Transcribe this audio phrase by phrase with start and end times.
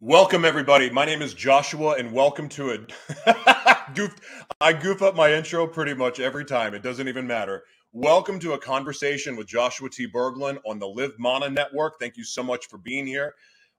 [0.00, 0.90] Welcome everybody.
[0.90, 2.78] My name is Joshua, and welcome to a
[3.94, 4.16] goof.
[4.60, 6.74] I goof up my intro pretty much every time.
[6.74, 7.62] It doesn't even matter.
[7.92, 10.08] Welcome to a conversation with Joshua T.
[10.08, 12.00] Berglund on the Live Mana Network.
[12.00, 13.34] Thank you so much for being here.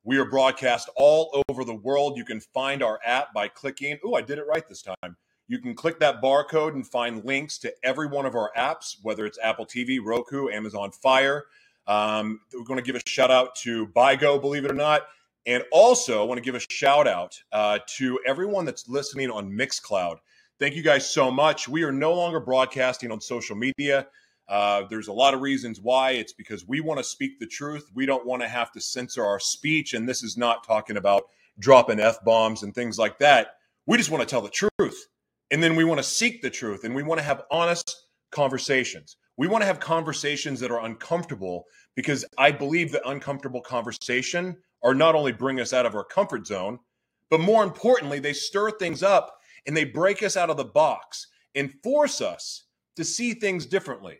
[0.05, 2.17] We are broadcast all over the world.
[2.17, 3.99] You can find our app by clicking.
[4.03, 5.17] Oh, I did it right this time.
[5.49, 9.25] You can click that barcode and find links to every one of our apps, whether
[9.25, 11.43] it's Apple TV, Roku, Amazon Fire.
[11.87, 15.03] Um, we're going to give a shout out to ByGo, believe it or not
[15.45, 19.51] and also, I want to give a shout out uh, to everyone that's listening on
[19.51, 20.17] Mixcloud.
[20.59, 21.67] Thank you guys so much.
[21.67, 24.07] We are no longer broadcasting on social media.
[24.47, 26.11] Uh, there's a lot of reasons why.
[26.11, 27.91] It's because we want to speak the truth.
[27.93, 29.93] We don't want to have to censor our speech.
[29.93, 31.23] And this is not talking about
[31.59, 33.57] dropping F bombs and things like that.
[33.85, 35.07] We just want to tell the truth.
[35.51, 39.17] And then we want to seek the truth and we want to have honest conversations.
[39.37, 41.65] We want to have conversations that are uncomfortable
[41.95, 46.45] because I believe that uncomfortable conversation are not only bring us out of our comfort
[46.45, 46.79] zone,
[47.31, 51.27] but more importantly, they stir things up and they break us out of the box
[51.55, 54.19] and force us to see things differently.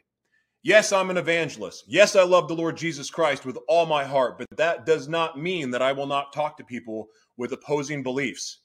[0.64, 1.84] Yes, I'm an evangelist.
[1.88, 5.40] Yes, I love the Lord Jesus Christ with all my heart, but that does not
[5.40, 8.62] mean that I will not talk to people with opposing beliefs.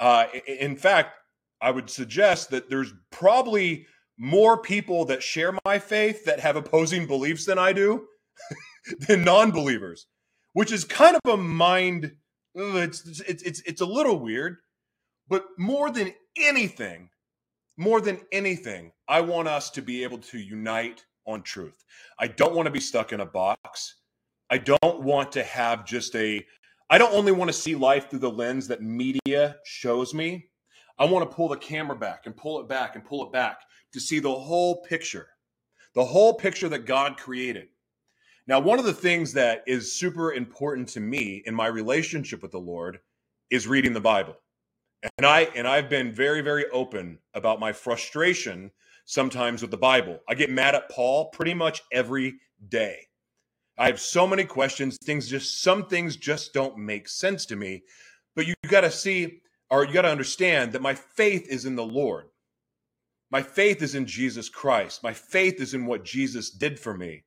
[0.00, 1.18] Uh, in fact,
[1.60, 7.06] I would suggest that there's probably more people that share my faith that have opposing
[7.06, 8.06] beliefs than I do
[9.06, 10.06] than non believers
[10.52, 12.12] which is kind of a mind.
[12.54, 14.58] It's it's it's it's a little weird,
[15.28, 17.10] but more than anything,
[17.76, 21.84] more than anything, I want us to be able to unite on truth.
[22.18, 23.96] I don't want to be stuck in a box.
[24.50, 26.44] I don't want to have just a.
[26.90, 30.48] I don't only want to see life through the lens that media shows me.
[30.98, 33.60] I want to pull the camera back and pull it back and pull it back
[33.92, 35.28] to see the whole picture,
[35.94, 37.68] the whole picture that God created.
[38.46, 42.50] Now, one of the things that is super important to me in my relationship with
[42.50, 43.00] the Lord
[43.50, 44.36] is reading the Bible.
[45.16, 48.70] And I and I've been very very open about my frustration
[49.04, 50.20] sometimes with the Bible.
[50.28, 52.34] I get mad at Paul pretty much every
[52.68, 53.08] day.
[53.78, 57.82] I have so many questions, things just some things just don't make sense to me.
[58.36, 61.76] But you got to see or you got to understand that my faith is in
[61.76, 62.26] the Lord.
[63.30, 65.02] My faith is in Jesus Christ.
[65.02, 67.22] My faith is in what Jesus did for me.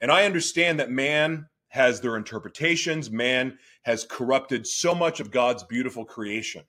[0.00, 5.64] And I understand that man has their interpretations, man has corrupted so much of God's
[5.64, 6.64] beautiful creation.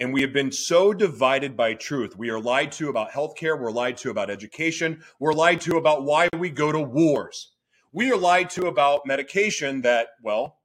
[0.00, 2.16] And we have been so divided by truth.
[2.16, 6.04] We are lied to about healthcare, we're lied to about education, we're lied to about
[6.04, 7.52] why we go to wars.
[7.92, 10.58] We are lied to about medication that, well,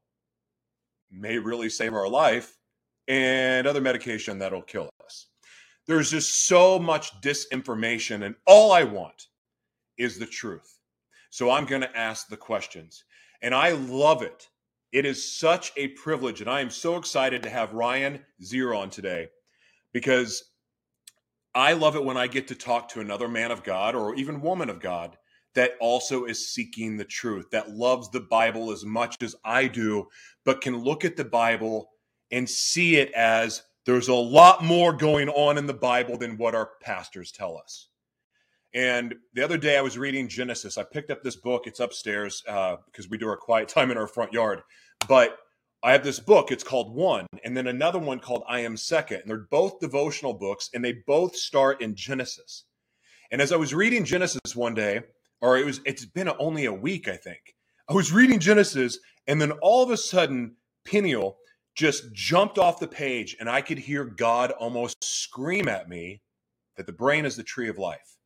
[1.09, 2.57] may really save our life
[3.07, 5.27] and other medication that'll kill us.
[5.87, 9.27] There's just so much disinformation, and all I want
[9.97, 10.72] is the truth.
[11.33, 13.05] So I'm going to ask the questions.
[13.41, 14.49] And I love it.
[14.91, 16.41] It is such a privilege.
[16.41, 19.29] And I am so excited to have Ryan Zier on today
[19.93, 20.51] because
[21.55, 24.41] I love it when I get to talk to another man of God or even
[24.41, 25.17] woman of God
[25.55, 30.09] that also is seeking the truth, that loves the Bible as much as I do,
[30.45, 31.89] but can look at the Bible
[32.29, 36.53] and see it as there's a lot more going on in the Bible than what
[36.53, 37.87] our pastors tell us.
[38.73, 40.77] And the other day I was reading Genesis.
[40.77, 41.67] I picked up this book.
[41.67, 44.61] It's upstairs uh, because we do our quiet time in our front yard.
[45.07, 45.37] But
[45.83, 46.51] I have this book.
[46.51, 49.21] It's called One, and then another one called I Am Second.
[49.21, 52.63] And they're both devotional books, and they both start in Genesis.
[53.31, 55.01] And as I was reading Genesis one day,
[55.41, 57.55] or it was, it's been only a week, I think.
[57.89, 58.97] I was reading Genesis,
[59.27, 60.55] and then all of a sudden,
[60.85, 61.37] Peniel
[61.75, 66.21] just jumped off the page, and I could hear God almost scream at me
[66.77, 68.17] that the brain is the tree of life.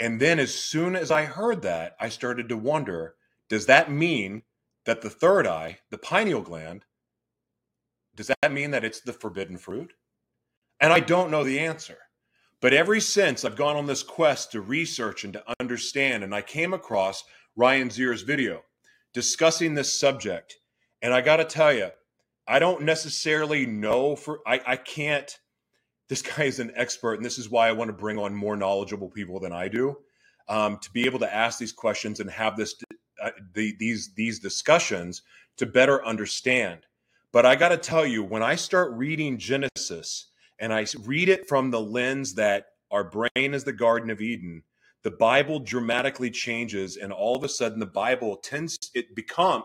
[0.00, 3.14] And then as soon as I heard that, I started to wonder
[3.50, 4.44] does that mean
[4.86, 6.84] that the third eye, the pineal gland,
[8.14, 9.92] does that mean that it's the forbidden fruit?
[10.80, 11.98] And I don't know the answer.
[12.60, 16.42] But ever since I've gone on this quest to research and to understand, and I
[16.42, 17.24] came across
[17.56, 18.62] Ryan Zier's video
[19.12, 20.56] discussing this subject.
[21.02, 21.90] And I got to tell you,
[22.46, 25.38] I don't necessarily know for, I, I can't
[26.10, 28.56] this guy is an expert, and this is why I want to bring on more
[28.56, 29.96] knowledgeable people than I do
[30.48, 32.74] um, to be able to ask these questions and have this
[33.22, 35.22] uh, the, these these discussions
[35.56, 36.80] to better understand.
[37.32, 40.26] But I got to tell you, when I start reading Genesis
[40.58, 44.64] and I read it from the lens that our brain is the Garden of Eden,
[45.04, 49.62] the Bible dramatically changes, and all of a sudden, the Bible tends it become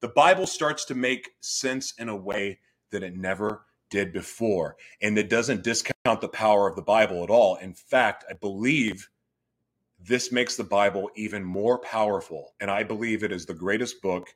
[0.00, 2.60] the Bible starts to make sense in a way
[2.92, 4.76] that it never did before.
[5.02, 7.56] And it doesn't discount the power of the Bible at all.
[7.56, 9.08] In fact, I believe
[10.00, 12.54] this makes the Bible even more powerful.
[12.60, 14.34] And I believe it is the greatest book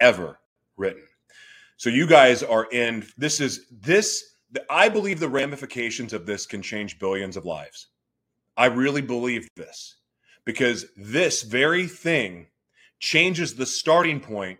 [0.00, 0.38] ever
[0.76, 1.04] written.
[1.76, 3.06] So you guys are in.
[3.16, 4.34] This is this.
[4.68, 7.88] I believe the ramifications of this can change billions of lives.
[8.56, 9.96] I really believe this
[10.44, 12.48] because this very thing
[12.98, 14.58] changes the starting point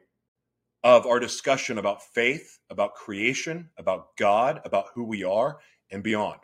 [0.88, 5.58] of our discussion about faith, about creation, about God, about who we are,
[5.90, 6.40] and beyond.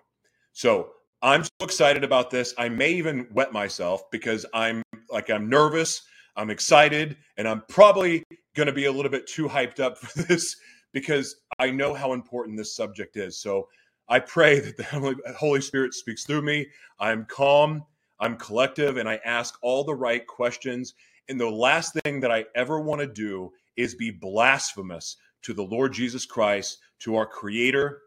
[0.52, 0.90] So
[1.22, 2.52] I'm so excited about this.
[2.58, 6.02] I may even wet myself because I'm like, I'm nervous,
[6.36, 8.22] I'm excited, and I'm probably
[8.54, 10.56] going to be a little bit too hyped up for this
[10.92, 13.38] because I know how important this subject is.
[13.38, 13.66] So
[14.10, 16.66] I pray that the Holy Spirit speaks through me.
[17.00, 17.82] I'm calm,
[18.20, 20.92] I'm collective, and I ask all the right questions.
[21.30, 25.62] And the last thing that I ever want to do is be blasphemous to the
[25.62, 28.00] Lord Jesus Christ, to our Creator.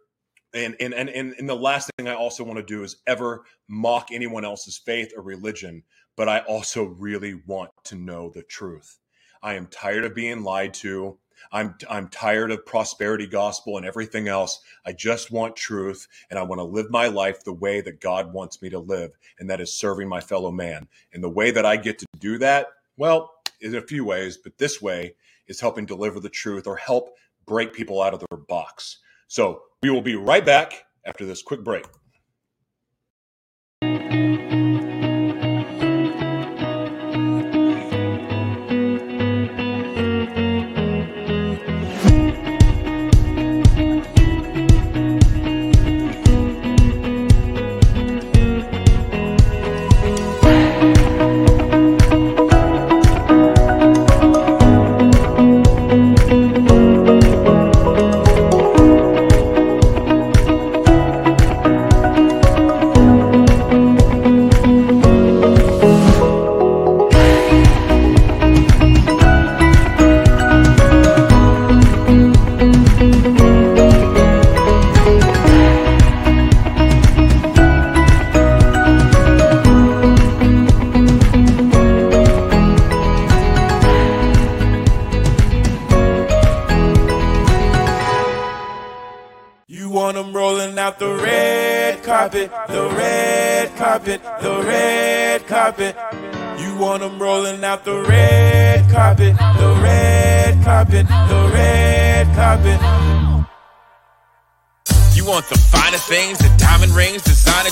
[0.53, 4.07] And, and, and, and the last thing I also want to do is ever mock
[4.11, 5.83] anyone else's faith or religion,
[6.15, 8.97] but I also really want to know the truth.
[9.41, 11.17] I am tired of being lied to.
[11.51, 14.59] I'm I'm tired of prosperity gospel and everything else.
[14.85, 18.33] I just want truth and I want to live my life the way that God
[18.33, 20.87] wants me to live and that is serving my fellow man.
[21.13, 22.67] And the way that I get to do that,
[22.97, 23.31] well,
[23.61, 25.15] in a few ways, but this way
[25.47, 27.09] is helping deliver the truth or help
[27.45, 28.99] break people out of their box.
[29.27, 31.85] So we will be right back after this quick break.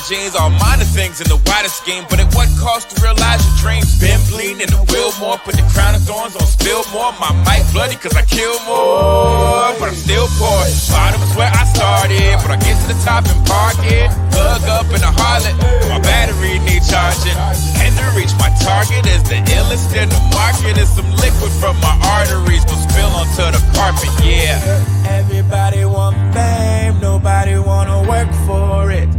[0.06, 2.06] Jeans, all minor things in the wider scheme.
[2.10, 3.90] But at what cost to realize your dreams?
[3.98, 7.10] Been bleeding in the wheel more, put the crown of thorns on spill more.
[7.18, 10.62] My mic bloody cause I kill more, but I'm still poor.
[10.94, 14.10] Bottom is where I started, but I get to the top and park it.
[14.30, 15.58] Plug up in a harlot,
[15.90, 17.38] my battery need charging.
[17.82, 20.78] And to reach my target is the illest in the market.
[20.78, 24.62] Is some liquid from my arteries, will spill onto the carpet, yeah.
[25.08, 29.10] Everybody want fame, nobody wanna work for it.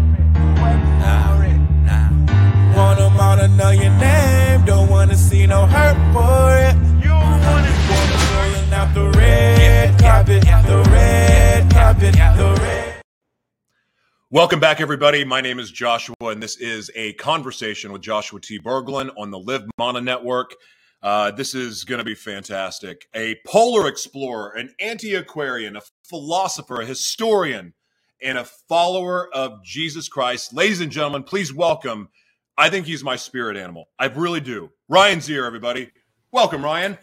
[2.77, 6.75] Want them all to know your name, don't wanna see no hurt for it.
[7.03, 13.03] You want it, rolling out the red carpet, the red carpet, the red.
[14.29, 15.25] Welcome back, everybody.
[15.25, 18.59] My name is Joshua, and this is a conversation with Joshua T.
[18.59, 20.55] Berglund on the Live Mana Network.
[21.03, 23.07] Uh, this is going to be fantastic.
[23.15, 27.73] A polar explorer, an antiquarian, a philosopher, a historian,
[28.21, 30.53] and a follower of Jesus Christ.
[30.53, 32.11] Ladies and gentlemen, please welcome
[32.59, 33.89] I think he's my spirit animal.
[33.99, 34.71] I really do.
[34.89, 35.91] Ryan Zier, everybody.
[36.33, 36.97] Welcome, Ryan.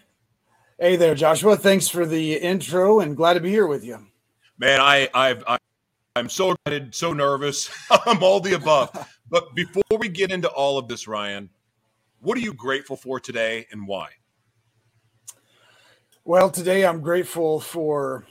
[0.80, 1.56] Hey there, Joshua.
[1.56, 4.00] Thanks for the intro and glad to be here with you.
[4.58, 5.58] Man, I, I've, I,
[6.16, 7.70] I'm so excited, so nervous.
[8.08, 8.90] I'm all the above.
[9.30, 11.50] but before we get into all of this, Ryan,
[12.22, 14.10] what are you grateful for today and why?
[16.26, 18.26] Well, today I'm grateful for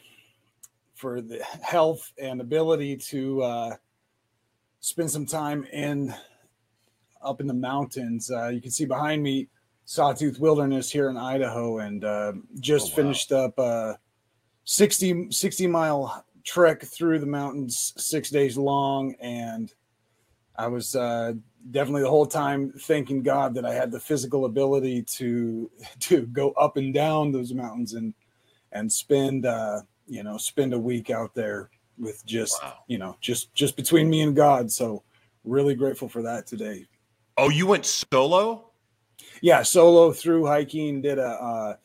[0.95, 3.77] for the health and ability to uh,
[4.81, 6.15] spend some time in
[7.25, 8.31] up in the mountains.
[8.31, 9.49] Uh, you can see behind me
[9.85, 12.97] Sawtooth Wilderness here in Idaho, and uh, just oh, wow.
[12.97, 13.99] finished up a
[14.65, 19.15] 60, 60 mile trek through the mountains, six days long.
[19.21, 19.73] And
[20.57, 21.35] I was uh,
[21.71, 26.53] definitely the whole time thanking God that I had the physical ability to to go
[26.53, 28.15] up and down those mountains and
[28.73, 32.79] and spend uh, you know spend a week out there with just wow.
[32.87, 34.71] you know just just between me and God.
[34.71, 35.03] So
[35.45, 36.87] really grateful for that today.
[37.37, 38.71] Oh, you went solo?
[39.41, 41.01] Yeah, solo through hiking.
[41.03, 41.77] Did a uh,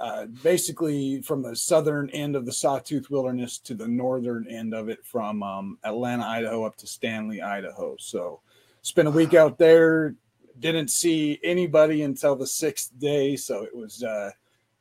[0.00, 4.88] uh, basically from the southern end of the Sawtooth Wilderness to the northern end of
[4.88, 7.96] it, from um, Atlanta, Idaho, up to Stanley, Idaho.
[7.98, 8.40] So,
[8.82, 10.14] spent a week out there.
[10.58, 14.30] Didn't see anybody until the sixth day, so it was, uh,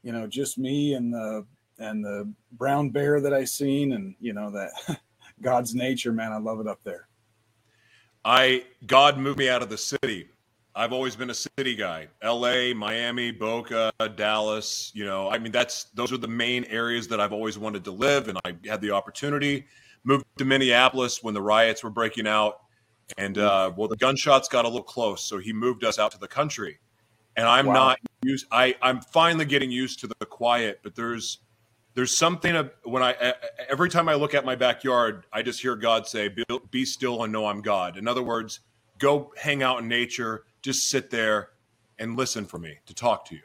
[0.04, 1.46] you know, just me and the
[1.80, 5.00] and the brown bear that I seen, and you know that
[5.42, 7.08] God's nature, man, I love it up there.
[8.24, 10.28] I God moved me out of the city.
[10.74, 12.08] I've always been a city guy.
[12.24, 17.20] LA, Miami, Boca, Dallas, you know, I mean that's those are the main areas that
[17.20, 19.66] I've always wanted to live and I had the opportunity.
[20.04, 22.62] Moved to Minneapolis when the riots were breaking out
[23.18, 26.20] and uh well the gunshots got a little close, so he moved us out to
[26.20, 26.80] the country.
[27.36, 27.74] And I'm wow.
[27.74, 31.40] not used I I'm finally getting used to the quiet, but there's
[31.94, 33.34] there's something when I
[33.70, 37.24] every time I look at my backyard, I just hear God say, "Be, be still
[37.24, 38.62] and know I'm God." In other words,
[38.98, 41.50] go hang out in nature, just sit there
[42.00, 43.42] and listen for me to talk to you.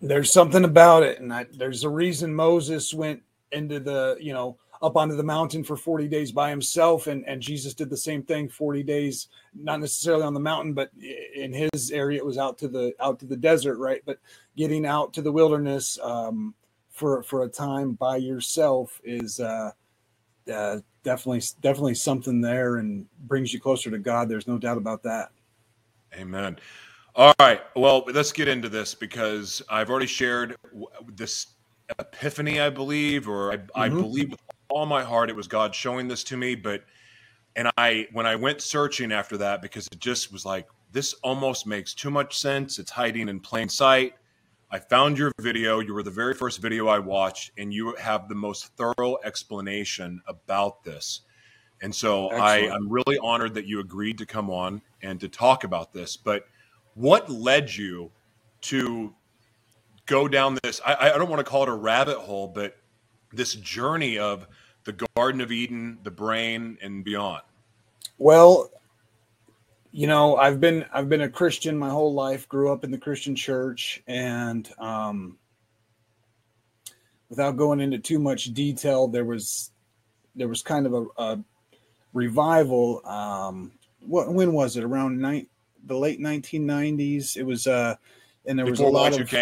[0.00, 4.58] There's something about it, and I, there's a reason Moses went into the you know
[4.82, 8.22] up onto the mountain for 40 days by himself and and Jesus did the same
[8.22, 10.90] thing 40 days not necessarily on the mountain but
[11.34, 14.18] in his area it was out to the out to the desert right but
[14.56, 16.54] getting out to the wilderness um
[16.96, 19.70] for for a time by yourself is uh,
[20.52, 24.28] uh, definitely definitely something there and brings you closer to God.
[24.28, 25.28] There's no doubt about that.
[26.14, 26.58] Amen.
[27.14, 27.60] All right.
[27.76, 30.56] Well, let's get into this because I've already shared
[31.14, 31.48] this
[31.98, 33.80] epiphany, I believe, or I, mm-hmm.
[33.80, 36.54] I believe with all my heart it was God showing this to me.
[36.54, 36.82] But
[37.56, 41.66] and I when I went searching after that because it just was like this almost
[41.66, 42.78] makes too much sense.
[42.78, 44.14] It's hiding in plain sight.
[44.76, 45.80] I found your video.
[45.80, 50.20] You were the very first video I watched, and you have the most thorough explanation
[50.28, 51.22] about this.
[51.80, 55.64] And so I, am really honored that you agreed to come on and to talk
[55.64, 56.18] about this.
[56.18, 56.44] But
[56.92, 58.10] what led you
[58.62, 59.14] to
[60.04, 60.82] go down this?
[60.84, 62.76] I, I don't want to call it a rabbit hole, but
[63.32, 64.46] this journey of
[64.84, 67.40] the Garden of Eden, the brain, and beyond.
[68.18, 68.68] Well,
[69.96, 72.98] you know i've been i've been a christian my whole life grew up in the
[72.98, 75.38] christian church and um
[77.30, 79.70] without going into too much detail there was
[80.34, 81.38] there was kind of a, a
[82.12, 84.84] revival um what when was it?
[84.84, 85.48] Around night
[85.86, 87.94] the late 1990s it was uh
[88.44, 89.32] and there was a lot of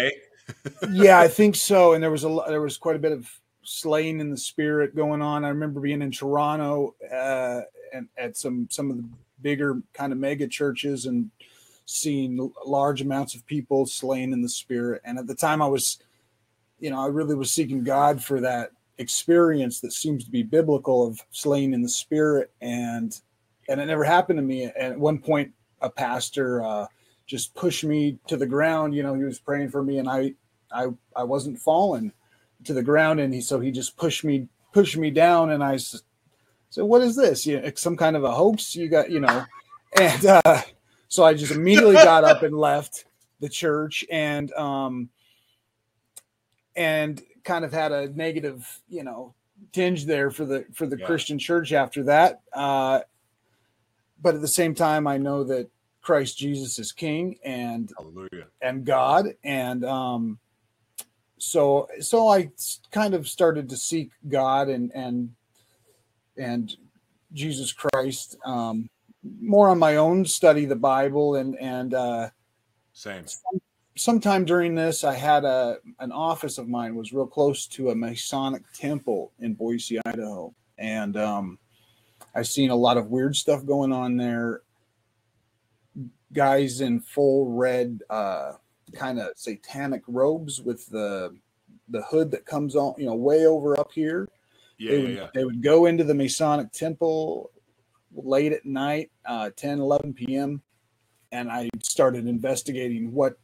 [0.89, 3.29] yeah i think so and there was a there was quite a bit of
[3.63, 5.43] slaying in the spirit going on.
[5.43, 7.61] I remember being in toronto uh
[7.93, 9.03] and at some some of the
[9.45, 11.29] bigger kind of mega churches and
[11.85, 15.03] seeing large amounts of people slain in the spirit.
[15.05, 15.99] And at the time, I was,
[16.79, 21.05] you know, I really was seeking God for that experience that seems to be biblical
[21.05, 22.51] of slain in the spirit.
[22.59, 23.15] And
[23.69, 24.63] and it never happened to me.
[24.63, 26.87] And at one point, a pastor uh,
[27.27, 28.95] just pushed me to the ground.
[28.95, 30.33] You know, he was praying for me, and I
[30.71, 32.13] I I wasn't falling
[32.63, 35.77] to the ground, and he so he just pushed me pushed me down, and I
[36.75, 37.47] so what is this?
[37.47, 38.75] You know, some kind of a hoax?
[38.75, 39.45] You got, you know,
[39.97, 40.61] and uh,
[41.07, 43.05] so I just immediately got up and left
[43.39, 45.09] the church and um
[46.75, 49.33] and kind of had a negative, you know,
[49.71, 51.05] tinge there for the for the yeah.
[51.05, 52.41] Christian church after that.
[52.51, 52.99] Uh,
[54.21, 55.69] but at the same time, I know that
[56.01, 58.47] Christ Jesus is King and Hallelujah.
[58.61, 60.39] and God, and um,
[61.37, 62.51] so so I
[62.91, 65.33] kind of started to seek God and and
[66.37, 66.75] and
[67.33, 68.37] Jesus Christ.
[68.45, 68.89] Um,
[69.41, 72.29] more on my own, study the Bible, and and uh,
[72.93, 73.25] same.
[73.27, 73.61] Some,
[73.95, 77.95] sometime during this, I had a an office of mine was real close to a
[77.95, 81.59] Masonic temple in Boise, Idaho, and um,
[82.33, 84.61] I've seen a lot of weird stuff going on there.
[86.33, 88.53] Guys in full red, uh,
[88.93, 91.35] kind of satanic robes with the
[91.89, 94.27] the hood that comes on, you know, way over up here
[94.77, 97.51] yeah, they would, yeah, They would go into the Masonic temple
[98.13, 100.61] late at night, uh, 10, 11 p.m.
[101.31, 103.37] And I started investigating what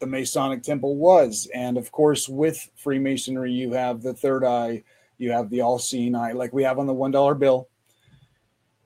[0.00, 1.48] the Masonic temple was.
[1.54, 4.82] And of course, with Freemasonry, you have the third eye,
[5.18, 7.68] you have the all seeing eye, like we have on the $1 bill.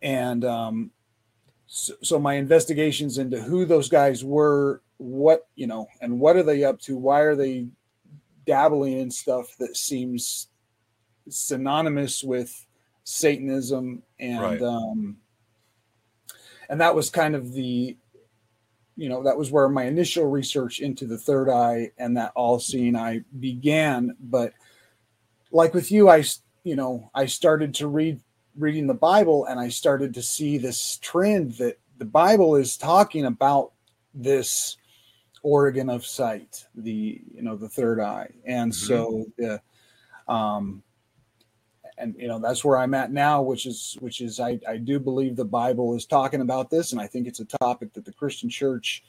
[0.00, 0.90] And um,
[1.66, 6.42] so, so my investigations into who those guys were, what, you know, and what are
[6.42, 6.96] they up to?
[6.96, 7.68] Why are they
[8.46, 10.48] dabbling in stuff that seems
[11.28, 12.66] synonymous with
[13.04, 14.62] Satanism and right.
[14.62, 15.16] um,
[16.68, 17.96] and that was kind of the
[18.96, 22.58] you know that was where my initial research into the third eye and that all
[22.58, 24.52] seeing eye began but
[25.50, 26.22] like with you i
[26.64, 28.20] you know i started to read
[28.56, 33.24] reading the bible and i started to see this trend that the bible is talking
[33.24, 33.72] about
[34.14, 34.76] this
[35.42, 38.86] organ of sight the you know the third eye and mm-hmm.
[38.86, 39.60] so the
[40.28, 40.82] um
[42.02, 44.98] and you know that's where i'm at now which is which is I, I do
[44.98, 48.12] believe the bible is talking about this and i think it's a topic that the
[48.12, 49.04] christian church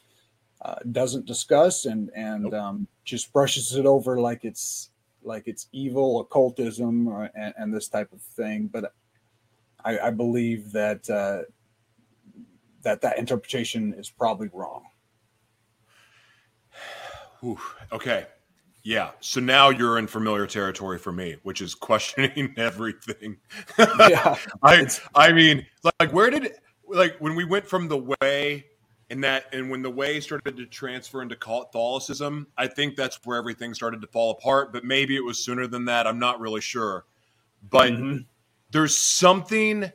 [0.62, 2.54] uh, doesn't discuss and and nope.
[2.54, 4.92] um, just brushes it over like it's
[5.26, 8.68] like it's evil occultism or, and, and this type of thing.
[8.68, 8.94] But
[9.84, 11.44] I, I believe that uh,
[12.84, 14.84] that that interpretation is probably wrong.
[17.42, 17.60] Whew.
[17.92, 18.28] Okay.
[18.84, 19.12] Yeah.
[19.22, 23.38] So now you're in familiar territory for me, which is questioning everything.
[23.78, 24.36] Yeah.
[24.64, 25.66] I I mean,
[26.00, 26.54] like where did
[26.88, 28.66] like when we went from the way
[29.10, 33.38] and that and when the way started to transfer into Catholicism, I think that's where
[33.38, 34.74] everything started to fall apart.
[34.74, 36.06] But maybe it was sooner than that.
[36.06, 37.06] I'm not really sure.
[37.70, 38.26] But Mhm.
[38.72, 39.92] there's something.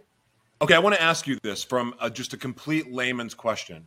[0.62, 3.84] Okay, I want to ask you this from a, just a complete layman's question.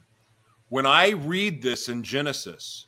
[0.69, 2.85] When I read this in Genesis,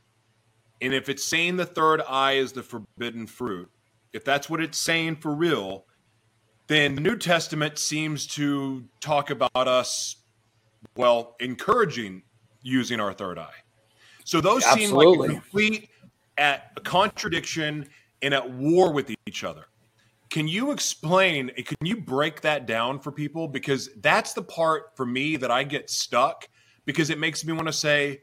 [0.81, 3.69] and if it's saying the third eye is the forbidden fruit,
[4.11, 5.85] if that's what it's saying for real,
[6.67, 10.17] then the New Testament seems to talk about us,
[10.95, 12.23] well, encouraging
[12.61, 13.63] using our third eye.
[14.23, 15.89] So those seem like a complete
[16.37, 17.87] at a contradiction
[18.21, 19.65] and at war with each other.
[20.29, 21.49] Can you explain?
[21.49, 23.47] Can you break that down for people?
[23.47, 26.47] Because that's the part for me that I get stuck
[26.85, 28.21] because it makes me want to say,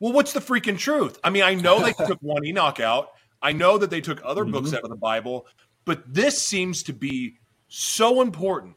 [0.00, 1.18] well, what's the freaking truth?
[1.24, 3.12] I mean, I know they took one Enoch out.
[3.42, 4.76] I know that they took other books mm-hmm.
[4.76, 5.46] out of the Bible,
[5.84, 7.38] but this seems to be
[7.68, 8.76] so important,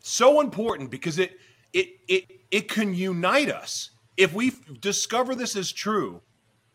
[0.00, 1.38] so important because it
[1.72, 3.90] it it it can unite us.
[4.16, 6.20] If we discover this is true,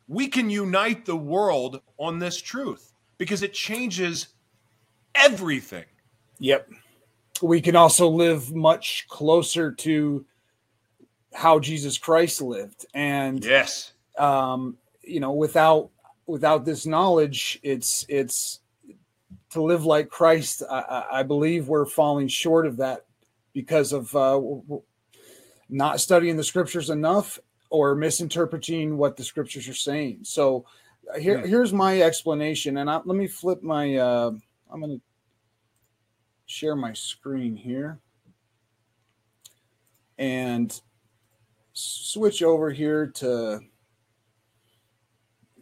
[0.07, 4.27] we can unite the world on this truth because it changes
[5.15, 5.85] everything.
[6.39, 6.69] Yep.
[7.41, 10.25] We can also live much closer to
[11.37, 12.87] how Jesus Christ lived.
[12.95, 13.93] And Yes.
[14.17, 15.91] um, you know, without
[16.25, 18.59] without this knowledge, it's it's
[19.51, 20.63] to live like Christ.
[20.69, 23.05] I, I- believe we're falling short of that
[23.53, 24.41] because of uh,
[25.69, 27.39] not studying the scriptures enough
[27.69, 30.19] or misinterpreting what the scriptures are saying.
[30.23, 30.65] So
[31.13, 31.47] uh, here, Hmm.
[31.47, 33.95] here's my explanation, and I, let me flip my.
[33.95, 34.31] Uh,
[34.71, 35.01] I'm going to
[36.47, 37.99] share my screen here
[40.17, 40.81] and
[41.77, 43.59] switch over here to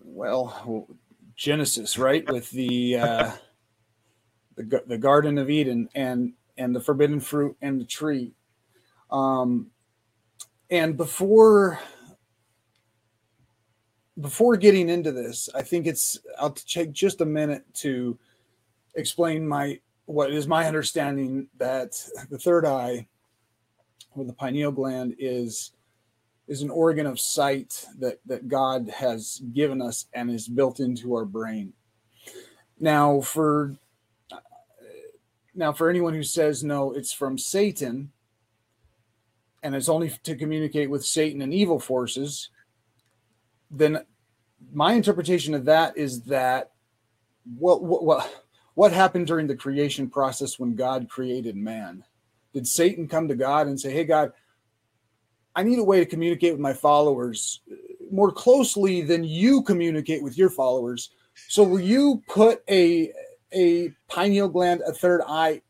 [0.03, 0.87] well
[1.35, 3.31] genesis right with the uh
[4.55, 8.33] the, the garden of eden and and the forbidden fruit and the tree.
[9.11, 9.71] Um
[10.69, 11.79] and before
[14.21, 18.17] before getting into this i think it's i'll take just a minute to
[18.95, 23.05] explain my what is my understanding that the third eye
[24.15, 25.73] or the pineal gland is
[26.47, 31.15] is an organ of sight that that God has given us and is built into
[31.15, 31.73] our brain.
[32.79, 33.75] Now for
[35.55, 38.11] now for anyone who says no it's from Satan
[39.63, 42.49] and it's only to communicate with Satan and evil forces
[43.71, 44.05] then
[44.73, 46.71] my interpretation of that is that
[47.57, 52.03] what what what, what happened during the creation process when God created man
[52.53, 54.33] did Satan come to God and say hey God
[55.55, 57.75] I need a way to communicate with my followers uh,
[58.11, 61.11] more closely than you communicate with your followers.
[61.47, 63.11] So will you put a
[63.53, 65.61] a pineal gland, a third eye,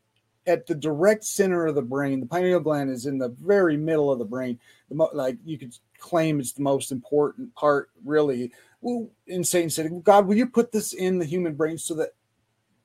[0.46, 2.20] at the direct center of the brain?
[2.20, 4.58] The pineal gland is in the very middle of the brain.
[4.88, 8.52] The mo- like you could claim it's the most important part, really.
[8.80, 12.10] Well, and Satan said, "God, will you put this in the human brain so that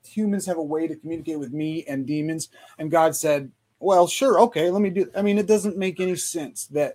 [0.04, 4.40] humans have a way to communicate with me and demons?" And God said, well, sure,
[4.42, 5.10] okay, let me do.
[5.16, 6.94] I mean, it doesn't make any sense that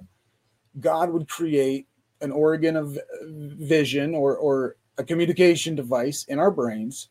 [0.79, 1.87] God would create
[2.20, 7.11] an organ of vision or or a communication device in our brains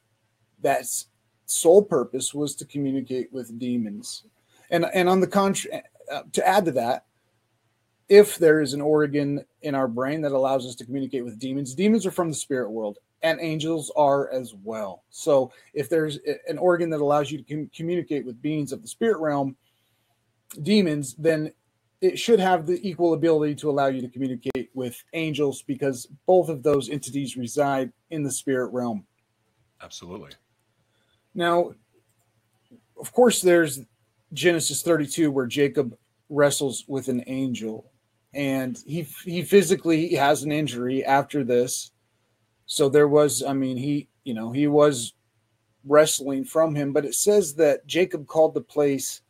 [0.62, 1.08] that's
[1.46, 4.24] sole purpose was to communicate with demons.
[4.72, 7.06] And and on the contrary, uh, to add to that,
[8.08, 11.76] if there is an organ in our brain that allows us to communicate with demons,
[11.76, 15.04] demons are from the spirit world and angels are as well.
[15.10, 18.88] So if there's an organ that allows you to com- communicate with beings of the
[18.88, 19.56] spirit realm,
[20.56, 21.52] demons, then
[22.02, 26.50] it should have the equal ability to allow you to communicate with angels because both
[26.50, 29.06] of those entities reside in the spirit realm.
[29.82, 30.32] Absolutely.
[31.34, 31.74] Now,
[33.00, 33.82] of course, there's
[34.34, 35.98] Genesis 32 where Jacob
[36.30, 37.92] wrestles with an angel,
[38.34, 41.92] and he he physically has an injury after this.
[42.66, 45.14] So there was, I mean, he you know he was
[45.86, 49.22] wrestling from him, but it says that Jacob called the place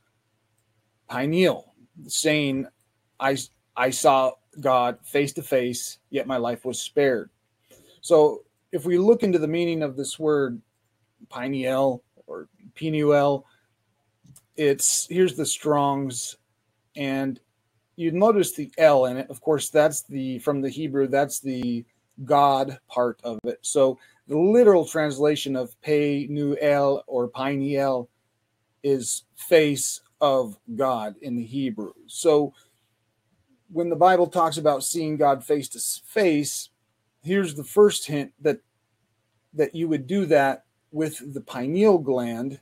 [1.09, 1.73] Pineal,
[2.07, 2.67] saying,
[3.19, 3.37] "I
[3.75, 7.29] I saw God face to face, yet my life was spared."
[8.01, 10.61] So if we look into the meaning of this word
[11.29, 13.45] pineal or pineal,
[14.55, 16.37] it's here's the Strong's,
[16.95, 17.39] and
[17.95, 19.29] you notice the L in it.
[19.29, 21.07] Of course, that's the from the Hebrew.
[21.07, 21.85] That's the
[22.23, 23.59] God part of it.
[23.61, 28.09] So the literal translation of Pe Nu El or Pineal
[28.83, 31.93] is face of God in the Hebrew.
[32.07, 32.53] So
[33.71, 36.69] when the Bible talks about seeing God face to face,
[37.21, 38.59] here's the first hint that
[39.53, 42.59] that you would do that with the pineal gland,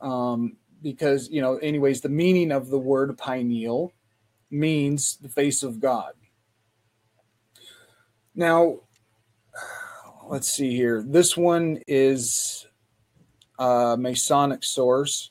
[0.00, 3.92] um, because you know, anyways, the meaning of the word pineal
[4.50, 6.12] means the face of God.
[8.34, 8.80] Now,
[10.28, 11.02] let's see here.
[11.02, 12.66] This one is
[13.58, 15.30] a Masonic source,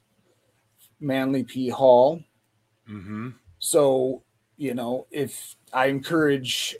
[1.05, 1.69] Manly P.
[1.69, 2.21] Hall.
[2.89, 3.29] Mm-hmm.
[3.59, 4.23] So,
[4.57, 6.75] you know, if I encourage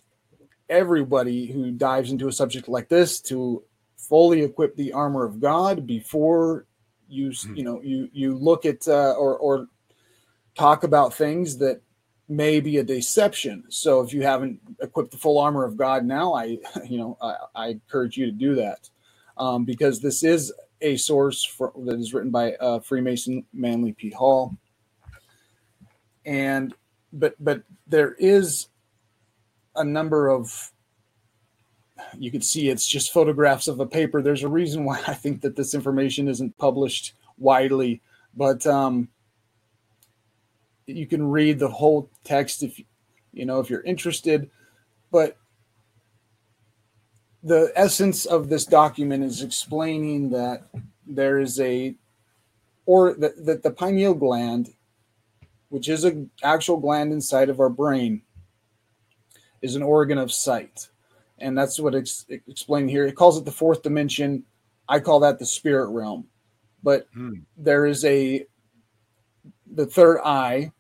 [0.69, 3.63] everybody who dives into a subject like this to
[3.97, 6.65] fully equip the armor of God before
[7.07, 7.55] you, Hmm.
[7.55, 9.67] you know, you you look at uh, or or
[10.55, 11.81] talk about things that
[12.27, 13.63] may be a deception.
[13.69, 16.57] So if you haven't equipped the full armor of God now, I,
[16.89, 18.89] you know, I, I encourage you to do that
[19.38, 20.51] um, because this is
[20.85, 24.11] a source for, that is written by uh, Freemason Manly P.
[24.11, 24.55] Hall.
[26.25, 26.73] And
[27.11, 28.67] but but there is
[29.75, 30.71] a number of
[32.17, 34.21] you can see it's just photographs of a paper.
[34.21, 38.01] There's a reason why I think that this information isn't published widely,
[38.35, 39.09] but um,
[40.85, 42.79] you can read the whole text if
[43.33, 44.49] you know if you're interested
[45.15, 45.37] but
[47.45, 50.63] the essence of this document is explaining that
[51.05, 51.95] there is a
[52.88, 54.73] or that, that the pineal gland
[55.69, 58.21] which is an actual gland inside of our brain
[59.62, 60.89] is an organ of sight.
[61.39, 63.05] And that's what it's explained here.
[63.05, 64.43] It calls it the fourth dimension.
[64.88, 66.27] I call that the spirit realm.
[66.81, 67.39] But Hmm.
[67.58, 68.45] there is a
[69.73, 70.71] the third eye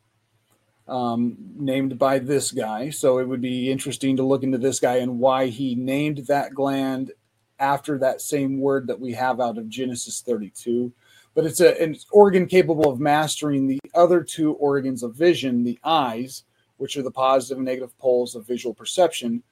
[0.87, 2.89] um, named by this guy.
[2.89, 6.53] So it would be interesting to look into this guy and why he named that
[6.53, 7.11] gland
[7.59, 10.91] after that same word that we have out of Genesis 32.
[11.33, 15.79] But it's a, an organ capable of mastering the other two organs of vision, the
[15.83, 16.43] eyes,
[16.77, 19.43] which are the positive and negative poles of visual perception.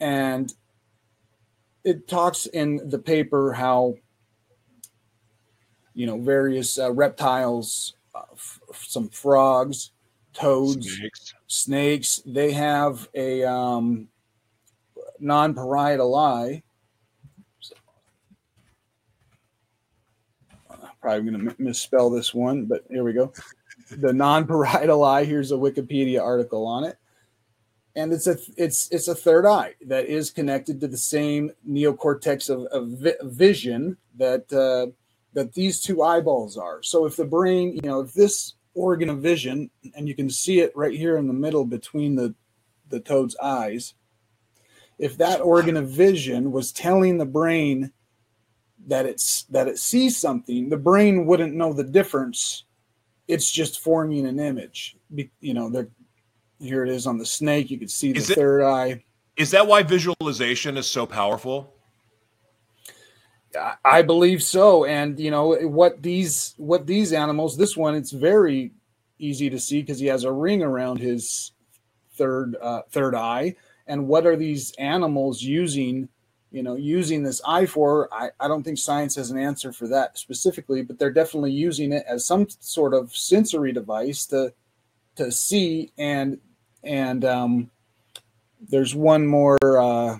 [0.00, 0.52] And
[1.84, 3.94] it talks in the paper how,
[5.94, 9.92] you know, various uh, reptiles, uh, f- some frogs,
[10.36, 11.34] toads, Snakes.
[11.46, 14.08] snakes, they have a um,
[15.18, 16.62] non-parietal eye.
[21.00, 23.32] Probably going to misspell this one, but here we go.
[23.90, 25.24] The non-parietal eye.
[25.24, 26.98] Here's a Wikipedia article on it,
[27.94, 32.50] and it's a it's it's a third eye that is connected to the same neocortex
[32.50, 34.90] of, of vi- vision that uh,
[35.34, 36.82] that these two eyeballs are.
[36.82, 40.60] So if the brain, you know, if this organ of vision, and you can see
[40.60, 42.34] it right here in the middle between the
[42.88, 43.94] the toad's eyes.
[44.98, 47.90] If that organ of vision was telling the brain
[48.86, 52.64] that it's that it sees something, the brain wouldn't know the difference.
[53.26, 54.96] It's just forming an image.
[55.12, 55.88] Be- You know, there
[56.60, 57.70] here it is on the snake.
[57.70, 59.02] You can see the it- third eye.
[59.36, 61.74] Is that why visualization is so powerful?
[63.84, 64.84] I- believe so.
[64.84, 67.56] And you know what these what these animals.
[67.56, 68.72] This one, it's very
[69.18, 71.52] easy to see because he has a ring around his
[72.12, 73.56] third uh, third eye.
[73.86, 76.08] And what are these animals using?
[76.52, 78.08] You know, using this eye for?
[78.12, 81.92] I, I don't think science has an answer for that specifically, but they're definitely using
[81.92, 84.52] it as some sort of sensory device to
[85.16, 86.38] to see and
[86.84, 87.70] and um,
[88.68, 89.58] there's one more.
[89.62, 90.18] Uh,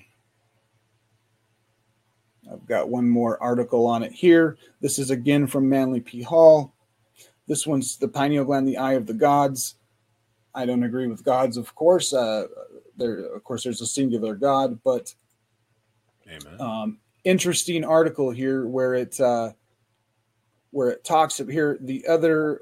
[2.52, 4.56] I've got one more article on it here.
[4.80, 6.22] This is again from Manly P.
[6.22, 6.72] Hall.
[7.46, 9.76] This one's the pineal gland, the eye of the gods.
[10.54, 12.12] I don't agree with gods, of course.
[12.12, 12.46] Uh,
[12.96, 15.14] there, of course, there's a singular God, but
[16.26, 16.60] Amen.
[16.60, 19.52] um, interesting article here where it uh,
[20.70, 22.60] where it talks of here the other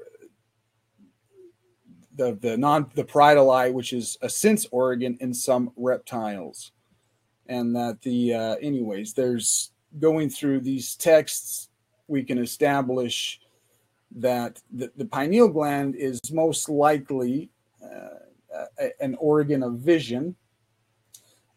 [2.15, 6.71] the the non the parietal eye, which is a sense organ in some reptiles,
[7.47, 11.69] and that the uh, anyways there's going through these texts
[12.07, 13.39] we can establish
[14.15, 17.49] that the, the pineal gland is most likely
[17.83, 20.35] uh, an organ of vision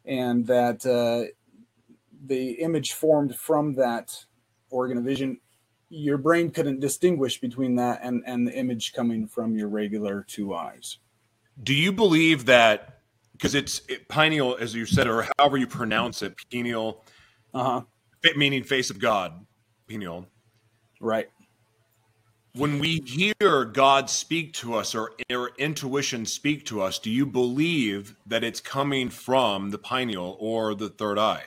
[0.04, 1.30] and that uh,
[2.26, 4.24] the image formed from that
[4.70, 5.38] organ of vision
[5.90, 10.54] your brain couldn't distinguish between that and and the image coming from your regular two
[10.54, 10.98] eyes.
[11.62, 13.00] Do you believe that
[13.32, 17.04] because it's it, pineal, as you said, or however you pronounce it, pineal,
[17.54, 17.82] uh-huh
[18.36, 19.46] meaning face of God,
[19.88, 20.26] pineal.
[21.00, 21.28] right
[22.54, 27.26] When we hear God speak to us or, or intuition speak to us, do you
[27.26, 31.44] believe that it's coming from the pineal or the third eye?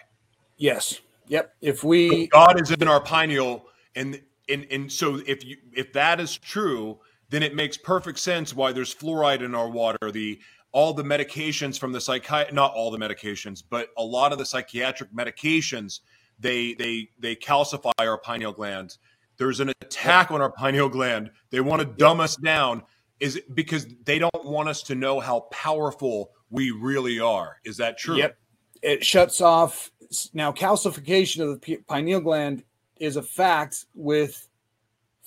[0.57, 1.53] yes Yep.
[1.61, 6.19] If we God is in our pineal, and and and so if you if that
[6.19, 10.11] is true, then it makes perfect sense why there's fluoride in our water.
[10.11, 10.41] The
[10.73, 14.45] all the medications from the psychi not all the medications, but a lot of the
[14.45, 16.01] psychiatric medications
[16.41, 18.99] they they they calcify our pineal glands.
[19.37, 21.31] There's an attack on our pineal gland.
[21.49, 22.83] They want to dumb us down
[23.19, 27.57] is because they don't want us to know how powerful we really are.
[27.63, 28.17] Is that true?
[28.17, 28.37] Yep.
[28.81, 29.91] It shuts off
[30.33, 32.63] now calcification of the pineal gland
[32.99, 34.47] is a fact with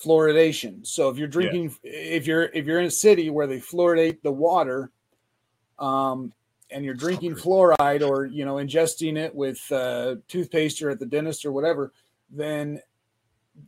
[0.02, 0.86] fluoridation.
[0.86, 1.92] So if you're drinking yeah.
[1.92, 4.90] if you're if you're in a city where they fluoridate the water
[5.78, 6.32] um
[6.74, 11.06] and you're drinking fluoride or you know ingesting it with uh, toothpaste or at the
[11.06, 11.92] dentist or whatever,
[12.30, 12.80] then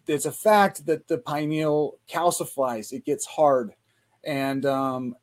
[0.08, 2.92] it's a fact that the pineal calcifies.
[2.92, 3.72] It gets hard,
[4.24, 5.14] and um,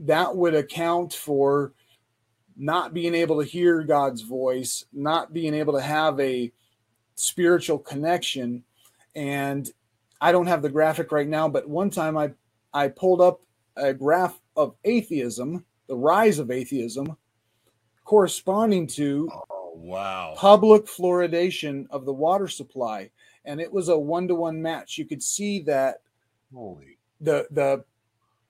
[0.00, 1.72] that would account for
[2.56, 6.52] not being able to hear God's voice, not being able to have a
[7.14, 8.64] spiritual connection.
[9.14, 9.70] And
[10.20, 12.32] I don't have the graphic right now, but one time I
[12.74, 13.42] I pulled up
[13.76, 17.16] a graph of atheism the rise of atheism,
[18.04, 23.10] corresponding to oh, wow public fluoridation of the water supply,
[23.44, 24.98] and it was a one to one match.
[24.98, 26.02] You could see that
[26.52, 27.84] holy the the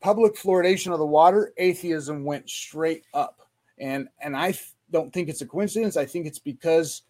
[0.00, 4.54] public fluoridation of the water, atheism went straight up, and and I
[4.92, 5.96] don't think it's a coincidence.
[5.96, 7.02] I think it's because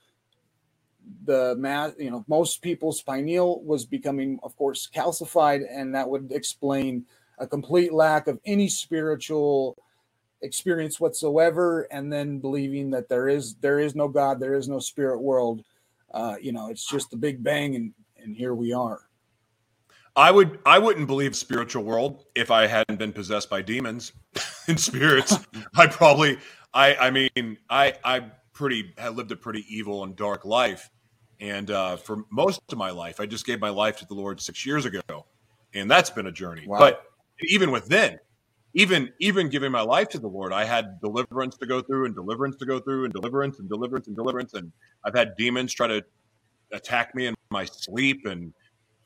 [1.24, 6.32] the mass, you know, most people's pineal was becoming, of course, calcified, and that would
[6.32, 7.04] explain
[7.38, 9.76] a complete lack of any spiritual
[10.42, 14.78] experience whatsoever and then believing that there is there is no god there is no
[14.78, 15.64] spirit world
[16.12, 17.92] uh you know it's just the big bang and
[18.26, 19.02] and here we are.
[20.16, 24.12] I would i wouldn't believe spiritual world if i hadn't been possessed by demons
[24.66, 25.38] and spirits.
[25.76, 26.38] I probably
[26.72, 30.90] i i mean i i pretty had lived a pretty evil and dark life.
[31.38, 34.40] And uh for most of my life i just gave my life to the lord
[34.40, 35.26] six years ago
[35.74, 36.66] and that's been a journey.
[36.66, 36.78] Wow.
[36.78, 37.04] but
[37.42, 38.18] even with then
[38.76, 42.14] even even giving my life to the Lord, I had deliverance to go through and
[42.14, 44.70] deliverance to go through and deliverance and deliverance and deliverance, and
[45.02, 46.04] I've had demons try to
[46.72, 48.26] attack me in my sleep.
[48.26, 48.52] And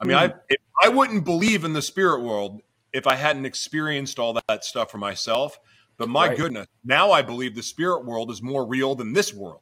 [0.00, 0.32] I mean, mm.
[0.50, 2.60] I I wouldn't believe in the spirit world
[2.92, 5.56] if I hadn't experienced all that stuff for myself.
[5.98, 6.36] But my right.
[6.36, 9.60] goodness, now I believe the spirit world is more real than this world.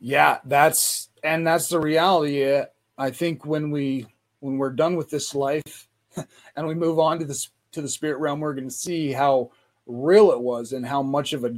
[0.00, 2.62] Yeah, that's and that's the reality.
[2.96, 4.06] I think when we
[4.40, 5.88] when we're done with this life
[6.56, 9.50] and we move on to this to the spirit realm, we're going to see how
[9.86, 11.54] real it was and how much of a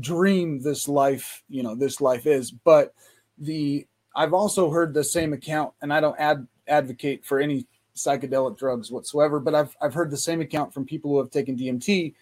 [0.00, 2.50] dream this life, you know, this life is.
[2.50, 2.94] But
[3.38, 8.56] the I've also heard the same account, and I don't ad, advocate for any psychedelic
[8.58, 12.14] drugs whatsoever, but I've I've heard the same account from people who have taken DMT.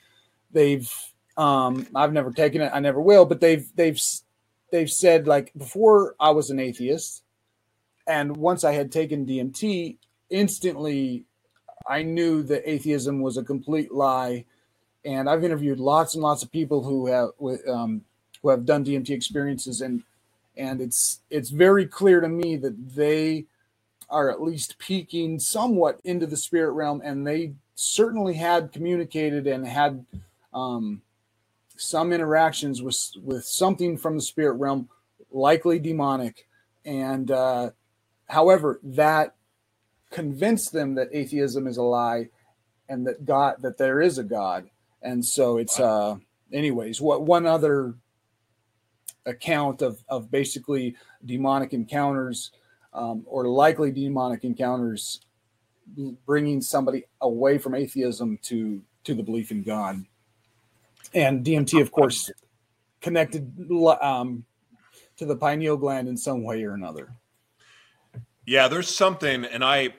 [0.51, 0.93] They've
[1.37, 4.01] um, I've never taken it, I never will, but they've they've
[4.73, 7.23] they've said like before I was an atheist,
[8.07, 9.99] and once I had taken DMT,
[10.31, 11.27] instantly
[11.87, 14.45] I knew that atheism was a complete lie,
[15.05, 17.31] and I've interviewed lots and lots of people who have
[17.69, 18.05] um,
[18.43, 20.03] who have done DMT experiences, and
[20.57, 23.47] and it's it's very clear to me that they
[24.11, 29.67] are at least peeking somewhat into the spirit realm, and they certainly had communicated and
[29.67, 30.05] had
[30.53, 31.03] um,
[31.77, 34.89] some interactions with with something from the spirit realm,
[35.33, 36.47] likely demonic,
[36.85, 37.71] and uh,
[38.29, 39.35] however that
[40.15, 42.29] convince them that atheism is a lie
[42.89, 44.71] and that God that there is a God.
[45.03, 46.17] And so it's uh
[46.53, 47.97] anyways, what one other
[49.27, 52.53] account of of basically demonic encounters
[52.93, 55.21] um, or likely demonic encounters
[56.25, 60.05] bringing somebody away from atheism to to the belief in God.
[61.13, 62.31] And DMT, of course,
[63.01, 63.53] connected
[64.01, 64.45] um,
[65.17, 67.13] to the pineal gland in some way or another.
[68.47, 69.95] Yeah, there's something, and I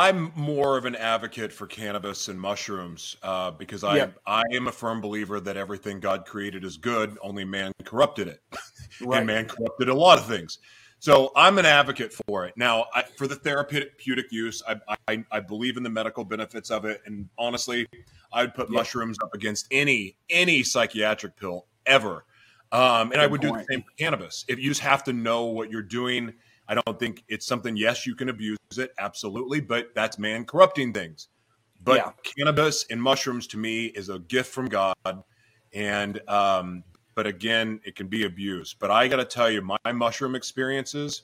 [0.00, 4.10] I'm more of an advocate for cannabis and mushrooms uh, because I.
[4.26, 7.16] I am a firm believer that everything God created is good.
[7.22, 8.42] Only man corrupted it,
[9.00, 9.18] right.
[9.18, 10.58] and man corrupted a lot of things.
[11.00, 12.54] So I'm an advocate for it.
[12.58, 14.76] Now, I, for the therapeutic use, I,
[15.08, 17.86] I, I believe in the medical benefits of it, and honestly,
[18.32, 22.26] I would put mushrooms up against any any psychiatric pill ever.
[22.72, 23.54] Um, and good I would point.
[23.54, 24.44] do the same for cannabis.
[24.46, 26.34] If you just have to know what you're doing
[26.70, 30.92] I don't think it's something, yes, you can abuse it, absolutely, but that's man corrupting
[30.92, 31.26] things.
[31.82, 32.12] But yeah.
[32.22, 34.94] cannabis and mushrooms to me is a gift from God.
[35.74, 36.84] And, um,
[37.16, 38.76] but again, it can be abused.
[38.78, 41.22] But I got to tell you, my mushroom experiences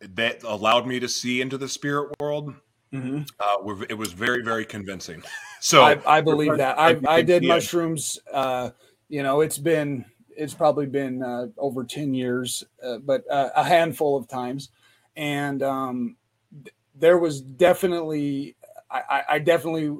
[0.00, 2.54] that allowed me to see into the spirit world.
[2.94, 3.22] Mm-hmm.
[3.38, 5.22] Uh, it was very, very convincing.
[5.60, 8.18] so I, I believe that I, I did mushrooms.
[8.32, 8.70] Uh,
[9.10, 13.64] you know, it's been it's probably been uh, over 10 years, uh, but uh, a
[13.64, 14.70] handful of times.
[15.16, 16.16] And um,
[16.52, 18.56] th- there was definitely,
[18.90, 19.96] I, I, definitely,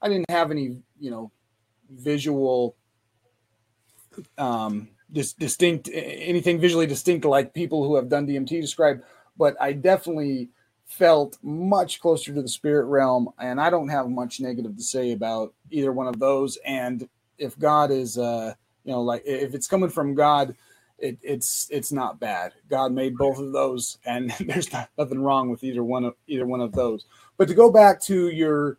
[0.00, 1.30] I didn't have any, you know,
[1.90, 2.76] visual,
[4.38, 9.02] um, dis- distinct, anything visually distinct like people who have done DMT describe,
[9.36, 10.50] but I definitely
[10.86, 13.28] felt much closer to the spirit realm.
[13.38, 16.58] And I don't have much negative to say about either one of those.
[16.64, 18.54] And if God is, uh,
[18.86, 20.54] you know, like if it's coming from God,
[20.98, 22.52] it, it's it's not bad.
[22.70, 26.46] God made both of those, and there's not, nothing wrong with either one of either
[26.46, 27.04] one of those.
[27.36, 28.78] But to go back to your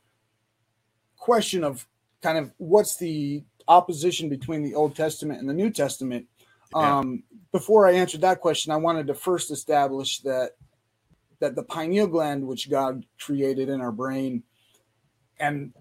[1.18, 1.86] question of
[2.22, 6.26] kind of what's the opposition between the Old Testament and the New Testament,
[6.72, 7.00] Yeah.
[7.00, 10.52] um, before I answered that question, I wanted to first establish that
[11.40, 14.44] that the pineal gland, which God created in our brain,
[15.38, 15.74] and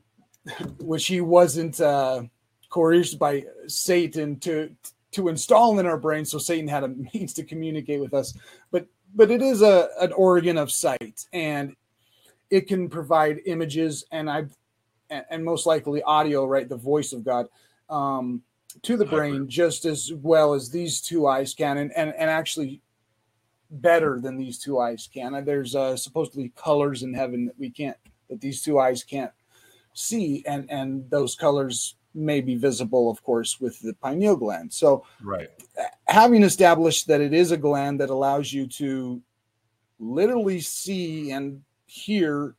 [0.80, 2.24] which He wasn't uh,
[2.70, 4.70] coerced by Satan to
[5.12, 8.36] to install in our brain, so Satan had a means to communicate with us.
[8.70, 11.74] But but it is a an organ of sight, and
[12.50, 14.46] it can provide images, and I
[15.10, 16.68] and, and most likely audio, right?
[16.68, 17.46] The voice of God.
[17.88, 18.42] Um,
[18.82, 22.80] to the brain just as well as these two eyes can and, and, and actually
[23.70, 25.44] better than these two eyes can.
[25.44, 27.96] There's uh, supposedly colors in heaven that we can't,
[28.28, 29.32] that these two eyes can't
[29.94, 30.44] see.
[30.46, 34.72] And, and those colors may be visible, of course, with the pineal gland.
[34.72, 35.50] So Right.
[36.08, 39.20] having established that it is a gland that allows you to
[39.98, 42.54] literally see and hear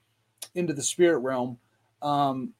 [0.56, 1.58] into the spirit realm
[2.02, 2.54] um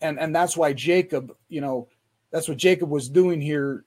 [0.00, 1.88] and and that's why jacob you know
[2.30, 3.84] that's what jacob was doing here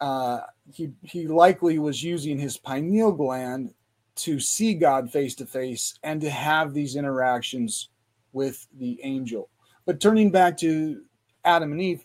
[0.00, 0.40] uh
[0.72, 3.72] he he likely was using his pineal gland
[4.14, 7.88] to see god face to face and to have these interactions
[8.32, 9.48] with the angel
[9.86, 11.02] but turning back to
[11.44, 12.04] adam and eve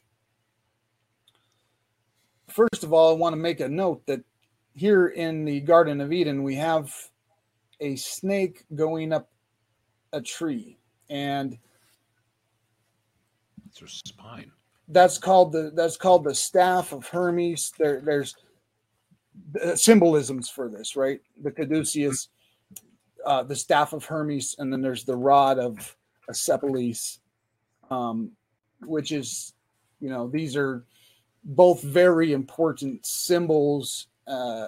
[2.55, 4.21] first of all, I want to make a note that
[4.73, 6.93] here in the Garden of Eden, we have
[7.81, 9.29] a snake going up
[10.13, 10.77] a tree,
[11.09, 11.57] and
[13.67, 14.51] It's her spine.
[14.87, 17.73] that's called the that's called the staff of Hermes.
[17.77, 18.35] There, there's
[19.61, 21.19] uh, symbolisms for this, right?
[21.41, 22.29] The caduceus,
[23.25, 25.95] uh, the staff of Hermes, and then there's the rod of
[26.29, 27.19] Asclepius,
[27.89, 28.31] um,
[28.81, 29.53] which is,
[29.99, 30.83] you know, these are
[31.43, 34.67] both very important symbols uh,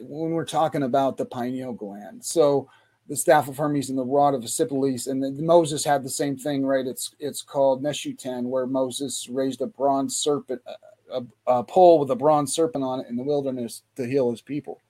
[0.00, 2.24] when we're talking about the pineal gland.
[2.24, 2.68] So
[3.08, 6.64] the staff of Hermes and the rod of Asclepius, and Moses had the same thing,
[6.64, 6.86] right?
[6.86, 12.10] It's it's called Nehushtan, where Moses raised a bronze serpent, a, a, a pole with
[12.10, 14.80] a bronze serpent on it in the wilderness to heal his people.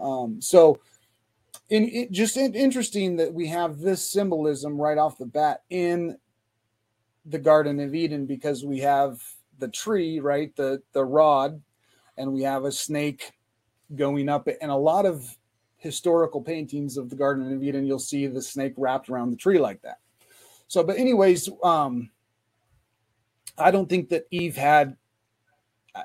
[0.00, 0.78] Um, so,
[1.68, 6.16] in, it just in, interesting that we have this symbolism right off the bat in
[7.26, 9.22] the Garden of Eden because we have
[9.58, 11.62] the tree, right, the the rod,
[12.16, 13.32] and we have a snake
[13.94, 15.36] going up it, and a lot of
[15.76, 19.58] historical paintings of the Garden of Eden, you'll see the snake wrapped around the tree
[19.58, 19.98] like that.
[20.66, 22.10] So, but anyways, um,
[23.58, 24.96] I don't think that Eve had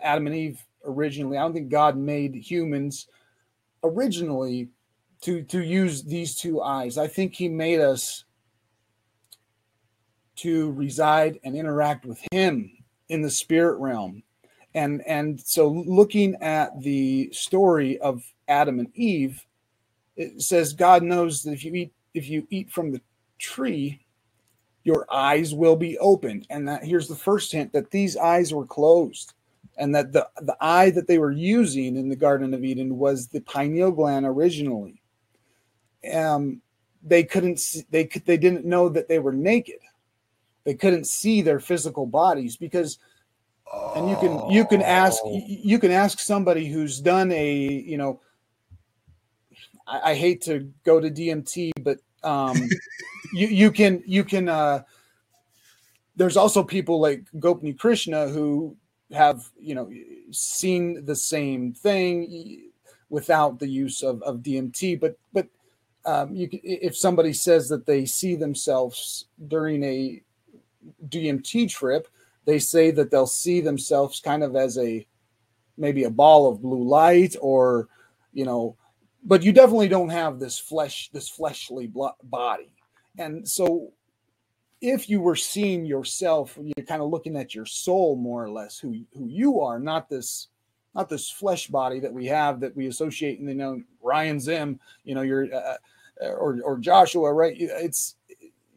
[0.04, 1.38] Adam and Eve originally.
[1.38, 3.08] I don't think God made humans
[3.84, 4.70] originally
[5.22, 6.98] to to use these two eyes.
[6.98, 8.26] I think He made us
[10.42, 12.72] to reside and interact with Him
[13.10, 14.24] in the spirit realm.
[14.74, 19.46] And and so looking at the story of Adam and Eve,
[20.16, 23.02] it says God knows that if you eat if you eat from the
[23.40, 24.00] tree,
[24.84, 26.46] your eyes will be opened.
[26.50, 29.34] And that here's the first hint that these eyes were closed.
[29.78, 33.28] And that the, the eye that they were using in the Garden of Eden was
[33.28, 35.02] the pineal gland originally.
[36.14, 36.62] Um,
[37.02, 39.80] they couldn't see, they could they didn't know that they were naked.
[40.64, 43.00] They couldn't see their physical bodies because
[43.96, 45.42] and you can you can ask Oh.
[45.48, 48.20] you can ask somebody who's done a you know
[49.88, 52.58] I, I hate to go to DMT, but um,
[53.34, 54.84] you you can you can uh,
[56.16, 58.76] there's also people like Gopi Krishna who
[59.12, 59.90] have you know
[60.32, 62.70] seen the same thing
[63.10, 65.48] without the use of, of DMT, but but
[66.06, 70.22] um, you can, if somebody says that they see themselves during a
[71.08, 72.08] DMT trip,
[72.46, 75.06] they say that they'll see themselves kind of as a
[75.78, 77.88] maybe a ball of blue light or
[78.34, 78.76] you know
[79.24, 81.92] but you definitely don't have this flesh this fleshly
[82.24, 82.74] body.
[83.18, 83.92] And so
[84.82, 88.80] if you were seeing yourself you're kind of looking at your soul more or less
[88.80, 90.48] who who you are not this
[90.96, 95.16] not this flesh body that we have that we associate you know Ryan Zier you
[95.16, 95.76] know your uh,
[96.22, 97.56] or or Joshua right?
[97.58, 98.16] It's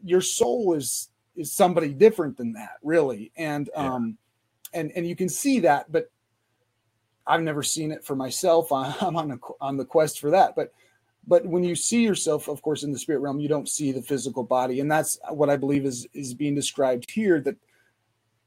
[0.04, 3.94] your soul is is somebody different than that really and Yeah.
[3.94, 4.18] um
[4.74, 6.10] and and you can see that, but
[7.26, 8.72] I've never seen it for myself.
[8.72, 10.72] I'm on a, on the quest for that, but
[11.26, 14.02] but when you see yourself, of course, in the spirit realm, you don't see the
[14.02, 17.40] physical body, and that's what I believe is is being described here.
[17.40, 17.56] That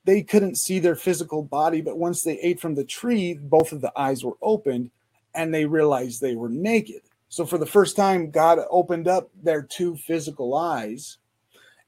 [0.03, 3.81] they couldn't see their physical body, but once they ate from the tree, both of
[3.81, 4.91] the eyes were opened,
[5.33, 7.01] and they realized they were naked.
[7.29, 11.17] So for the first time, God opened up their two physical eyes,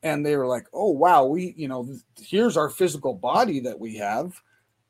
[0.07, 1.87] and they were like, "Oh wow, we you know
[2.19, 4.41] here's our physical body that we have,"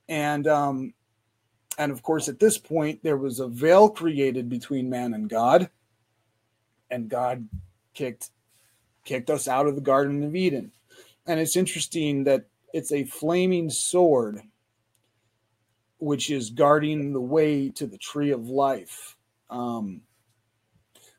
[0.08, 0.94] and um,
[1.78, 5.70] and of course at this point there was a veil created between man and God
[6.90, 7.48] and God
[7.94, 8.30] kicked
[9.06, 10.72] kicked us out of the Garden of Eden.
[11.26, 14.42] And it's interesting that it's a flaming sword
[16.00, 19.18] which is guarding the way to the tree of life.
[19.50, 20.02] Um,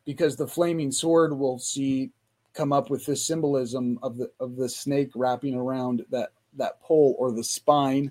[0.04, 2.10] because the flaming sword will see
[2.58, 7.14] come up with this symbolism of the of the snake wrapping around that that pole
[7.16, 8.10] or the spine.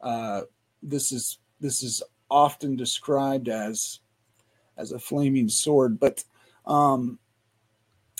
[0.00, 0.42] Uh,
[0.84, 3.98] this is this is often described as
[4.76, 6.22] as a flaming sword, but
[6.64, 7.18] um,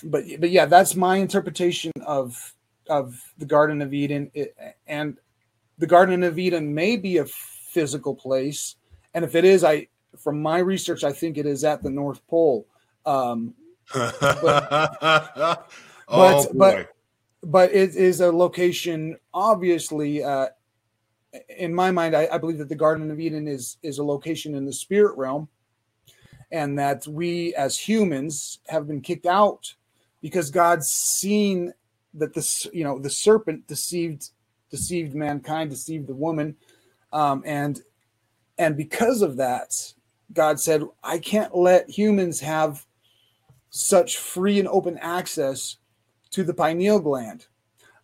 [0.03, 2.53] but but yeah, that's my interpretation of
[2.89, 5.17] of the Garden of Eden, it, and
[5.77, 8.75] the Garden of Eden may be a physical place,
[9.13, 9.87] and if it is, I
[10.19, 12.67] from my research, I think it is at the North Pole.
[13.05, 13.55] Um,
[13.93, 15.67] but,
[16.07, 16.89] oh, but, but
[17.45, 20.47] but it is a location obviously uh,
[21.57, 24.55] in my mind I, I, believe that the garden of eden is is a location
[24.55, 25.49] in the spirit realm
[26.53, 29.73] and that we as humans have been kicked out
[30.21, 31.73] because God's seen
[32.13, 34.29] that this, you know, the serpent deceived
[34.69, 36.55] deceived mankind, deceived the woman,
[37.11, 37.81] um, and
[38.57, 39.93] and because of that,
[40.31, 42.85] God said, "I can't let humans have
[43.73, 45.77] such free and open access
[46.29, 47.47] to the pineal gland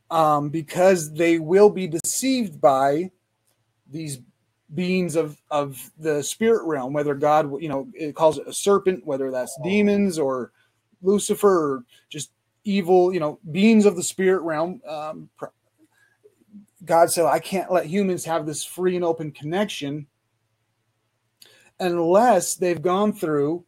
[0.09, 3.11] um, because they will be deceived by
[3.87, 4.19] these
[4.73, 9.05] beings of of the spirit realm whether god you know it calls it a serpent
[9.05, 9.63] whether that's oh.
[9.63, 10.51] demons or
[11.03, 12.31] lucifer or just
[12.63, 15.29] evil you know beings of the spirit realm um,
[16.83, 20.07] god said i can't let humans have this free and open connection
[21.79, 23.63] unless they've gone through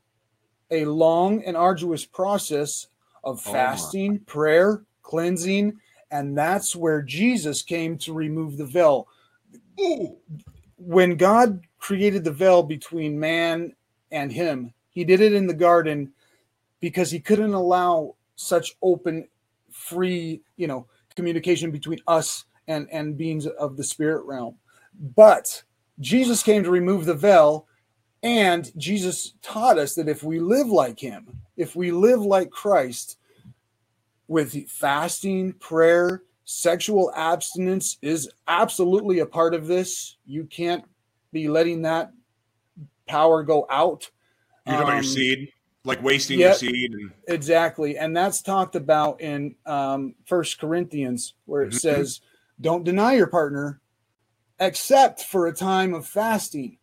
[0.72, 2.88] a long and arduous process
[3.24, 5.78] of oh fasting oh prayer cleansing
[6.11, 9.07] and that's where jesus came to remove the veil.
[10.78, 13.74] When God created the veil between man
[14.11, 16.11] and him, he did it in the garden
[16.80, 19.28] because he couldn't allow such open,
[19.72, 24.55] free, you know, communication between us and, and beings of the spirit realm.
[25.15, 25.63] But
[25.99, 27.67] Jesus came to remove the veil,
[28.24, 33.17] and Jesus taught us that if we live like him, if we live like Christ
[34.28, 40.17] with fasting, prayer, Sexual abstinence is absolutely a part of this.
[40.26, 40.84] You can't
[41.32, 42.11] be letting that
[43.07, 44.09] power go out.
[44.65, 45.53] You're talking um, about your seed,
[45.86, 46.91] like wasting yep, your seed.
[46.91, 47.97] And- exactly.
[47.97, 51.78] And that's talked about in um, First Corinthians, where it mm-hmm.
[51.78, 52.19] says,
[52.59, 53.80] don't deny your partner
[54.59, 56.78] except for a time of fasting.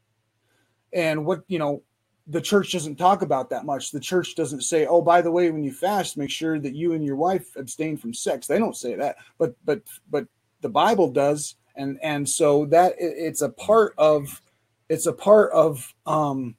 [0.92, 1.82] And what, you know,
[2.26, 3.90] the church doesn't talk about that much.
[3.90, 6.92] The church doesn't say, "Oh, by the way, when you fast, make sure that you
[6.92, 9.80] and your wife abstain from sex." They don't say that, but but
[10.10, 10.26] but
[10.60, 14.42] the Bible does, and and so that it's a part of
[14.90, 16.54] it's a part of um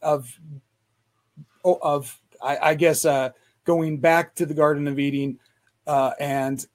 [0.00, 0.32] of
[1.62, 3.30] oh, of I, I guess uh
[3.64, 5.38] going back to the Garden of Eden
[5.86, 6.66] uh, and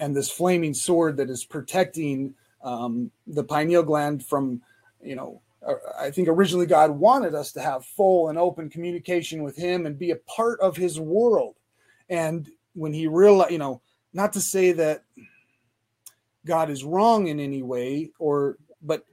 [0.00, 2.34] and this flaming sword that is protecting
[2.64, 4.60] um, the pineal gland from
[5.02, 5.40] you know
[5.98, 9.98] I think originally God wanted us to have full and open communication with Him and
[9.98, 11.56] be a part of His world.
[12.08, 13.80] And when He realized, you know,
[14.12, 15.04] not to say that
[16.46, 19.06] God is wrong in any way, or but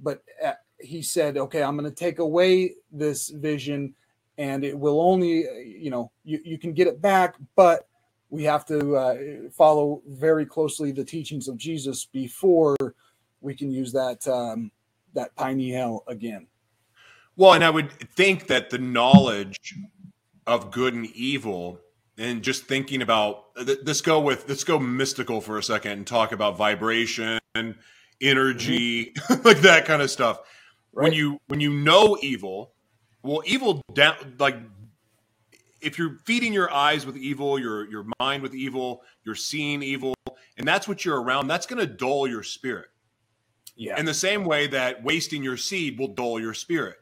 [0.00, 3.94] but uh, He said, okay, I'm going to take away this vision,
[4.38, 7.87] and it will only, you know, you you can get it back, but
[8.30, 9.16] we have to uh,
[9.52, 12.76] follow very closely the teachings of Jesus before
[13.40, 14.26] we can use that.
[14.28, 14.70] Um,
[15.14, 16.46] that tiny hell again.
[17.36, 19.74] Well, and I would think that the knowledge
[20.46, 21.80] of good and evil
[22.16, 23.44] and just thinking about
[23.84, 27.38] let's go with let's go mystical for a second and talk about vibration
[28.20, 29.42] energy mm-hmm.
[29.46, 30.40] like that kind of stuff
[30.92, 31.04] right.
[31.04, 32.72] when you when you know evil
[33.22, 34.56] well evil down like
[35.80, 40.14] if you're feeding your eyes with evil your your mind with evil you're seeing evil
[40.56, 42.88] and that's what you're around that's going to dull your spirit
[43.78, 43.98] yeah.
[43.98, 46.96] In the same way that wasting your seed will dull your spirit.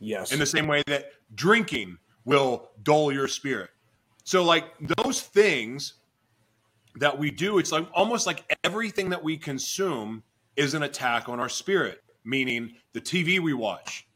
[0.00, 0.32] Yes.
[0.32, 3.68] In the same way that drinking will dull your spirit.
[4.24, 5.94] So, like those things,
[6.96, 10.22] that we do, it's like almost like everything that we consume
[10.56, 14.08] is an attack on our spirit, meaning the TV we watch.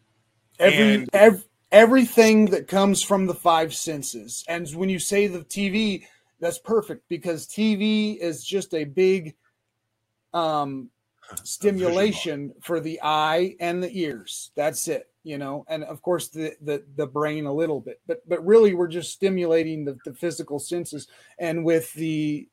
[0.58, 4.44] Every, And- ev- everything that comes from the five senses.
[4.48, 6.04] And when you say the TV,
[6.40, 9.34] that's perfect because TV is just a big
[10.32, 10.90] um,
[11.44, 14.50] stimulation for the eye and the ears.
[14.54, 18.26] That's it, you know, and of course the the the brain a little bit, but
[18.28, 21.08] but really we're just stimulating the, the physical senses.
[21.38, 22.48] And with the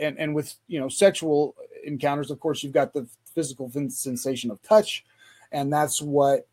[0.00, 4.62] and and with you know sexual encounters, of course, you've got the physical sensation of
[4.62, 5.04] touch,
[5.52, 6.48] and that's what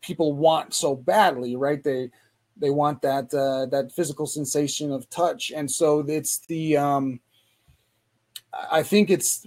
[0.00, 1.82] people want so badly, right?
[1.82, 2.10] They
[2.56, 7.20] they want that uh, that physical sensation of touch, and so it's the um,
[8.70, 9.46] I think it's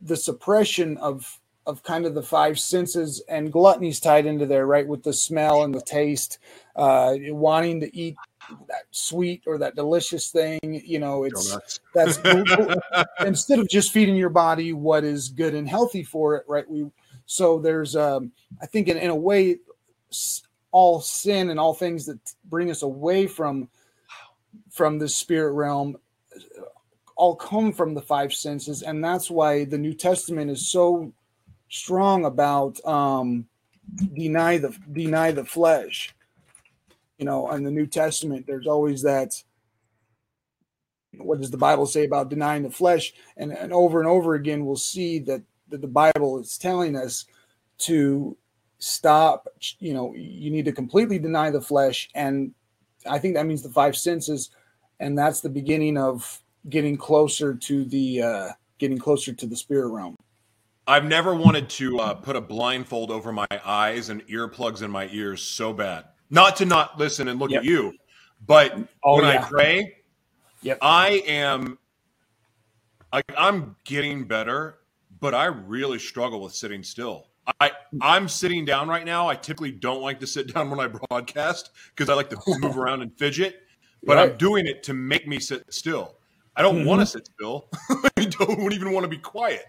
[0.00, 4.86] the suppression of of kind of the five senses and gluttony's tied into there, right?
[4.86, 6.38] With the smell and the taste,
[6.76, 8.16] uh, wanting to eat
[8.68, 10.60] that sweet or that delicious thing.
[10.62, 11.58] You know, it's
[11.94, 12.18] that's
[13.20, 16.68] instead of just feeding your body what is good and healthy for it, right?
[16.68, 16.86] We
[17.26, 19.58] so there's um, I think in, in a way
[20.70, 23.68] all sin and all things that bring us away from
[24.70, 25.96] from the spirit realm
[26.34, 26.62] uh,
[27.16, 28.82] all come from the five senses.
[28.82, 31.12] And that's why the new testament is so
[31.68, 33.46] strong about um
[34.14, 36.14] deny the deny the flesh.
[37.18, 39.42] You know in the new testament there's always that
[41.18, 43.12] what does the bible say about denying the flesh?
[43.36, 47.26] And, and over and over again we'll see that, that the bible is telling us
[47.78, 48.36] to
[48.78, 49.48] stop
[49.78, 52.52] you know you need to completely deny the flesh and
[53.06, 54.50] i think that means the five senses
[55.00, 58.48] and that's the beginning of getting closer to the uh
[58.78, 60.14] getting closer to the spirit realm
[60.86, 65.08] I've never wanted to uh, put a blindfold over my eyes and earplugs in my
[65.10, 66.04] ears so bad.
[66.28, 67.60] Not to not listen and look Yep.
[67.60, 67.94] at you,
[68.46, 69.48] but Oh, when I yeah.
[69.48, 69.96] pray,
[70.62, 70.78] Yep.
[70.82, 71.78] I am.
[73.12, 74.78] I, I'm getting better,
[75.24, 77.28] but I really struggle with sitting still.
[77.58, 77.70] I
[78.02, 79.26] I'm sitting down right now.
[79.26, 82.76] I typically don't like to sit down when I broadcast because I like to move
[82.76, 83.62] around and fidget,
[84.02, 86.16] but I'm doing it to make me sit still.
[86.54, 87.70] I don't want to sit still.
[88.18, 89.64] I don't even want to be quiet.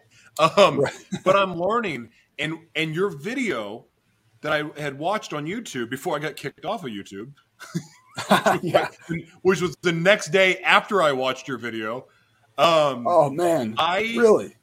[0.57, 0.93] Um, Right.
[1.23, 3.85] but I'm learning, and and your video
[4.41, 7.31] that I had watched on YouTube before I got kicked off of YouTube,
[8.61, 8.89] yeah
[9.43, 12.07] which was the next day after I watched your video.
[12.57, 14.55] Um, oh man I really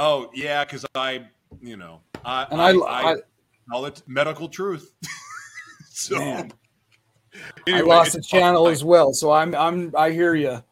[0.00, 1.26] oh yeah, because I
[1.60, 3.16] you know I and I, i, I, I,
[3.70, 4.92] call it medical truth.
[5.88, 6.52] so Man.
[7.68, 10.62] I lost the channel as well so i'm i'm i hear you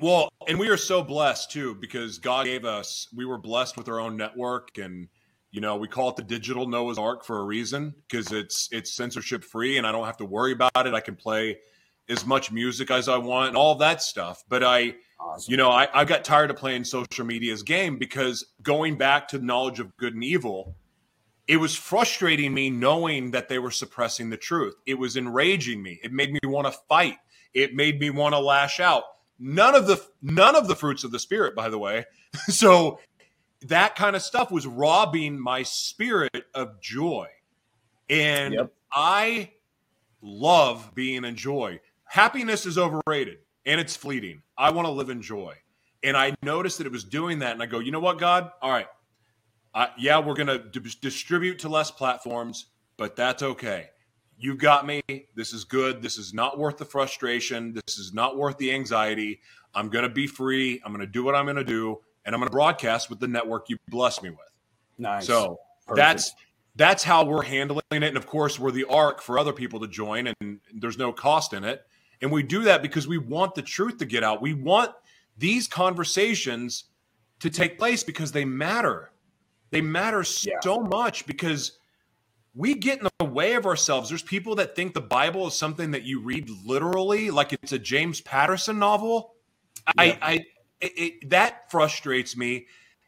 [0.00, 3.88] Well, and we are so blessed too because God gave us, we were blessed with
[3.88, 5.08] our own network and
[5.52, 8.94] you know, we call it the digital Noah's Ark for a reason because it's it's
[8.94, 10.92] censorship free and I don't have to worry about it.
[10.92, 11.58] I can play
[12.08, 14.44] as much music as I want and all that stuff.
[14.48, 18.44] But I, awesome you know, I, I got tired of playing social media's game because
[18.62, 20.74] going back to knowledge of good and evil,
[21.48, 24.74] it was frustrating me knowing that they were suppressing the truth.
[24.86, 26.00] It was enraging me.
[26.02, 27.18] It made me want to fight.
[27.54, 29.04] It made me want to lash out.
[29.38, 32.06] None of the none of the fruits of the spirit, by the way.
[32.48, 32.98] so
[33.62, 37.28] that kind of stuff was robbing my spirit of joy.
[38.08, 38.72] And Yep.
[38.92, 39.50] I
[40.22, 41.80] love being in joy.
[42.06, 44.42] Happiness is overrated and it's fleeting.
[44.56, 45.54] I want to live in joy.
[46.02, 47.52] And I noticed that it was doing that.
[47.52, 48.50] And I go, you know what, God?
[48.62, 48.86] All right.
[49.74, 53.88] Uh, yeah, we're going to d- distribute to less platforms, but that's okay.
[54.38, 55.02] You got me.
[55.34, 56.00] This is good.
[56.00, 57.74] This is not worth the frustration.
[57.74, 59.40] This is not worth the anxiety.
[59.74, 60.80] I'm going to be free.
[60.84, 61.98] I'm going to do what I'm going to do.
[62.24, 64.38] And I'm going to broadcast with the network you bless me with.
[64.98, 65.96] nice So Perfect.
[65.96, 66.34] that's
[66.76, 68.02] that's how we're handling it.
[68.02, 71.52] And of course, we're the arc for other people to join, and there's no cost
[71.52, 71.82] in it.
[72.22, 74.40] And we do that because we want the truth to get out.
[74.40, 74.92] We want
[75.36, 76.84] these conversations
[77.40, 79.10] to take place because they matter.
[79.70, 80.60] They matter Yeah.
[80.62, 81.78] so much because
[82.54, 84.08] we get in the way of ourselves.
[84.08, 87.78] There's people that think the Bible is something that you read literally, like it's a
[87.78, 89.34] James Patterson novel.
[89.86, 89.92] Yeah.
[89.98, 90.32] I, I
[90.80, 92.66] it, it, that frustrates me.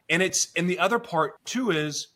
[0.09, 2.07] And it's and the other part too is,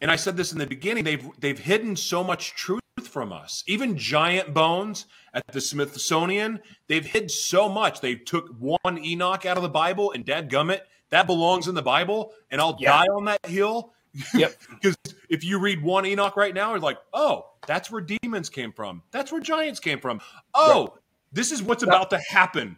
[0.00, 3.62] and I said this in the beginning, they've they've hidden so much truth from us.
[3.66, 8.00] Even giant bones at the Smithsonian, they've hid so much.
[8.00, 10.80] They took one Enoch out of the Bible, and Dad Gummit,
[11.10, 12.92] that belongs in the Bible, and I'll Yeah.
[12.98, 13.92] die on that hill.
[14.34, 14.54] Yep.
[14.82, 14.96] Because
[15.28, 19.02] if you read one Enoch right now, you're like, oh, that's where demons came from.
[19.10, 20.20] That's where giants came from.
[20.54, 20.98] Oh,
[21.32, 22.76] this is what's about to happen.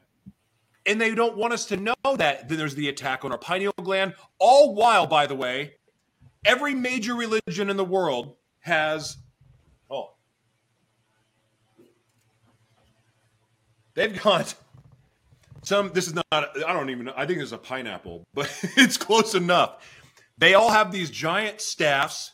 [0.86, 2.48] And they don't want us to know that.
[2.48, 4.14] Then there's the attack on our pineal gland.
[4.38, 5.74] All while, by the way,
[6.44, 9.16] every major religion in the world has.
[9.90, 10.10] Oh.
[13.94, 14.54] They've got.
[15.62, 17.14] some this is not I don't even know.
[17.16, 19.88] I think it's a pineapple, but it's close enough.
[20.38, 22.32] They all have these giant staffs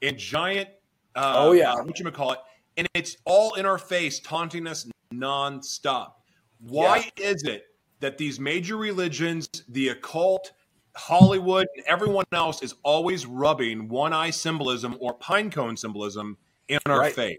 [0.00, 0.68] and giant
[1.14, 1.74] uh, Oh, yeah.
[1.82, 2.38] what you call it,
[2.76, 6.12] and it's all in our face, taunting us nonstop.
[6.60, 7.64] Why is it
[8.00, 10.52] that these major religions, the occult,
[10.96, 16.38] Hollywood, and everyone else is always rubbing one eye symbolism or pine cone symbolism
[16.68, 17.14] in our Right.
[17.14, 17.38] face?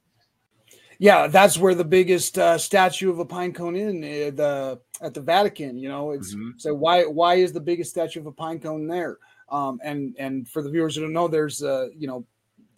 [1.03, 5.13] Yeah, that's where the biggest uh, statue of a pine cone in uh, the at
[5.13, 5.77] the Vatican.
[5.77, 6.53] You know, it's Mhm.
[6.57, 9.17] so why why is the biggest statue of a pine cone there?
[9.49, 12.25] Um, and and for the viewers who don't know, there's uh, you know,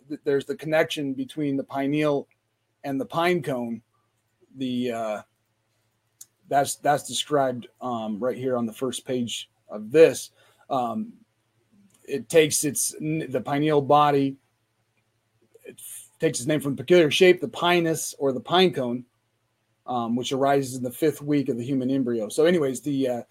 [0.09, 2.28] th- there's the connection between the pineal
[2.84, 3.84] and the pine cone.
[4.57, 5.21] The uh,
[6.47, 10.32] that's that's described um, right here on the first page of this.
[10.71, 11.13] Um,
[12.07, 14.38] it takes its the pineal body.
[16.20, 19.03] Takes its name from the peculiar shape, the pinus or the pine cone,
[19.86, 22.30] um, which arises in the fifth week of the human embryo.
[22.30, 23.22] So, anyways, the uh,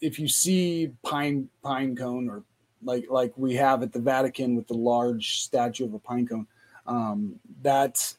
[0.00, 2.42] if you see pine pine cone or
[2.82, 6.46] like like we have at the Vatican with the large statue of a pine cone,
[6.86, 8.14] um, that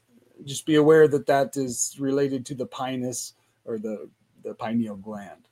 [0.46, 3.34] just be aware that that is related to the pinus
[3.66, 4.10] or the
[4.44, 5.48] the pineal gland.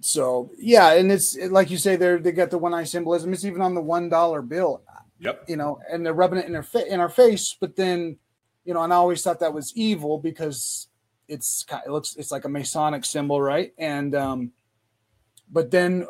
[0.00, 3.32] So yeah, and it's like you say, they they got the one eye symbolism.
[3.32, 4.82] It's even on the one dollar bill
[5.20, 5.44] Yep.
[5.48, 7.56] you know, and they're rubbing it in our fa- in our face.
[7.60, 8.16] But then,
[8.64, 10.88] you know, and I always thought that was evil because
[11.28, 13.72] it's it looks it's like a Masonic symbol, right?
[13.78, 14.52] And um,
[15.52, 16.06] but then,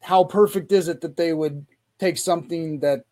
[0.00, 1.64] how perfect is it that they would
[1.98, 3.04] take something that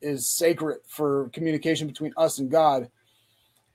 [0.00, 2.88] is sacred for communication between us and God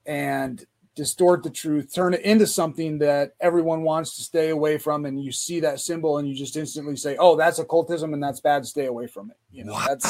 [0.05, 0.65] and
[0.95, 5.23] distort the truth, turn it into something that everyone wants to stay away from, and
[5.23, 8.65] you see that symbol and you just instantly say, "Oh, that's occultism and that's bad.
[8.65, 9.85] Stay away from it." You know, Wow.
[9.87, 10.05] that's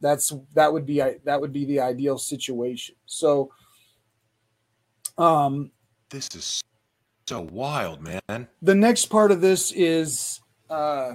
[0.00, 3.50] that would be that would be the ideal situation so
[5.16, 5.70] um
[6.10, 6.60] This is
[7.26, 8.48] so wild, man.
[8.62, 10.40] the next part of this is
[10.70, 11.14] uh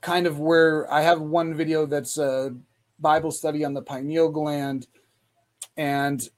[0.00, 2.54] kind of where i have one video that's a
[3.00, 4.86] bible study on the pineal gland
[5.76, 6.28] and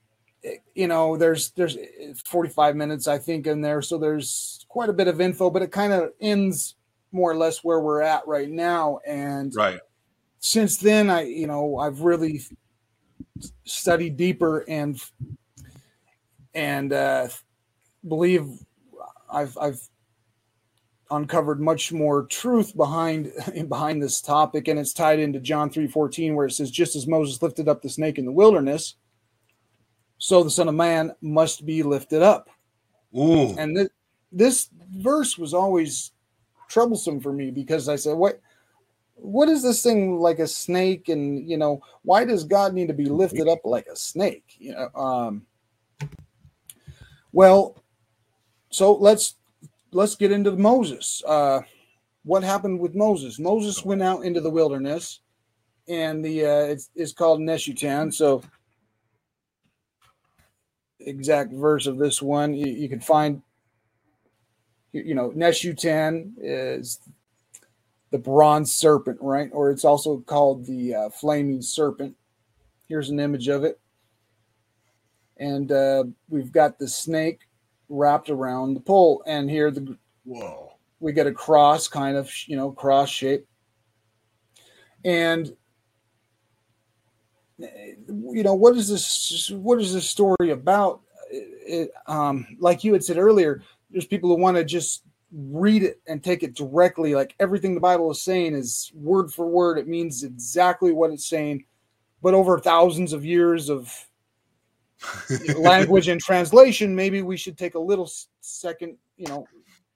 [0.74, 1.76] you know there's there's
[2.24, 5.70] 45 minutes i think in there so there's quite a bit of info but it
[5.72, 6.76] kind of ends
[7.12, 9.80] more or less where we're at right now and Right.
[10.40, 12.40] Since then i you know i've really
[13.64, 15.00] studied deeper and
[16.54, 17.28] and uh
[18.06, 18.46] believe
[19.32, 19.80] i've i've
[21.10, 23.32] uncovered much more truth behind
[23.68, 27.42] behind this topic and it's tied into john 3.14 where it says just as moses
[27.42, 28.96] lifted up the snake in the wilderness
[30.18, 32.50] so the son of man must be lifted up
[33.16, 33.56] Ooh.
[33.56, 33.90] and th-
[34.30, 36.12] this verse was always
[36.68, 38.40] troublesome for me because I said, "What,
[39.18, 42.94] what is this thing like a snake?" And you know, why does God need to
[42.94, 44.44] be lifted up like a snake?
[44.58, 45.46] You know, um,
[47.32, 47.82] well,
[48.70, 49.34] so let's
[49.92, 51.22] let's get into Moses.
[51.26, 51.60] Uh,
[52.24, 53.38] what happened with Moses?
[53.38, 55.20] Moses went out into the wilderness,
[55.88, 58.12] and the uh, it's, it's called Nehushtan.
[58.12, 58.42] So
[61.00, 63.40] exact verse of this one you, you can find
[64.92, 66.98] you, you know Nehushtan is
[68.10, 69.50] the bronze serpent right?
[69.52, 72.16] Or it's also called the uh, flaming serpent.
[72.88, 73.78] Here's an image of it.
[75.36, 77.40] And uh, we've got the snake
[77.88, 79.22] wrapped around the pole.
[79.26, 80.72] And here the Whoa.
[81.00, 83.46] we get a cross kind of you know cross shape.
[85.04, 85.54] And
[87.58, 91.02] you know what is this what is this story about?
[91.30, 95.02] It, um like you had said earlier there's people who want to just
[95.32, 97.14] read it and take it directly.
[97.14, 99.78] Like everything the bible is saying is word for word.
[99.78, 101.64] It means exactly what it's saying.
[102.22, 103.92] But over thousands of years of
[105.56, 108.10] language and translation maybe we should take a little
[108.40, 109.46] second you know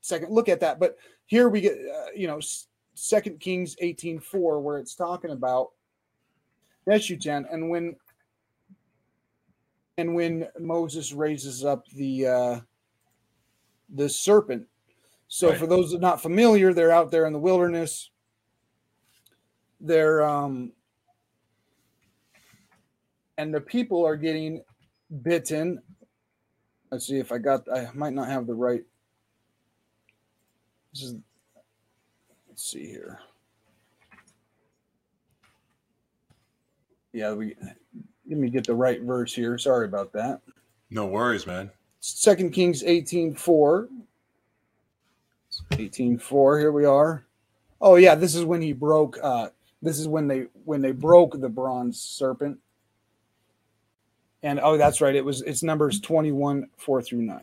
[0.00, 0.78] second look at that.
[0.78, 2.40] But here we get uh, you know
[2.94, 5.70] second kings 18.4 where it's talking about
[6.86, 7.96] Nehushtan and when
[9.98, 12.60] and when moses raises up the uh
[13.94, 14.66] the serpent
[15.34, 15.58] so Right.
[15.58, 18.10] for those that are not familiar they're out there in the wilderness.
[19.80, 20.72] They're um
[23.38, 24.62] and the people are getting
[25.22, 25.80] bitten.
[26.90, 28.82] Let's see if i got i might not have the right
[30.92, 31.16] this is
[32.46, 33.18] let's see here.
[37.14, 37.56] Yeah we
[38.28, 39.56] let me get the right verse here.
[39.56, 40.42] Sorry about that.
[40.90, 41.70] No worries, man.
[42.00, 43.88] second kings 18 4
[45.72, 47.26] 18 4 here we are
[47.80, 49.48] oh yeah this is when he broke uh
[49.82, 52.58] this is when they when they broke the bronze serpent
[54.42, 55.14] And oh, that's right.
[55.14, 57.40] It was it's numbers 21, 4 through 9.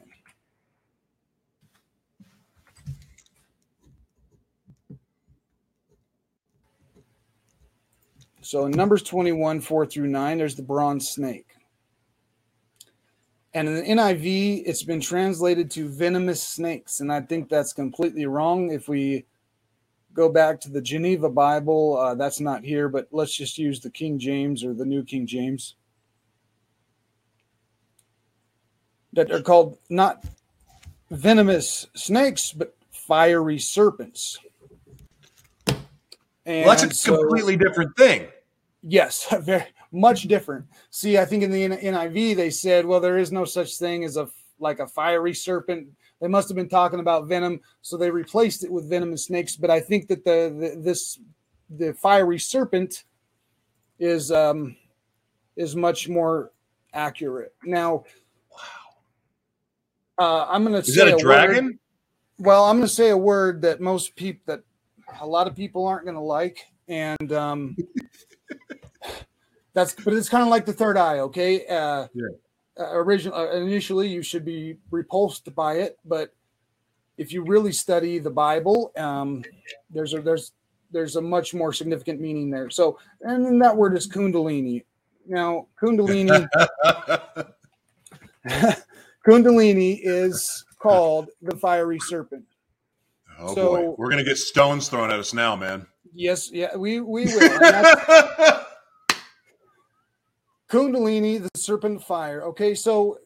[8.41, 11.48] So in Numbers 21, 4 through 9, there's the bronze snake.
[13.53, 16.99] And in the NIV, it's been translated to venomous snakes.
[16.99, 18.71] And I think that's completely wrong.
[18.71, 19.25] If we
[20.13, 23.89] go back to the Geneva Bible, uh, that's not here, but let's just use the
[23.89, 25.75] King James or the New King James.
[29.13, 30.23] That are called not
[31.09, 34.37] venomous snakes, but fiery serpents.
[36.45, 38.27] And well, that's a so, completely different thing.
[38.83, 40.65] Yes, very much different.
[40.91, 44.17] See, I think in the NIV they said, well, there is no such thing as
[44.17, 44.29] a
[44.59, 45.87] like a fiery serpent.
[46.21, 49.55] They must have been talking about venom, so they replaced it with venomous snakes.
[49.55, 51.19] But I think that the, the this
[51.69, 53.05] the fiery serpent
[53.99, 54.75] is um
[55.55, 56.51] is much more
[56.93, 57.53] accurate.
[57.63, 58.03] Now,
[58.51, 60.25] wow.
[60.25, 61.65] Uh, I'm going to say that a, a dragon.
[61.65, 61.79] Word,
[62.39, 64.61] well, I'm going to say a word that most people that
[65.21, 67.77] a lot of people aren't going to like, and um,
[69.79, 71.19] that's but it's kind of like the third eye.
[71.19, 72.27] Okay, uh, yeah.
[72.77, 76.33] Uh, original uh, initially you should be repulsed by it, but
[77.17, 79.43] if you really study the Bible, um,
[79.89, 80.51] there's a there's
[80.91, 82.69] there's a much more significant meaning there.
[82.69, 84.83] So, and then that word is kundalini.
[85.27, 86.47] Now, kundalini,
[89.27, 92.45] kundalini is called the fiery serpent.
[93.37, 95.85] Oh so, boy, we're gonna get stones thrown at us now, man.
[96.13, 98.61] Yes, yeah, we we will.
[100.69, 102.43] Kundalini, the serpent fire.
[102.43, 103.19] Okay, so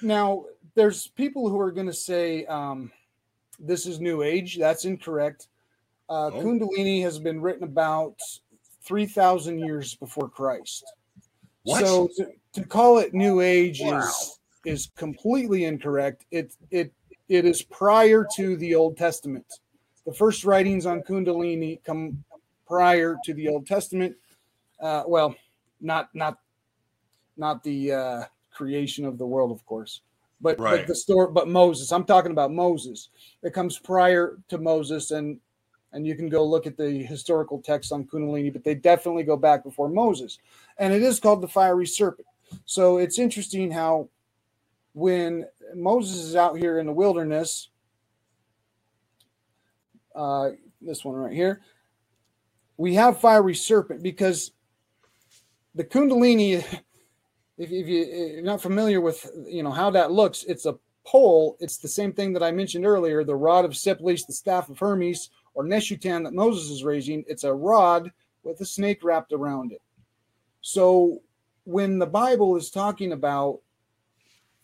[0.00, 0.44] now
[0.74, 2.90] there's people who are going to say um,
[3.58, 4.58] this is New Age.
[4.58, 5.48] That's incorrect.
[6.08, 6.42] Uh, oh.
[6.42, 8.16] Kundalini has been written about
[8.84, 10.84] 3,000 years before Christ.
[11.64, 11.84] What?
[11.84, 13.98] So to, to call it New Age wow.
[13.98, 16.24] is is completely incorrect.
[16.30, 16.92] It it
[17.28, 19.46] it is prior to the Old Testament.
[20.06, 22.22] The first writings on Kundalini come
[22.66, 24.14] prior to the Old Testament.
[24.80, 25.34] Uh, well,
[25.80, 26.38] not not
[27.36, 30.02] not the uh, creation of the world, of course,
[30.40, 30.78] but, right.
[30.78, 31.28] but the story.
[31.32, 33.10] But Moses, I'm talking about Moses.
[33.42, 35.38] It comes prior to Moses, and
[35.92, 39.36] and you can go look at the historical text on Kundalini, but they definitely go
[39.36, 40.38] back before Moses,
[40.78, 42.26] and it is called the fiery serpent.
[42.64, 44.08] So it's interesting how
[44.92, 47.70] when Moses is out here in the wilderness,
[50.14, 51.60] uh, this one right here,
[52.76, 54.52] we have fiery serpent because
[55.74, 56.64] the Kundalini
[57.58, 60.78] if, if you, if you're not familiar with you know how that looks, it's a
[61.06, 61.56] pole.
[61.60, 64.78] It's the same thing that I mentioned earlier, the rod of Siplis, the staff of
[64.78, 67.24] Hermes, or Nehushtan that Moses is raising.
[67.28, 68.10] It's a rod
[68.42, 69.80] with a snake wrapped around it.
[70.60, 71.22] So
[71.64, 73.60] when the Bible is talking about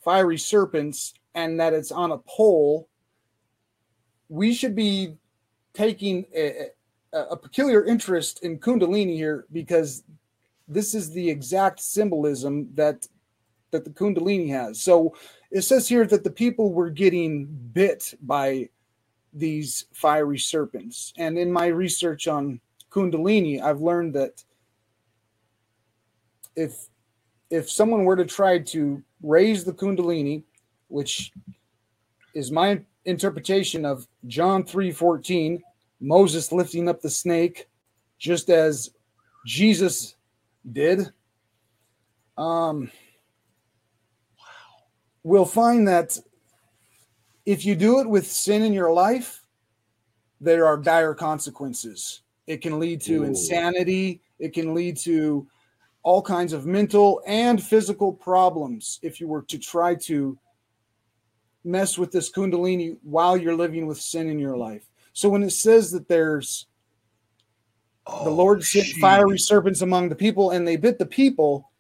[0.05, 2.89] fiery serpents and that it's on a pole,
[4.29, 5.17] we should be
[5.75, 6.69] taking a,
[7.13, 10.03] a, a peculiar interest in Kundalini here because
[10.69, 13.07] this is the exact symbolism that
[13.71, 14.83] that the kundalini has.
[14.83, 15.15] So
[15.51, 18.69] it says here that the people were getting bit by
[19.33, 21.15] these fiery serpents.
[21.17, 22.61] And in my research on
[22.93, 24.45] kundalini i've learned that
[26.55, 26.89] if
[27.51, 30.43] if someone were to try to raise the kundalini
[30.89, 31.33] which
[32.35, 35.61] is my interpretation of john 3:14
[36.01, 37.69] moses lifting up the snake
[38.19, 38.91] just as
[39.47, 40.17] jesus
[40.71, 41.01] did.
[42.37, 42.91] Um,
[44.39, 44.45] wow.
[45.23, 46.19] We'll find that
[47.45, 49.43] if you do it with sin in your life,
[50.41, 52.23] there are dire consequences.
[52.47, 53.25] It can lead to Ooh.
[53.25, 54.21] insanity.
[54.39, 55.47] It can lead to
[56.03, 60.37] all kinds of mental and physical problems if you were to try to
[61.65, 64.85] mess with this kundalini while you're living with sin in your life.
[65.13, 66.67] So when it says that there's
[68.07, 68.99] the Lord sent geez.
[68.99, 71.71] fiery serpents among the people, and they bit the people.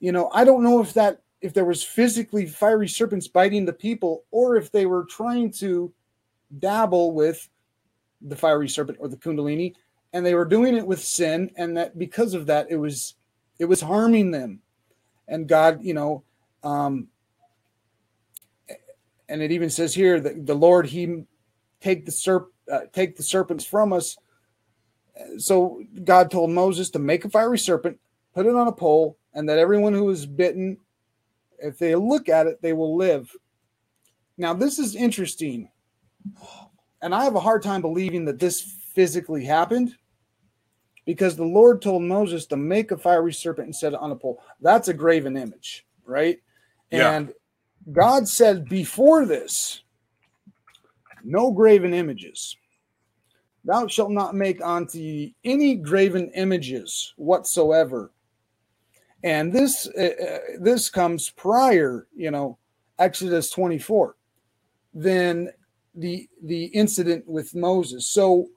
[0.00, 3.72] You know, I don't know if that if there was physically fiery serpents biting the
[3.72, 5.92] people, or if they were trying to
[6.58, 7.48] dabble with
[8.22, 9.74] the fiery serpent or the kundalini,
[10.12, 13.14] and they were doing it with sin, and that because of that, it was
[13.58, 14.60] it was harming them.
[15.28, 16.24] And God, you know,
[16.62, 17.08] um,
[19.28, 21.24] and it even says here that the Lord He
[21.80, 24.16] take the serp uh, take the serpents from us
[25.38, 27.98] so God told Moses to make a fiery serpent,
[28.34, 30.78] put it on a pole, and that everyone who is bitten,
[31.58, 33.30] if they look at it, they will live.
[34.36, 35.70] Now, this is interesting.
[37.00, 39.94] And I have a hard time believing that this physically happened.
[41.06, 44.16] because the Lord told Moses to make a fiery serpent and set it on a
[44.16, 44.42] pole.
[44.60, 46.38] That's a graven image, right?
[46.90, 47.12] Yeah.
[47.12, 47.32] And
[47.92, 49.82] God said before this,
[51.22, 52.56] no graven images.
[53.64, 58.12] Thou shalt not make unto thee any graven images whatsoever.
[59.22, 62.58] And this uh, uh, this comes prior, you know,
[62.98, 64.16] Exodus 24.
[64.92, 65.48] Then
[65.94, 68.06] the the incident with Moses.
[68.06, 68.48] So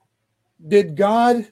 [0.67, 1.47] did God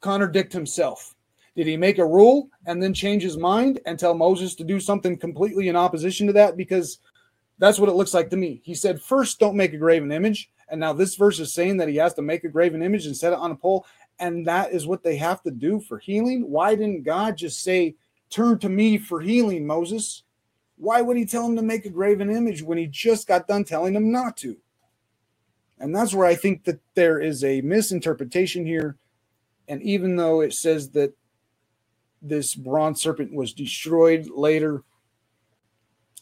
[0.00, 1.14] contradict himself?
[1.54, 4.80] Did he make a rule and then change his mind and tell Moses to do
[4.80, 6.56] something completely in opposition to that?
[6.56, 6.98] Because
[7.58, 8.60] that's what it looks like to me.
[8.62, 10.50] He said, first, don't make a graven image.
[10.68, 13.16] And now this verse is saying that he has to make a graven image and
[13.16, 13.86] set it on a pole.
[14.18, 16.50] And that is what they have to do for healing.
[16.50, 17.94] Why didn't God just say,
[18.30, 20.22] turn to me for healing, Moses?
[20.76, 23.64] Why would he tell him to make a graven image when he just got done
[23.64, 24.56] telling him not to?
[25.78, 28.96] And that's where I think that there is a misinterpretation here.
[29.68, 31.14] And even though it says that
[32.22, 34.82] this bronze serpent was destroyed later,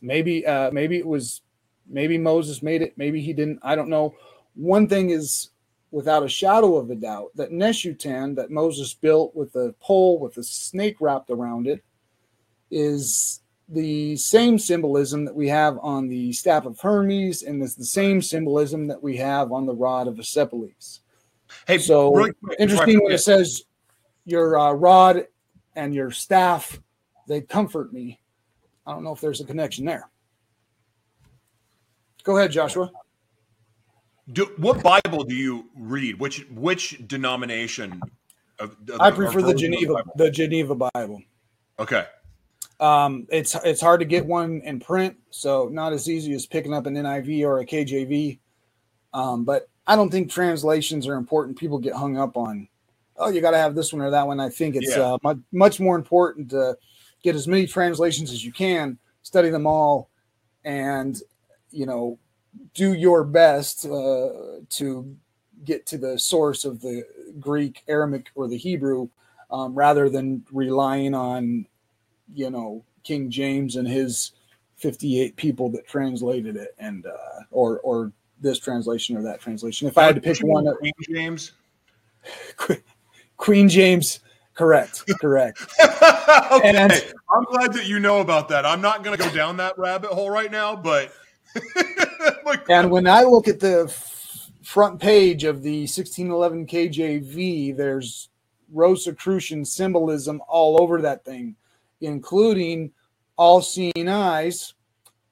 [0.03, 1.43] maybe uh, maybe it was
[1.87, 3.61] maybe Moses made it, maybe he didn't.
[3.63, 4.15] I don't know.
[4.55, 5.51] One thing is
[5.91, 10.37] without a shadow of a doubt that Nehushtan that Moses built with a pole with
[10.39, 11.85] a snake wrapped around it
[12.71, 17.85] is the same symbolism that we have on the staff of Hermes, and it's the
[17.85, 21.01] same symbolism that we have on the rod of Asclepius.
[21.67, 23.63] Hey, So really quick, interesting when it says
[24.27, 25.27] your uh, rod
[25.77, 26.81] and your staff,
[27.29, 28.21] they comfort me.
[28.87, 30.11] I don't know if there's a connection there.
[32.23, 32.91] Go ahead, Joshua.
[34.33, 36.19] Do, what Bible do you read?
[36.19, 38.01] Which which denomination?
[38.59, 40.13] Of, of I prefer the Geneva, Bible?
[40.17, 41.23] the Geneva Bible.
[41.79, 42.07] Okay.
[42.81, 46.73] Um, it's it's hard to get one in print, so not as easy as picking
[46.73, 48.39] up an NIV or a KJV.
[49.13, 51.59] Um, but I don't think translations are important.
[51.59, 52.69] People get hung up on,
[53.17, 54.41] oh, you got to have this one or that one.
[54.41, 55.15] I think it's Yeah.
[55.15, 56.77] uh, much, much more important to
[57.23, 60.11] get as many translations as you can, study them all,
[60.65, 61.21] and
[61.71, 62.19] you know,
[62.75, 65.17] do your best uh, to
[65.65, 67.05] get to the source of the
[67.41, 69.09] Greek, Aramaic, or the Hebrew,
[69.51, 71.67] um, rather than relying on,
[72.35, 74.33] you know, King James and his
[74.77, 79.89] 58 people that translated it, and uh, or or this translation or that translation.
[79.89, 81.53] If I had to pick one, Queen James.
[83.37, 84.21] Queen James,
[84.55, 85.63] correct, correct.
[85.81, 86.77] okay.
[86.77, 88.65] And- I'm glad that you know about that.
[88.65, 91.13] I'm not going to go down that rabbit hole right now, but
[92.69, 98.31] And when I look at the f- front page of the 1611 KJV, there's
[98.73, 101.57] Rosicrucian symbolism all over that thing,
[102.01, 102.93] including
[103.37, 104.75] all seeing eyes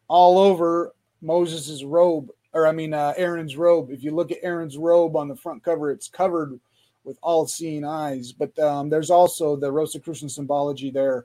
[0.08, 3.90] all over Moses's robe, or I mean, uh, Aaron's robe.
[3.90, 6.60] If you look at Aaron's robe on the front cover, it's covered
[7.04, 8.32] with all seeing eyes.
[8.32, 11.24] But um, there's also the Rosicrucian symbology there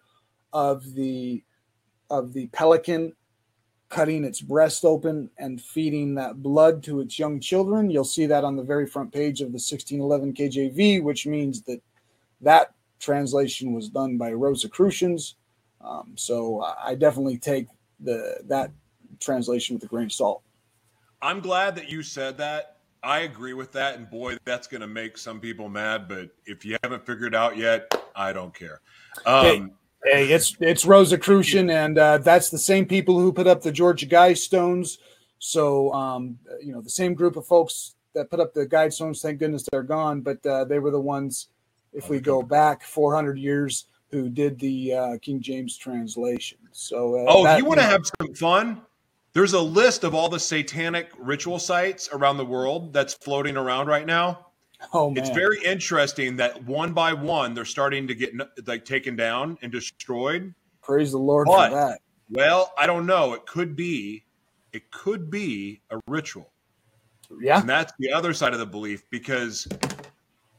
[0.53, 1.43] of the
[2.09, 3.13] of the pelican
[3.89, 7.89] cutting its breast open and feeding that blood to its young children.
[7.89, 11.81] You'll see that on the very front page of the 1611 KJV, which means that
[12.41, 15.35] that translation was done by Rosicrucians.
[15.81, 17.67] Um, so I definitely take
[17.99, 18.71] the that
[19.19, 20.41] translation with a grain of salt.
[21.21, 22.77] I'm glad that you said that.
[23.03, 26.07] I agree with that, and boy, that's going to make some people mad.
[26.07, 28.81] But if you haven't figured it out yet, I don't care.
[29.25, 29.65] Okay.
[30.03, 34.05] Hey, it's it's Rosicrucian, and uh, that's the same people who put up the Georgia
[34.05, 34.97] Guidestones.
[35.39, 39.21] So um, you know the same group of folks that put up the Guidestones.
[39.21, 41.47] Thank goodness they're gone, but uh, they were the ones,
[41.93, 46.57] if we go back 400 years, who did the uh, King James translation.
[46.71, 48.81] So uh, Oh, that- if you want to have some fun,
[49.33, 53.87] there's a list of all the satanic ritual sites around the world that's floating around
[53.87, 54.46] right now.
[54.93, 58.33] Oh man, It's very interesting that one by one they're starting to get
[58.67, 60.53] like taken down and destroyed.
[60.81, 61.99] praise the Lord But- for that.
[62.29, 63.33] Well, I don't know.
[63.33, 64.25] It could be,
[64.73, 66.51] it could be a ritual,
[67.39, 69.03] Yeah, and that's the other side of the belief.
[69.09, 69.65] Because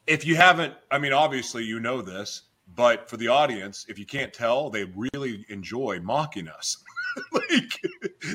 [0.06, 2.44] if you haven't, I mean, obviously you know this,
[2.74, 6.82] but for the audience, if you can't tell, they really enjoy mocking us.
[7.32, 7.78] like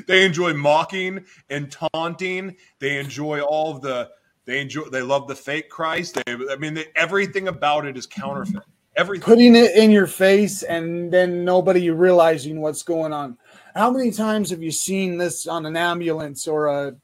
[0.06, 2.54] they enjoy mocking and taunting.
[2.78, 4.10] They enjoy all of the.
[4.46, 4.84] They enjoy.
[4.90, 6.14] They love the fake Christ.
[6.26, 6.32] They.
[6.50, 8.62] I mean, they, everything about it is counterfeit.
[8.96, 9.24] Everything.
[9.24, 13.36] putting it in your face and then nobody realizing what's going on.
[13.74, 16.94] How many times have you seen this on an ambulance or a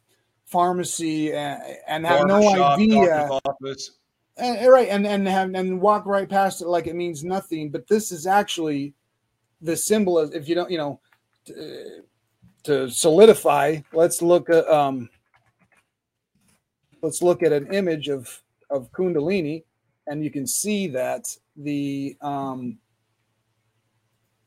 [0.44, 3.24] pharmacy and, and have no Barbershop, idea?
[3.24, 3.40] And,
[4.36, 7.24] and eh, eh, right, and and have and walk right past it like it means
[7.24, 7.70] nothing.
[7.70, 8.94] But this is actually
[9.60, 11.00] the symbol of if you don't, you know,
[11.46, 12.02] to,
[12.64, 13.80] to solidify.
[13.92, 15.10] Let's look at um,
[17.02, 19.64] let's look at an image of of Kundalini,
[20.06, 22.78] and you can see that the um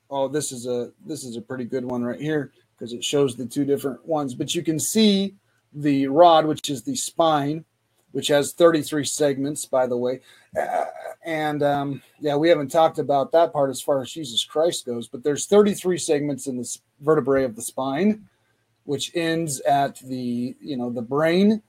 [0.09, 3.35] oh this is a this is a pretty good one right here because it shows
[3.35, 4.33] the two different ones.
[4.33, 5.35] But you can see
[5.73, 7.65] the rod which is the spine
[8.11, 10.21] which has 33 segments by the way.
[10.59, 10.85] Uh,
[11.25, 15.07] and um yeah we haven't talked about that part as far as jesus christ goes
[15.07, 18.27] but there's 33 segments in the vertebrae of the spine
[18.83, 21.61] which ends at the you know the brain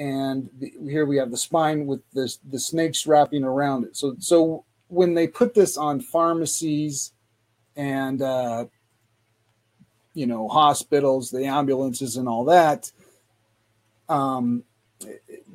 [0.00, 4.16] and the, here we have the spine with the the snakes wrapping around it so
[4.18, 7.12] so when they put this on pharmacies
[7.76, 8.66] and uh,
[10.14, 12.90] you know hospitals, the ambulances, and all that,
[14.08, 14.64] um,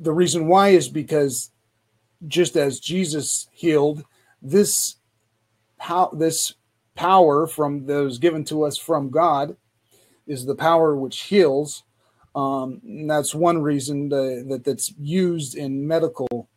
[0.00, 1.50] the reason why is because
[2.26, 4.04] just as Jesus healed,
[4.42, 4.96] this
[5.78, 6.54] how this
[6.94, 9.56] power from those given to us from God
[10.26, 11.84] is the power which heals.
[12.36, 16.48] Um, that's one reason the, that that's used in medical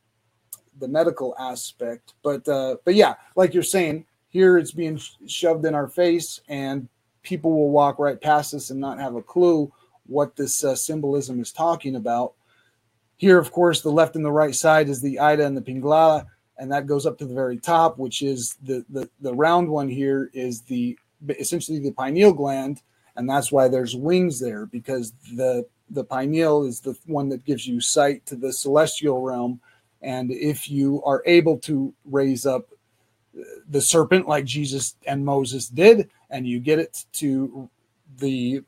[0.80, 2.14] the medical aspect.
[2.22, 6.88] But uh, but yeah, like you're saying, here it's being shoved in our face, and
[7.24, 9.72] people will walk right past us and not have a clue
[10.06, 12.34] what this uh, symbolism is talking about.
[13.18, 16.26] Here, of course, the left and the right side is the Ida and the Pingala,
[16.58, 19.88] and that goes up to the very top, which is the the, the round one
[19.88, 20.98] here is the
[21.38, 22.82] essentially the pineal gland,
[23.20, 27.68] and that's why there's wings there because the the pineal is the one that gives
[27.68, 29.60] you sight to the celestial realm
[30.02, 32.66] and if you are able to raise up
[33.70, 37.70] the serpent like Jesus and Moses did, and you get it to
[38.18, 38.62] the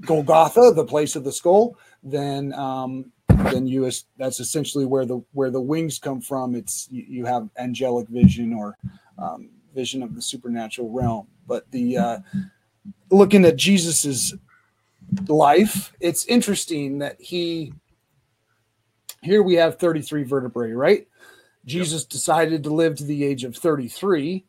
[0.00, 5.50] Golgotha, the place of the skull, then um, then you that's essentially where the where
[5.50, 6.54] the wings come from.
[6.54, 8.76] It's you, you have angelic vision or
[9.18, 11.26] um, vision of the supernatural realm.
[11.46, 12.18] But the uh,
[13.10, 14.34] looking at Jesus's
[15.28, 17.72] life, it's interesting that he
[19.22, 21.08] here we have 33 vertebrae, right?
[21.64, 22.10] Jesus yep.
[22.10, 24.44] decided to live to the age of 33,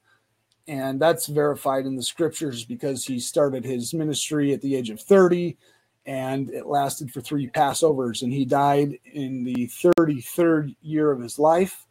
[0.68, 5.00] and that's verified in the scriptures because he started his ministry at the age of
[5.00, 5.58] 30
[6.06, 11.40] and it lasted for three Passovers, and he died in the 33rd year of his
[11.40, 11.88] life.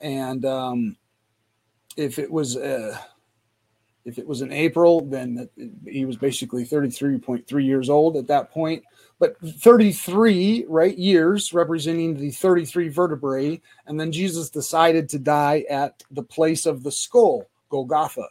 [0.00, 0.96] And um,
[1.96, 2.98] if it was uh,
[4.08, 5.48] if it was in April, then
[5.86, 8.82] he was basically 33.3 years old at that point.
[9.18, 16.04] But 33 right years representing the 33 vertebrae and then jesus decided to die at
[16.12, 18.28] the place of the skull golgotha.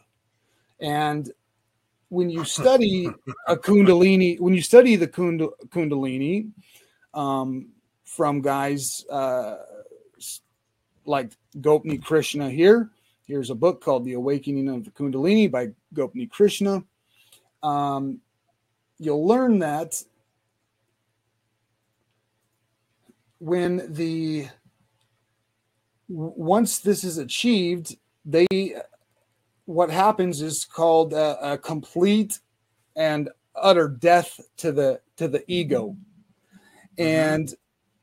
[0.80, 1.30] And
[2.08, 3.08] when you study
[3.46, 6.50] a kundalini when you study the kund- kundalini
[7.14, 7.68] um,
[8.04, 9.58] from guys uh,
[11.04, 12.90] like Gopi Krishna here
[13.28, 16.82] here's a book called the awakening of the kundalini by Gopi Krishna
[17.62, 18.20] um,
[18.98, 20.02] you'll learn that
[23.38, 24.48] when the
[26.08, 28.46] once this is achieved, they
[29.66, 32.40] what happens is called a, a complete
[32.96, 35.96] and utter death to the to the ego,
[36.96, 37.02] mm-hmm.
[37.02, 37.54] and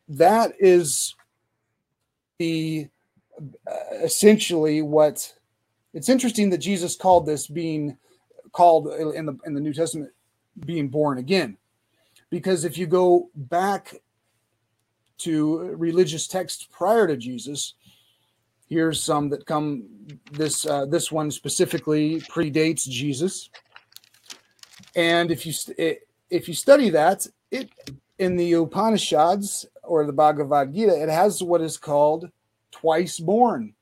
[0.07, 1.15] that is
[2.39, 2.87] the
[4.03, 5.33] essentially what
[5.93, 7.97] it's interesting that Jesus called this being
[8.51, 10.11] called in the in the New Testament
[10.65, 11.57] being born again
[12.29, 13.95] because if you go back
[15.19, 17.73] to religious texts prior to Jesus.
[18.67, 19.85] Here's some that come.
[20.31, 23.49] This uh, this one specifically predates Jesus,
[24.95, 25.53] and if you
[26.29, 27.69] if you study that, it
[28.17, 32.29] in the Upanishads or the Bhagavad Gita, it has what is called
[32.79, 33.73] twice born.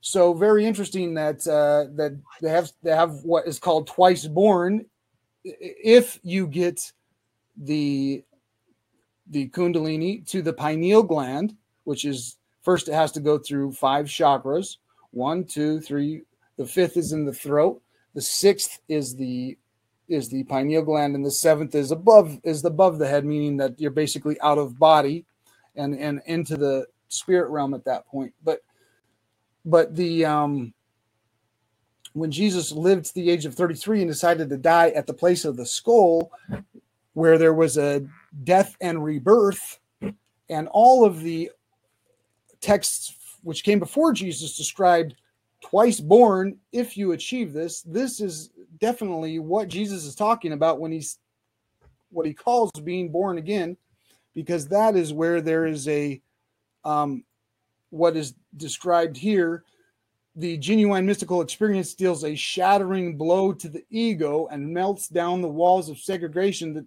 [0.00, 4.86] So very interesting that uh, that they have they have what is called twice born.
[5.44, 6.92] If you get
[7.56, 8.24] the
[9.28, 14.06] the kundalini to the pineal gland, which is first it has to go through five
[14.06, 14.76] chakras
[15.12, 16.22] one, two, three.
[16.58, 17.80] The fifth is in the throat.
[18.14, 19.56] The sixth is the
[20.08, 23.78] is the pineal gland, and the seventh is above is above the head, meaning that
[23.80, 25.24] you're basically out of body
[25.76, 28.32] and and into the spirit realm at that point.
[28.42, 28.60] But
[29.64, 30.74] but the um
[32.14, 35.44] when Jesus lived to the age of 33 and decided to die at the place
[35.46, 36.30] of the skull,
[37.14, 38.06] where there was a
[38.44, 39.80] death and rebirth,
[40.50, 41.50] and all of the
[42.60, 45.14] texts which came before Jesus described
[45.62, 50.90] twice born if you achieve this this is definitely what jesus is talking about when
[50.90, 51.18] he's
[52.10, 53.76] what he calls being born again
[54.34, 56.20] because that is where there is a
[56.84, 57.24] um,
[57.90, 59.64] what is described here
[60.36, 65.48] the genuine mystical experience deals a shattering blow to the ego and melts down the
[65.48, 66.86] walls of segregation that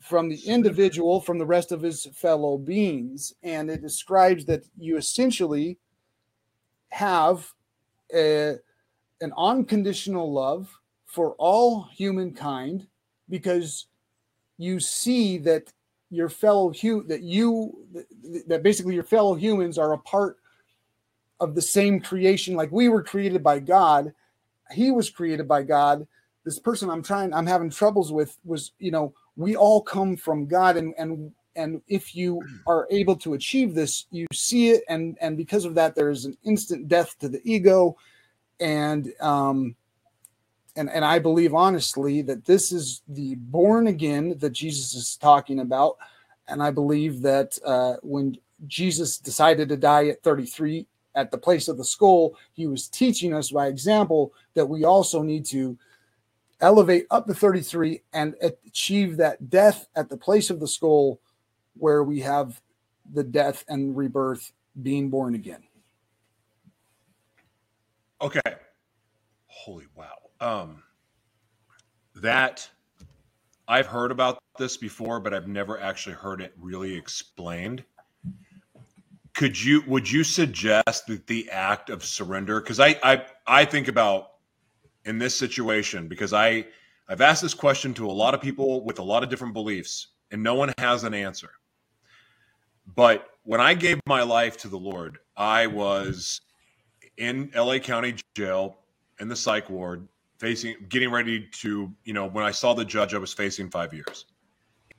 [0.00, 3.34] from the individual from the rest of his fellow beings.
[3.42, 5.78] And it describes that you essentially
[6.90, 7.52] have
[8.14, 8.56] a,
[9.20, 10.72] an unconditional love
[11.04, 12.86] for all humankind
[13.28, 13.86] because
[14.56, 15.72] you see that
[16.10, 17.86] your fellow hu- that you
[18.46, 20.38] that basically your fellow humans are a part
[21.40, 22.54] of the same creation.
[22.54, 24.12] Like we were created by god.
[24.72, 26.06] He was created by god.
[26.44, 30.46] This person i'm trying i'm having troubles with was you know we all come from
[30.46, 34.84] god and and and if you are able to achieve this you see it.
[34.88, 37.96] And and because of that there's an instant death to the ego.
[38.60, 39.76] And um
[40.78, 45.60] and and I believe honestly that this is the born again that Jesus is talking
[45.60, 45.96] about,
[46.46, 51.68] and I believe that uh, when Jesus decided to die at 33 at the place
[51.68, 55.76] of the skull, he was teaching us by example that we also need to
[56.60, 61.20] elevate up to 33 and achieve that death at the place of the skull
[61.76, 62.60] where we have
[63.12, 64.52] the death and rebirth
[64.82, 65.62] being born again.
[68.20, 68.40] Okay.
[69.46, 70.17] Holy wow.
[70.40, 70.82] Um,
[72.14, 72.68] that
[73.66, 77.84] I've heard about this before, but I've never actually heard it really explained.
[79.34, 82.60] Could you would you suggest that the act of surrender?
[82.60, 84.32] Because I, I I think about
[85.04, 86.66] in this situation because I
[87.08, 90.08] I've asked this question to a lot of people with a lot of different beliefs,
[90.30, 91.50] and no one has an answer.
[92.96, 96.40] But when I gave my life to the Lord, I was
[97.16, 98.78] in LA County Jail
[99.20, 100.08] in the psych ward
[100.38, 103.92] facing getting ready to you know when i saw the judge i was facing five
[103.92, 104.26] years.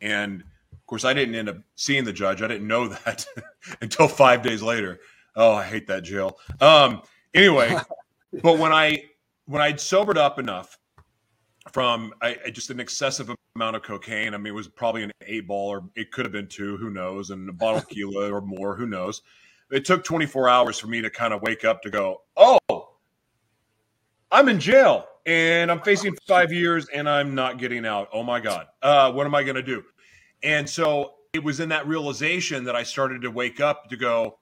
[0.02, 2.42] And of course i didn't end up seeing the judge.
[2.42, 3.26] I didn't know that
[3.82, 5.00] until five days later.
[5.36, 6.38] Oh i hate that jail.
[6.60, 7.02] Um
[7.34, 7.76] anyway
[8.44, 9.04] but when i
[9.46, 10.78] when i'd sobered up enough
[11.72, 15.12] from I, I, just an excessive amount of cocaine i mean it was probably an
[15.26, 18.32] eight ball or it could have been two who knows and a bottle of tequila
[18.32, 19.22] or more who knows.
[19.72, 22.58] It took 24 hours for me to kind of wake up to go oh
[24.32, 28.09] i'm in jail and I'm facing five years and I'm not getting out.
[28.13, 28.67] Oh my God.
[28.82, 29.84] Uh, what am I going to do?
[30.43, 34.39] And so it was in that realization that I started to wake up to go,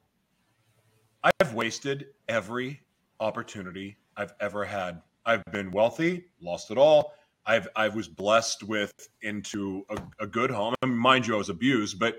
[1.23, 2.81] I've wasted every
[3.19, 5.01] opportunity I've ever had.
[5.25, 7.13] I've been wealthy, lost it all.
[7.45, 10.75] I've I was blessed with into a, a good home.
[10.81, 12.17] I mean, mind you, I was abused, but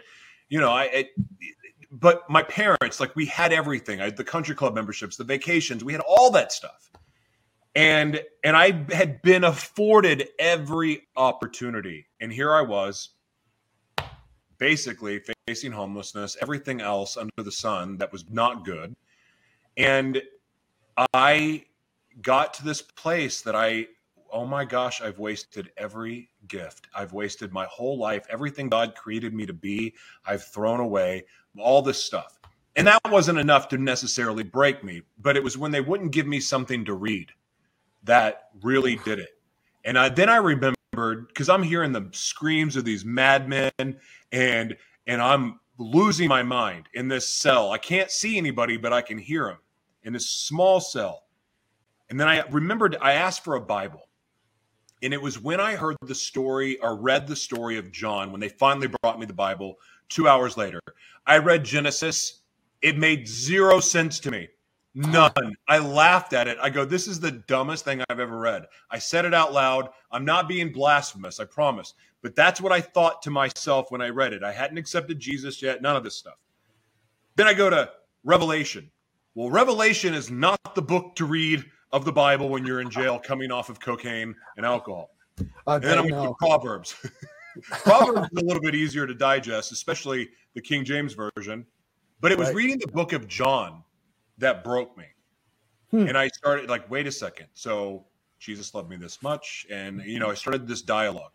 [0.48, 0.84] you know, I.
[0.84, 1.08] It,
[1.90, 4.00] but my parents, like, we had everything.
[4.00, 6.90] I had the country club memberships, the vacations, we had all that stuff
[7.78, 13.10] and and I had been afforded every opportunity, and here I was,
[14.58, 18.96] basically facing homelessness, everything else under the sun that was not good,
[19.76, 20.20] and
[21.14, 21.66] I
[22.20, 23.86] got to this place that I,
[24.32, 26.88] oh my gosh, I've wasted every gift.
[26.92, 29.94] I've wasted my whole life, everything God created me to be.
[30.26, 31.26] I've thrown away
[31.56, 32.40] all this stuff.
[32.74, 36.26] And that wasn't enough to necessarily break me, but it was when they wouldn't give
[36.26, 37.30] me something to read
[38.04, 39.30] that really did it.
[39.84, 44.76] And I, then I remembered because I'm hearing the screams of these madmen and
[45.06, 47.70] and I'm losing my mind in this cell.
[47.70, 49.58] I can't see anybody, but I can hear them
[50.02, 51.24] in this small cell.
[52.10, 54.02] And then I remembered I asked for a Bible.
[55.02, 58.40] And it was when I heard the story or read the story of John, when
[58.40, 59.76] they finally brought me the Bible
[60.08, 60.80] two hours later.
[61.26, 62.40] I read Genesis.
[62.82, 64.48] It made zero sense to me.
[64.94, 65.54] None.
[65.68, 66.58] I laughed at it.
[66.60, 68.66] I go, this is the dumbest thing I've ever read.
[68.90, 69.90] I said it out loud.
[70.10, 71.94] I'm not being blasphemous, I promise.
[72.22, 74.42] But that's what I thought to myself when I read it.
[74.42, 76.38] I hadn't accepted Jesus yet, none of this stuff.
[77.36, 77.90] Then I go to
[78.24, 78.90] Revelation.
[79.34, 83.18] Well, Revelation is not the book to read of the Bible when you're in jail
[83.18, 85.10] coming off of cocaine and alcohol.
[85.38, 86.96] Uh, and then I'm going to Proverbs.
[87.62, 91.64] Proverbs is a little bit easier to digest, especially the King James Version.
[92.20, 92.56] But it was right.
[92.56, 93.84] reading the book of John
[94.38, 95.04] that broke me.
[95.90, 96.06] Hmm.
[96.06, 97.46] And I started like, wait a second.
[97.54, 98.04] So
[98.38, 99.66] Jesus loved me this much.
[99.70, 101.32] And, you know, I started this dialogue.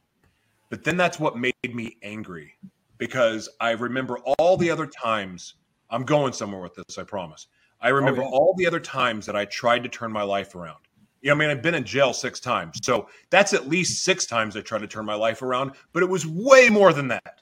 [0.70, 2.54] But then that's what made me angry
[2.98, 5.56] because I remember all the other times
[5.90, 7.48] I'm going somewhere with this, I promise.
[7.82, 8.32] I oh, remember oh, yeah.
[8.32, 10.80] all the other times that I tried to turn my life around.
[11.22, 12.80] Yeah, I mean, I've been in jail six times.
[12.84, 16.10] So that's at least six times I tried to turn my life around, but it
[16.10, 17.42] was way more than that.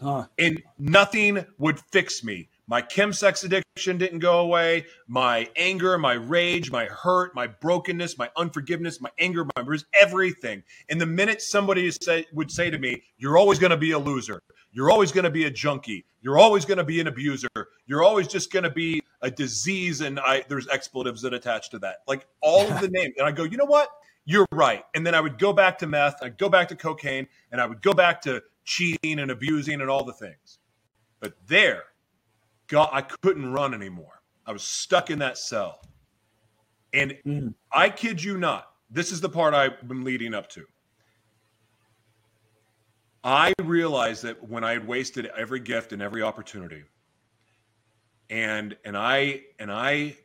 [0.00, 0.26] Huh.
[0.38, 2.48] And nothing would fix me.
[2.66, 4.86] My chemsex addiction didn't go away.
[5.06, 10.62] My anger, my rage, my hurt, my brokenness, my unforgiveness, my anger, my bruise, everything.
[10.88, 13.98] And the minute somebody say, would say to me, You're always going to be a
[13.98, 14.40] loser.
[14.72, 16.04] You're always going to be a junkie.
[16.22, 17.48] You're always going to be an abuser.
[17.86, 20.00] You're always just going to be a disease.
[20.00, 21.98] And I, there's expletives that attach to that.
[22.08, 23.14] Like all of the names.
[23.18, 23.90] And I go, You know what?
[24.24, 24.84] You're right.
[24.94, 27.66] And then I would go back to meth, I'd go back to cocaine, and I
[27.66, 30.58] would go back to cheating and abusing and all the things.
[31.20, 31.84] But there,
[32.68, 34.22] God, I couldn't run anymore.
[34.46, 35.80] I was stuck in that cell.
[36.92, 37.54] And mm.
[37.72, 40.64] I kid you not, this is the part I've been leading up to.
[43.24, 46.84] I realized that when I had wasted every gift and every opportunity,
[48.28, 50.16] and and I and I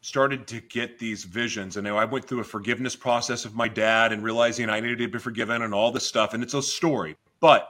[0.00, 4.12] started to get these visions, and I went through a forgiveness process of my dad
[4.12, 7.16] and realizing I needed to be forgiven and all this stuff, and it's a story.
[7.40, 7.68] But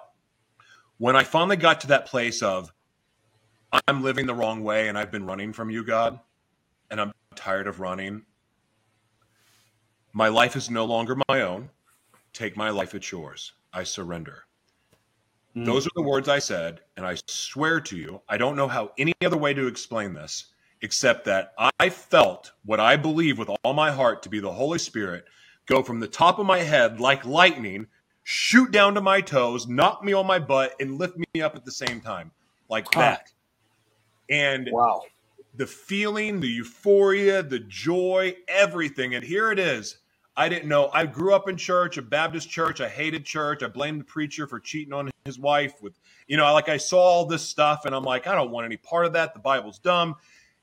[0.98, 2.70] when I finally got to that place of
[3.86, 6.18] I'm living the wrong way and I've been running from you, God,
[6.90, 8.22] and I'm tired of running.
[10.12, 11.70] My life is no longer my own.
[12.32, 13.52] Take my life at yours.
[13.72, 14.44] I surrender.
[15.56, 15.64] Mm.
[15.66, 18.92] Those are the words I said, and I swear to you, I don't know how
[18.98, 20.46] any other way to explain this
[20.82, 24.78] except that I felt what I believe with all my heart to be the Holy
[24.78, 25.24] Spirit
[25.66, 27.86] go from the top of my head like lightning,
[28.22, 31.64] shoot down to my toes, knock me on my butt, and lift me up at
[31.64, 32.30] the same time,
[32.68, 33.32] like that.
[34.30, 35.02] And wow,
[35.56, 39.14] the feeling, the euphoria, the joy, everything.
[39.14, 39.98] And here it is.
[40.36, 40.90] I didn't know.
[40.92, 42.80] I grew up in church, a Baptist church.
[42.80, 43.62] I hated church.
[43.62, 45.96] I blamed the preacher for cheating on his wife with,
[46.26, 48.76] you know, like I saw all this stuff and I'm like, I don't want any
[48.76, 49.32] part of that.
[49.32, 50.16] The Bible's dumb.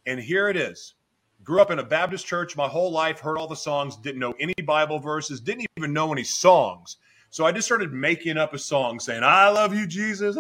[0.06, 0.96] And here it is.
[1.44, 4.36] Grew up in a Baptist church my whole life, heard all the songs, didn't know
[4.40, 6.98] any Bible verses, didn't even know any songs.
[7.30, 10.38] So I just started making up a song saying, I love you, Jesus,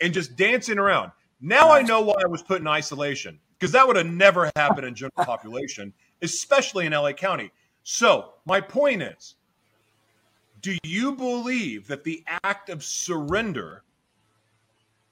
[0.00, 1.12] and just dancing around.
[1.44, 4.86] Now I know why I was put in isolation because that would have never happened
[4.86, 5.92] in general population,
[6.22, 7.52] especially in LA County.
[7.82, 9.34] So, my point is
[10.62, 13.82] do you believe that the act of surrender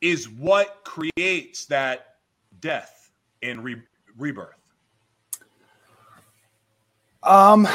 [0.01, 2.15] is what creates that
[2.61, 3.11] death
[3.43, 3.83] and re-
[4.17, 4.57] rebirth?
[7.23, 7.69] Um,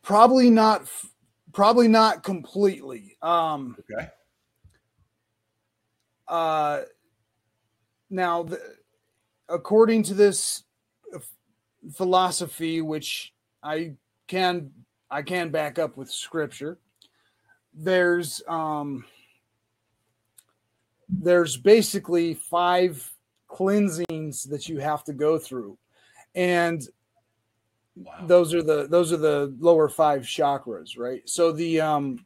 [0.00, 0.88] probably not.
[1.52, 3.18] Probably not completely.
[3.20, 4.08] Um, okay.
[6.32, 6.84] Uh,
[8.08, 8.58] now, the,
[9.50, 10.64] according to this
[11.94, 13.92] philosophy, which I
[14.28, 14.70] can
[15.10, 16.78] I can back up with scripture,
[17.74, 19.04] there's um,
[21.06, 23.12] there's basically five
[23.46, 25.76] cleansings that you have to go through,
[26.34, 26.82] and
[27.94, 28.24] wow.
[28.26, 31.28] those are the those are the lower five chakras, right?
[31.28, 32.24] So the um,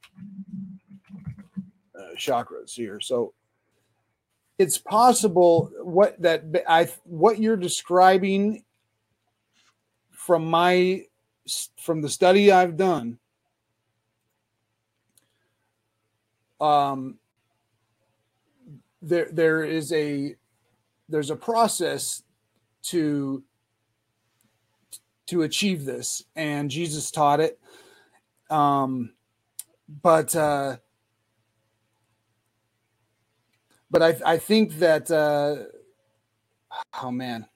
[1.99, 3.01] uh, chakras here.
[3.01, 3.33] So
[4.59, 8.65] it's possible what that I what you're describing
[10.11, 11.05] from my
[11.77, 13.19] from the study I've done
[16.61, 17.19] um
[19.03, 20.35] there there is a
[21.09, 22.23] there's a process
[22.83, 23.43] to
[25.27, 27.59] to achieve this and Jesus taught it.
[28.49, 29.13] Um
[30.03, 30.79] but uh
[33.91, 35.65] but I, I think that uh,
[37.03, 37.47] oh man,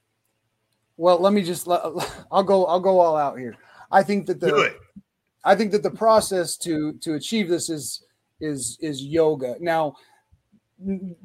[0.97, 1.67] well let me just
[2.31, 3.57] I'll go I'll go all out here.
[3.91, 4.75] I think that the
[5.43, 8.03] I think that the process to to achieve this is
[8.39, 9.55] is is yoga.
[9.59, 9.95] Now,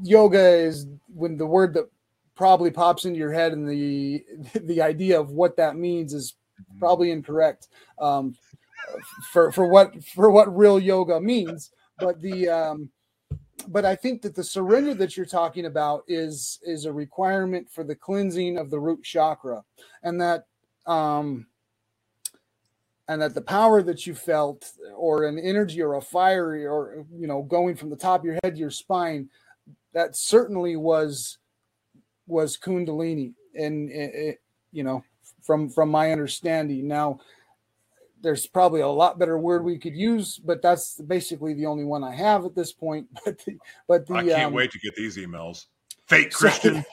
[0.03, 1.89] yoga is when the word that
[2.35, 4.25] probably pops into your head and the
[4.63, 6.35] the idea of what that means is
[6.79, 7.69] probably incorrect
[7.99, 8.37] um,
[9.33, 11.71] for for what for what real yoga means.
[11.99, 12.91] But the um,
[13.69, 17.85] but I think that the surrender that you're talking about is is a requirement for
[17.85, 19.63] the cleansing of the root chakra,
[20.03, 20.47] and that
[20.87, 21.47] um,
[23.09, 27.27] and that the power that you felt, or an energy, or a fire, or you
[27.27, 29.29] know, going from the top of your head to your spine,
[29.93, 31.39] that certainly was
[32.27, 34.41] was Kundalini, and it,
[34.73, 35.05] you know,
[35.43, 36.89] from from my understanding.
[36.89, 37.21] Now,
[38.27, 42.03] there's probably a lot better word we could use, but that's basically the only one
[42.03, 43.07] I have at this point.
[43.25, 45.67] But the, but the, I can't um, wait to get these emails.
[46.09, 46.85] Fake Christian.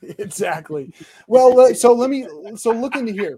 [0.00, 0.94] So, exactly.
[1.26, 3.36] Well, so let me so look into here.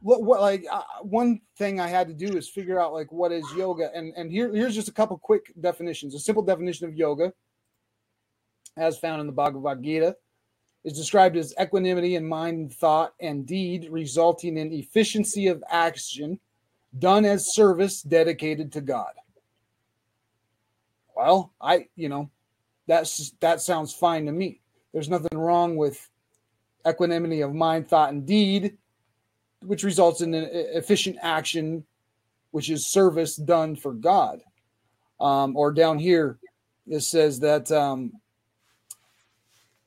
[0.00, 3.30] What, what like uh, one thing I had to do is figure out like what
[3.30, 6.16] is yoga, and and here here's just a couple quick definitions.
[6.16, 7.32] A simple definition of yoga,
[8.76, 10.16] as found in the Bhagavad Gita,
[10.82, 16.40] is described as equanimity in mind, thought, and deed, resulting in efficiency of action
[16.98, 19.12] done as service dedicated to God.
[21.16, 22.30] Well, I, you know,
[22.86, 24.60] that's that sounds fine to me.
[24.92, 26.08] There's nothing wrong with
[26.86, 28.76] equanimity of mind, thought, and deed,
[29.62, 31.84] which results in an efficient action,
[32.50, 34.42] which is service done for God.
[35.20, 36.38] Um, or down here,
[36.86, 38.12] it says that um,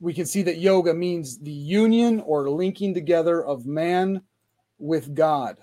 [0.00, 4.22] we can see that yoga means the union or linking together of man
[4.78, 5.58] with God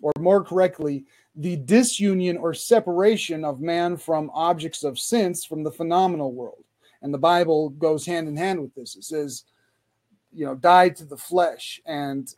[0.00, 1.04] or more correctly,
[1.36, 6.64] the disunion or separation of man from objects of sense from the phenomenal world.
[7.02, 8.96] And the Bible goes hand in hand with this.
[8.96, 9.44] It says,
[10.32, 12.32] you know, die to the flesh and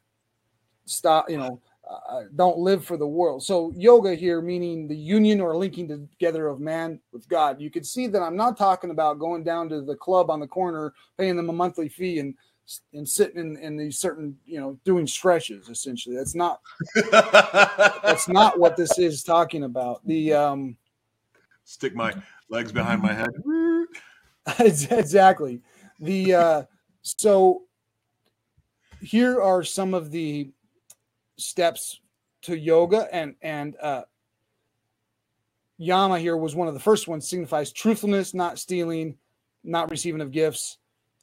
[0.84, 1.60] stop, you know,
[1.90, 3.42] uh, don't live for the world.
[3.42, 7.60] So yoga here meaning the union or linking together of man with God.
[7.60, 10.46] You can see that I'm not talking about going down to the club on the
[10.46, 12.34] corner, paying them a monthly fee and
[12.92, 16.16] and sitting in, in these certain, you know, doing stretches essentially.
[16.16, 16.60] That's not
[18.02, 20.06] that's not what this is talking about.
[20.06, 20.76] The um
[21.64, 22.12] stick my
[22.48, 23.30] legs behind my head.
[24.58, 25.60] exactly.
[26.00, 26.62] The uh
[27.02, 27.62] so
[29.00, 30.50] here are some of the
[31.38, 32.00] steps
[32.42, 34.02] to yoga and and uh
[35.78, 39.16] yama here was one of the first ones signifies truthfulness not stealing
[39.64, 40.76] not receiving of gifts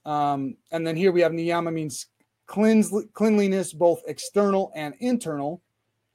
[0.07, 2.07] um and then here we have niyama means
[2.47, 5.61] cleanse cleanliness both external and internal.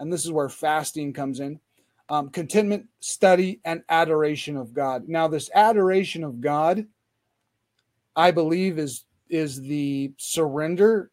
[0.00, 1.60] And this is where fasting comes in.
[2.08, 5.08] Um, contentment study and adoration of god.
[5.08, 6.86] Now this adoration of god
[8.16, 11.10] i believe is is the surrender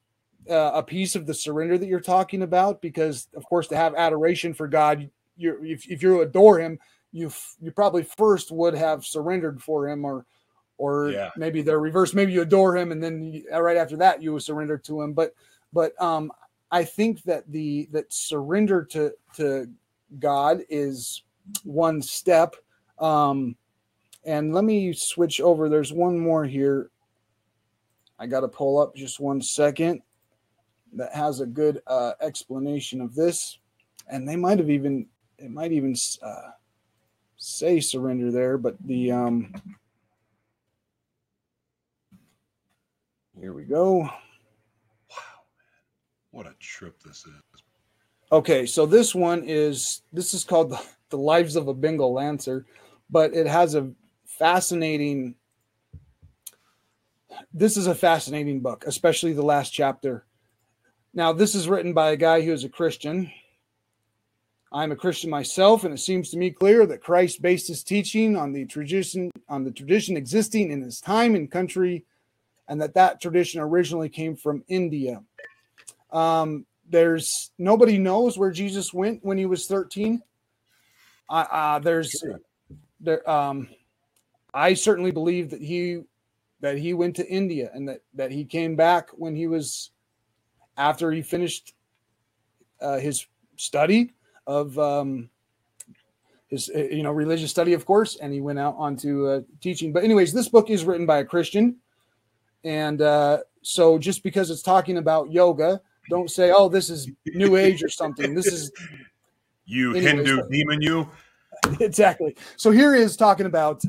[0.50, 3.96] uh, a piece of the surrender that you're talking about because of course to have
[3.96, 6.78] adoration for god you if, if you adore him
[7.12, 7.32] you
[7.62, 10.26] you probably first would have surrendered for him or
[10.80, 11.30] or yeah.
[11.36, 12.16] maybe they're reversed.
[12.16, 15.14] Maybe you adore him and then you, right after that you surrender to him.
[15.14, 15.36] But
[15.72, 16.32] but um
[16.72, 19.70] i think that the that surrender to to
[20.18, 21.24] god is
[21.64, 22.56] one step.
[22.98, 23.56] Um
[24.26, 25.70] and let me switch over.
[25.70, 26.90] There's one more here.
[28.18, 30.02] I got to pull up just one second
[30.94, 33.60] that has a good uh, explanation of this,
[34.10, 35.06] and they might have even
[35.38, 36.50] it might even uh,
[37.38, 39.54] say surrender there, but the um,
[43.40, 44.00] here we go.
[44.00, 44.10] Wow,
[45.10, 45.20] man,
[46.32, 47.64] what a trip this is.
[48.32, 52.66] Okay, so this one is this is called the, the Lives of a Bengal Lancer,
[53.10, 53.92] but it has a
[54.26, 55.36] fascinating.
[57.54, 60.26] This is a fascinating book, especially the last chapter
[61.14, 63.32] now, this is written by a guy who is a Christian.
[64.72, 68.38] I'm a Christian myself, and it seems to me clear that Christ based his teaching
[68.38, 72.06] on the tradition on the tradition existing in his time and country,
[72.70, 75.22] and that that tradition originally came from India.
[76.12, 80.22] Um, there's nobody knows where Jesus went when he was 13.
[81.30, 82.24] Uh, uh, there's
[83.00, 83.30] there.
[83.30, 83.70] Um,
[84.54, 86.04] I certainly believe that he
[86.62, 89.92] that he went to India and that that he came back when he was
[90.78, 91.74] after he finished
[92.82, 93.26] uh, his
[93.58, 94.14] study
[94.48, 95.30] of um,
[96.48, 99.92] his uh, you know religious study, of course, and he went out onto uh, teaching.
[99.92, 101.78] But anyways, this book is written by a Christian,
[102.64, 107.56] and uh, so just because it's talking about yoga, don't say, "Oh, this is New
[107.56, 108.72] Age or something." This is
[109.66, 111.10] you anyways, Hindu demon, you
[111.80, 112.36] exactly.
[112.58, 113.84] So here is talking about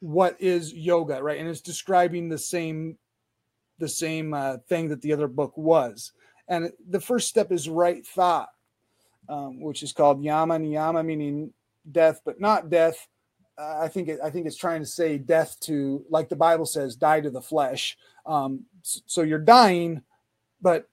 [0.00, 1.38] what is yoga, right?
[1.38, 2.98] And it's describing the same
[3.78, 6.12] the same uh, thing that the other book was.
[6.48, 8.50] And the first step is right thought,
[9.28, 11.52] um, which is called yama niyama, meaning
[11.90, 13.08] death, but not death.
[13.60, 16.96] I think it, I think it's trying to say death to, like the Bible says,
[16.96, 17.98] die to the flesh.
[18.24, 20.02] Um, so you're dying,
[20.62, 20.88] but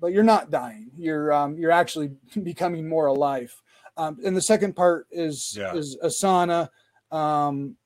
[0.00, 0.90] but you're not dying.
[0.96, 2.12] You're um, you're actually
[2.42, 3.54] becoming more alive.
[3.96, 5.74] Um, and the second part is yeah.
[5.74, 6.68] is asana,
[7.10, 7.76] um,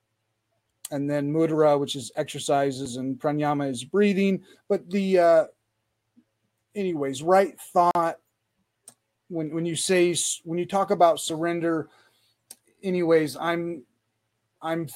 [0.91, 4.43] and then mudra, which is exercises, and pranayama is breathing.
[4.69, 5.45] But the, uh,
[6.75, 8.19] anyways, right thought.
[9.29, 11.89] When when you say when you talk about surrender,
[12.83, 13.85] anyways, I'm
[14.63, 14.89] I'm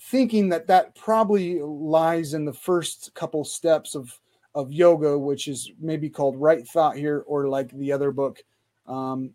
[0.00, 4.18] thinking that that probably lies in the first couple steps of
[4.54, 8.42] of yoga, which is maybe called right thought here, or like the other book
[8.86, 9.30] um,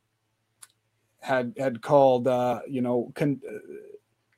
[1.20, 3.42] had had called, uh, you know, con-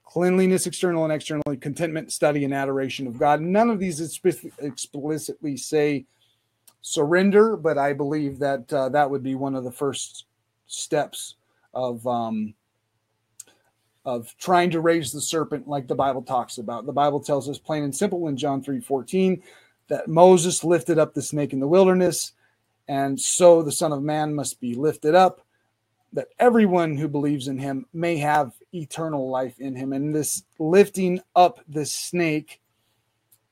[0.06, 3.42] cleanliness, external and externally, contentment, study, and adoration of God.
[3.42, 6.06] None of these explicitly say
[6.82, 10.26] surrender, but I believe that uh, that would be one of the first
[10.68, 11.36] steps
[11.74, 12.54] of um,
[14.06, 16.86] of trying to raise the serpent, like the Bible talks about.
[16.86, 19.44] The Bible tells us plain and simple in John three fourteen
[19.88, 22.34] that Moses lifted up the snake in the wilderness,
[22.88, 25.42] and so the Son of Man must be lifted up
[26.14, 29.94] that everyone who believes in him may have eternal life in him.
[29.94, 32.62] And this lifting up the snake,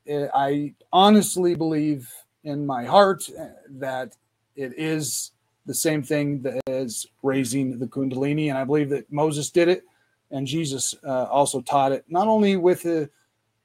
[0.07, 2.11] eh, I honestly believe
[2.43, 4.15] in my heart eh, that
[4.55, 5.31] it is
[5.67, 8.49] the same thing as raising the Kundalini.
[8.49, 9.83] And I believe that Moses did it
[10.31, 13.09] and Jesus uh, also taught it, not only with the,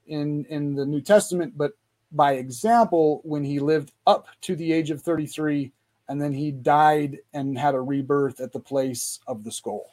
[0.07, 1.73] in, in the New Testament, but
[2.11, 5.71] by example when he lived up to the age of 33
[6.09, 9.91] and then he died and had a rebirth at the place of the skull.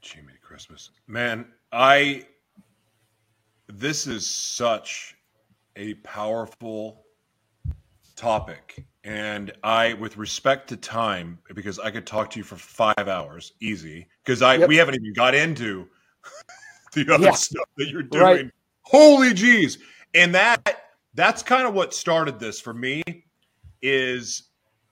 [0.00, 0.90] Jimmy Christmas.
[1.06, 2.26] Man, I
[3.68, 5.16] this is such
[5.76, 7.04] a powerful
[8.16, 8.84] topic.
[9.04, 13.52] And I, with respect to time, because I could talk to you for five hours
[13.60, 14.68] easy, because I yep.
[14.68, 15.88] we haven't even got into
[16.94, 17.32] the other yeah.
[17.32, 18.22] stuff that you're doing.
[18.22, 18.50] Right.
[18.82, 19.78] Holy jeez.
[20.14, 23.02] And that that's kind of what started this for me
[23.82, 24.44] is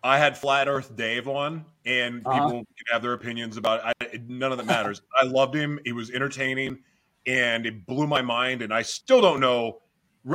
[0.02, 2.44] I had Flat Earth Dave on, and uh-huh.
[2.44, 4.10] people can have their opinions about it.
[4.14, 5.02] I, none of that matters.
[5.20, 5.80] I loved him.
[5.84, 6.78] He was entertaining,
[7.26, 8.62] and it blew my mind.
[8.62, 9.78] And I still don't know.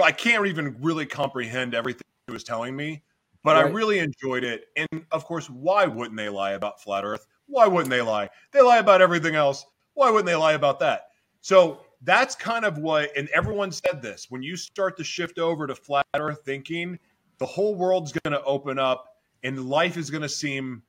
[0.03, 3.03] I can't even really comprehend everything he was telling me,
[3.43, 3.65] but right.
[3.65, 4.65] I really enjoyed it.
[4.75, 7.27] And of course, why wouldn't they lie about Flat Earth?
[7.47, 8.29] Why wouldn't they lie?
[8.51, 9.65] They lie about everything else.
[9.93, 11.07] Why wouldn't they lie about that?
[11.41, 15.67] So that's kind of what, and everyone said this when you start to shift over
[15.67, 16.97] to flat earth thinking,
[17.39, 20.83] the whole world's going to open up and life is going to seem,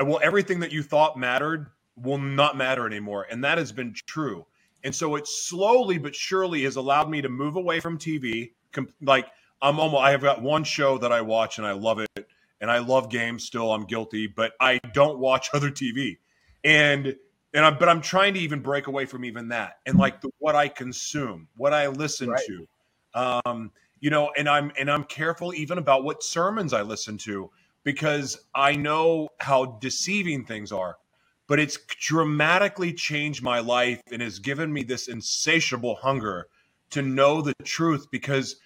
[0.00, 3.26] well, everything that you thought mattered will not matter anymore.
[3.30, 4.44] And that has been true.
[4.84, 8.52] And so it slowly but surely has allowed me to move away from TV.
[9.00, 9.28] Like
[9.62, 12.28] I'm almost, I have got one show that I watch and I love it.
[12.60, 13.72] And I love games still.
[13.72, 16.18] I'm guilty, but I don't watch other TV.
[16.64, 17.16] And
[17.54, 20.30] and I'm, but I'm trying to even break away from even that and like the,
[20.38, 22.42] what I consume, what I listen right.
[22.46, 23.70] to, um,
[24.00, 27.50] you know, and I'm and I'm careful even about what sermons I listen to
[27.82, 30.96] because I know how deceiving things are.
[31.46, 36.48] But it's dramatically changed my life and has given me this insatiable hunger
[36.90, 38.56] to know the truth because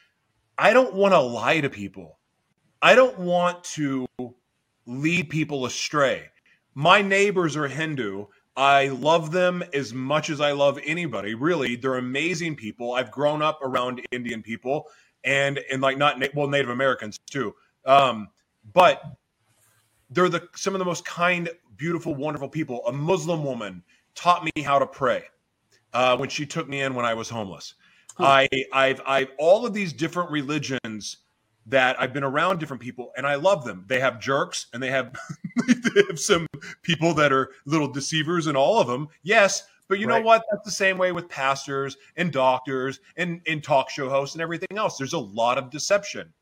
[0.61, 2.19] I don't want to lie to people.
[2.83, 4.07] I don't want to
[4.87, 6.29] lead people astray.
[6.75, 8.27] My neighbors are Hindu
[8.57, 11.35] I love them as much as I love anybody.
[11.35, 12.93] Really, they're amazing people.
[12.93, 14.89] I've grown up around Indian people
[15.25, 17.55] and and like not well Native Americans too.
[17.87, 18.29] Um,
[18.75, 19.03] but
[20.11, 22.87] they're the some of the most kind, beautiful, wonderful people.
[22.87, 23.83] A Muslim woman
[24.15, 25.25] taught me how to pray
[25.95, 27.75] uh, when she took me in when I was homeless.
[28.23, 31.19] I I've I've all of these different religions
[31.67, 33.85] that I've been around different people and I love them.
[33.87, 35.15] They have jerks and they have,
[35.67, 36.47] they have some
[36.83, 39.09] people that are little deceivers and all of them.
[39.23, 40.19] Yes, but you right.
[40.19, 40.45] know what?
[40.51, 44.77] That's the same way with pastors and doctors and, and talk show hosts and everything
[44.77, 44.97] else.
[44.97, 46.33] There's a lot of deception.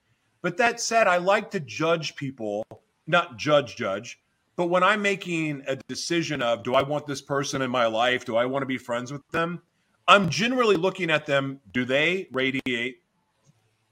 [0.40, 2.64] But that said, I like to judge people,
[3.06, 4.20] not judge, judge.
[4.56, 8.24] But when I'm making a decision of do I want this person in my life?
[8.24, 9.62] Do I want to be friends with them?
[10.08, 11.60] I'm generally looking at them.
[11.72, 13.02] Do they radiate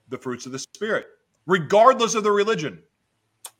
[0.09, 1.06] the fruits of the Spirit?
[1.47, 2.82] regardless of the religion.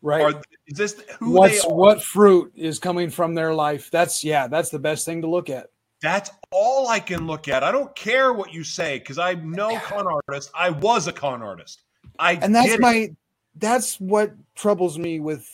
[0.03, 0.35] Right.
[0.35, 3.91] Are, is this who What's, What fruit is coming from their life?
[3.91, 5.71] That's yeah, that's the best thing to look at.
[6.03, 7.65] That's all I can look at.
[7.65, 10.51] I don't care what you say because I'm no con artist.
[10.55, 11.83] I was a con artist.
[12.19, 13.17] I and that's my
[13.57, 15.49] that's what troubles me with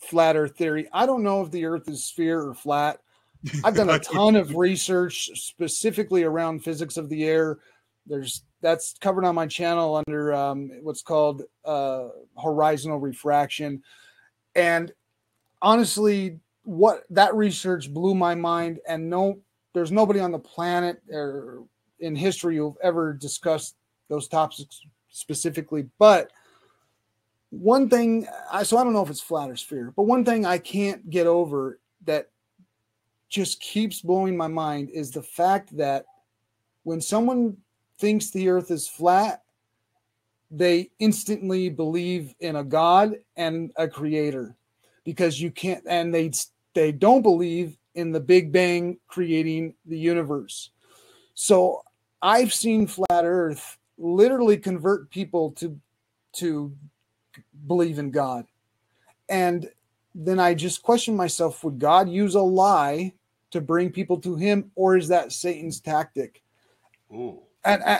[0.00, 0.88] flat Earth theory.
[0.92, 3.00] I don't know if the Earth is sphere or flat.
[3.64, 7.58] I've done a ton of research specifically around physics of the air.
[8.06, 13.82] There's that's covered on my channel under um, what's called uh, horizontal refraction.
[14.54, 14.92] And
[15.60, 18.78] honestly, what that research blew my mind.
[18.88, 19.40] And no,
[19.72, 21.64] there's nobody on the planet or
[22.00, 23.76] in history who've ever discussed
[24.08, 25.88] those topics specifically.
[25.98, 26.30] But
[27.50, 30.46] one thing, I so I don't know if it's flat or sphere, but one thing
[30.46, 32.28] I can't get over that
[33.32, 36.04] just keeps blowing my mind is the fact that
[36.82, 37.56] when someone
[37.98, 39.42] thinks the earth is flat,
[40.50, 44.54] they instantly believe in a god and a creator
[45.04, 46.30] because you can't and they
[46.74, 50.70] they don't believe in the big bang creating the universe.
[51.34, 51.82] So
[52.20, 55.80] I've seen flat earth literally convert people to
[56.34, 56.76] to
[57.66, 58.44] believe in God.
[59.30, 59.70] And
[60.14, 63.14] then I just question myself would God use a lie
[63.52, 66.42] to bring people to him or is that Satan's tactic?
[67.12, 67.40] Ooh.
[67.64, 67.98] And uh,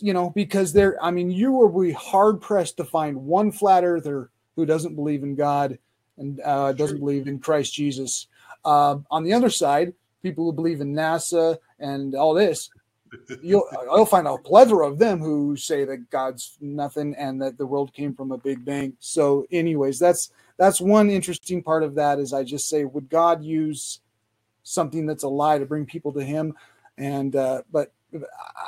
[0.00, 3.84] you know because there i mean you will be hard pressed to find one flat
[3.84, 5.78] earther who doesn't believe in god
[6.18, 8.26] and uh, doesn't believe in christ jesus.
[8.64, 12.70] Uh, on the other side people who believe in nasa and all this
[13.42, 17.66] you'll you'll find a plethora of them who say that god's nothing and that the
[17.66, 18.92] world came from a big bang.
[18.98, 23.42] So anyways that's that's one interesting part of that is i just say would god
[23.42, 24.00] use
[24.68, 26.54] something that's a lie to bring people to him
[26.98, 27.92] and uh, but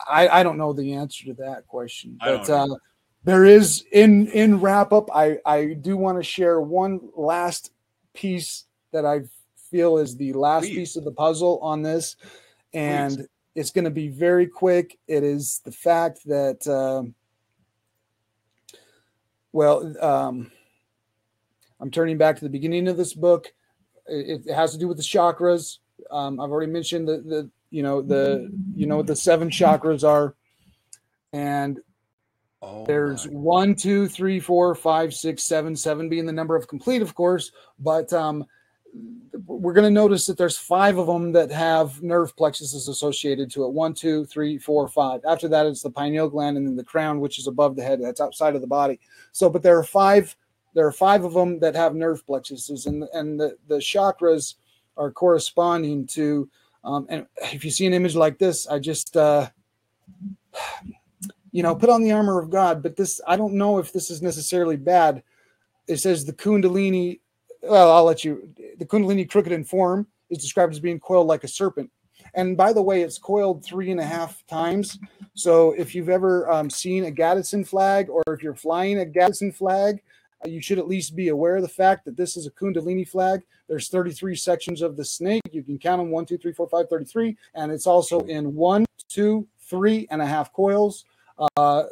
[0.08, 2.76] I, I don't know the answer to that question, but uh,
[3.24, 5.08] there is in in wrap up.
[5.14, 7.72] I I do want to share one last
[8.14, 9.22] piece that I
[9.70, 10.74] feel is the last Please.
[10.74, 12.16] piece of the puzzle on this,
[12.72, 13.28] and Please.
[13.54, 14.98] it's going to be very quick.
[15.06, 17.08] It is the fact that, uh,
[19.52, 20.50] well, um,
[21.80, 23.52] I'm turning back to the beginning of this book.
[24.06, 25.78] It, it has to do with the chakras.
[26.10, 30.02] Um, I've already mentioned the, the you know the you know what the seven chakras
[30.02, 30.34] are
[31.32, 31.80] and
[32.62, 33.32] Oh, There's my.
[33.32, 37.52] one, two, three, four, five, six, seven, seven being the number of complete, of course,
[37.78, 38.44] but um,
[39.46, 43.64] we're going to notice that there's five of them that have nerve plexuses associated to
[43.64, 43.72] it.
[43.72, 45.20] One, two, three, four, five.
[45.26, 48.02] After that, it's the pineal gland and then the crown, which is above the head.
[48.02, 49.00] That's outside of the body.
[49.32, 50.36] So, but there are five.
[50.74, 54.56] There are five of them that have nerve plexuses, and and the the chakras
[54.96, 56.48] are corresponding to.
[56.82, 59.16] Um, and if you see an image like this, I just.
[59.16, 59.48] Uh,
[61.52, 64.10] you know, put on the armor of God, but this, I don't know if this
[64.10, 65.22] is necessarily bad.
[65.88, 67.20] It says the Kundalini,
[67.62, 71.44] well, I'll let you, the Kundalini crooked in form is described as being coiled like
[71.44, 71.90] a serpent.
[72.34, 74.98] And by the way, it's coiled three and a half times.
[75.34, 79.52] So if you've ever um, seen a Gadsden flag or if you're flying a Gadsden
[79.52, 80.02] flag,
[80.44, 83.42] you should at least be aware of the fact that this is a Kundalini flag.
[83.68, 85.42] There's 33 sections of the snake.
[85.52, 87.36] You can count them one, two, three, four, five, 33.
[87.54, 91.04] And it's also in one, two, three and a half coils
[91.56, 91.84] uh,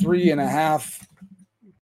[0.00, 1.06] three and a half,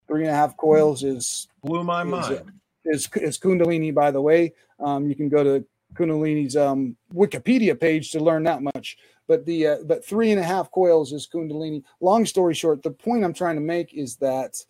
[0.08, 2.52] three and a half coils is Blew my is, mind.
[2.84, 3.94] is, is Kundalini.
[3.94, 5.64] By the way, um, you can go to
[5.94, 8.98] Kundalini's um, Wikipedia page to learn that much.
[9.26, 11.82] But the uh, but three and a half coils is Kundalini.
[12.00, 14.62] Long story short, the point I'm trying to make is that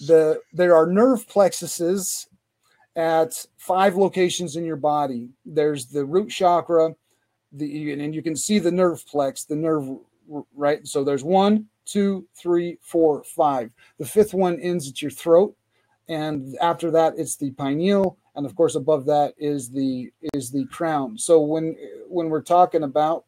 [0.00, 2.26] the there are nerve plexuses
[2.96, 5.30] at five locations in your body.
[5.44, 6.94] There's the root chakra,
[7.52, 9.88] the and you can see the nerve plex, the nerve
[10.54, 10.86] right?
[10.86, 13.70] So there's one, two, three, four, five.
[13.98, 15.56] The fifth one ends at your throat,
[16.08, 20.66] and after that it's the pineal, and of course above that is the is the
[20.66, 21.18] crown.
[21.18, 21.76] So when
[22.08, 23.24] when we're talking about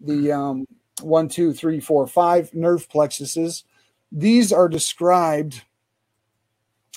[0.00, 0.66] the um,
[1.00, 3.64] one, two, three, four, five nerve plexuses,
[4.10, 5.62] these are described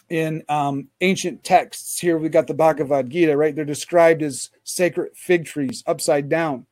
[0.09, 1.99] in um, ancient texts.
[1.99, 3.55] Here we got the Bhagavad Gita, right?
[3.55, 6.65] They're described as sacred fig trees upside down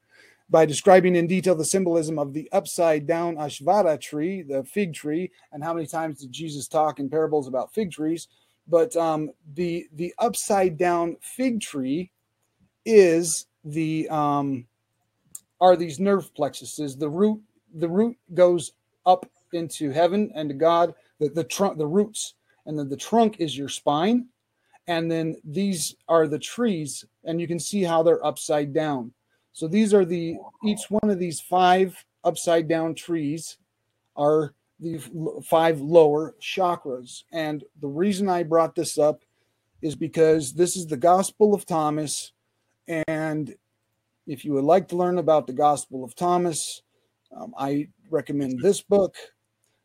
[0.50, 5.32] by describing in detail the symbolism of the upside down Ashvattha tree, the fig tree,
[5.52, 8.28] and how many times did Jesus talk in parables about fig trees?
[8.68, 12.12] But um, the the upside down fig tree
[12.86, 14.68] is the um,
[15.60, 16.98] are these nerve plexuses.
[16.98, 17.42] The root
[17.74, 18.74] the root goes
[19.06, 20.94] up into heaven and to God.
[21.20, 22.36] The the trunk the roots
[22.66, 24.28] and then the trunk is your spine,
[24.88, 29.14] and then these are the trees, and you can see how they're upside down.
[29.54, 33.58] So these are the each one of these five upside down trees
[34.16, 35.00] are the
[35.46, 37.24] five lower chakras.
[37.32, 39.22] And the reason I brought this up
[39.82, 42.32] is because this is the Gospel of Thomas.
[43.08, 43.54] And
[44.26, 46.82] if you would like to learn about the Gospel of Thomas,
[47.36, 49.16] um, I recommend this book,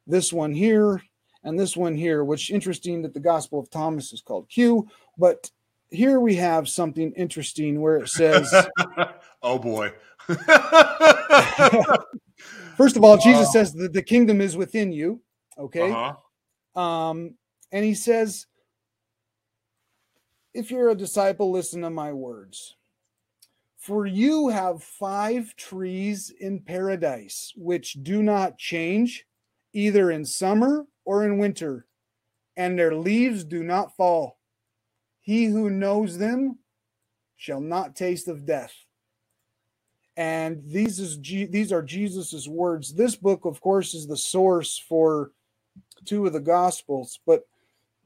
[0.07, 1.03] this one here,
[1.45, 5.51] and this one here, which interesting that the Gospel of Thomas is called Q, but
[5.91, 8.53] here we have something interesting where it says
[9.43, 9.93] oh boy.
[12.77, 15.21] First of all jesus says that the kingdom is within you
[15.59, 15.91] okay?
[15.91, 16.81] Uh-huh.
[16.81, 17.35] um
[17.73, 18.47] and he says
[20.55, 22.75] if you're a disciple listen to my words.
[23.77, 29.25] For you have five trees in paradise which do not change
[29.73, 31.87] either in summer or in winter
[32.57, 34.39] and their leaves do not fall
[35.29, 36.59] he who knows them
[37.37, 38.73] shall not taste of death.
[40.17, 42.95] And these is these are Jesus's words.
[42.95, 45.33] This book, of course, is the source for
[46.07, 47.21] two of the gospels.
[47.27, 47.43] But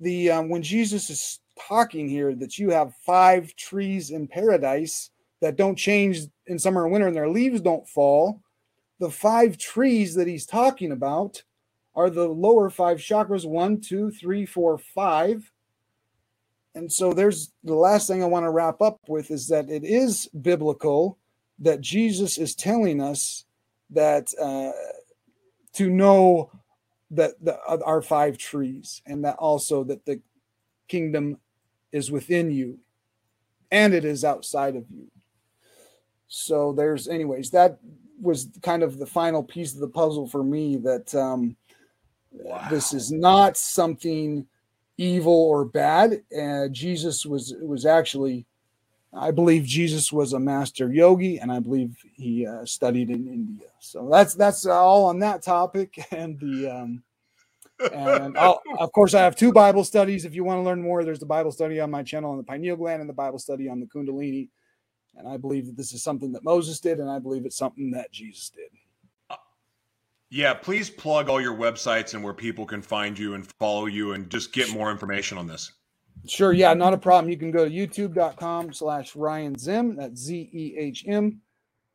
[0.01, 1.39] the um, when Jesus is
[1.69, 5.11] talking here that you have five trees in paradise
[5.41, 8.43] that don't change in summer and winter, and their leaves don't fall.
[8.99, 11.45] The five trees that he's talking about
[11.95, 15.53] are the lower five chakras: one, two, three, four, five
[16.75, 19.85] and so there's the last thing I want to wrap up with is that it
[19.85, 21.19] is biblical
[21.59, 23.45] that Jesus is telling us
[23.91, 24.73] that uh,
[25.75, 26.51] to know
[27.11, 30.21] that the, uh, our five trees and that also that the
[30.89, 31.39] kingdom
[31.93, 32.79] is within you
[33.71, 35.11] and it is outside of you.
[36.27, 37.79] So there's anyways that
[38.19, 41.57] was kind of the final piece of the puzzle for me that um,
[42.33, 42.67] wow.
[42.71, 44.47] this is not something
[44.97, 46.23] evil or bad.
[46.37, 48.47] Uh, Jesus was was actually,
[49.13, 53.69] I believe Jesus was a master yogi, and I believe he uh, studied in India.
[53.81, 55.99] So that's that's all on that topic.
[56.13, 57.03] And the um,
[57.93, 60.25] and I'll, of course, I have two Bible studies.
[60.25, 62.45] If you want to learn more, there's the Bible study on my channel on the
[62.45, 64.49] pineal gland and the Bible study on the Kundalini.
[65.17, 67.91] And I believe that this is something that Moses did, and I believe it's something
[67.91, 68.71] that Jesus did.
[70.35, 74.13] Yeah, please plug all your websites and where people can find you and follow you
[74.13, 75.73] and just get more information on this.
[76.27, 76.55] Sure.
[76.55, 77.31] Yeah, not a problem.
[77.31, 79.95] You can go to youtube.com slash Ryan Zehm.
[79.95, 81.43] That's Z E H M.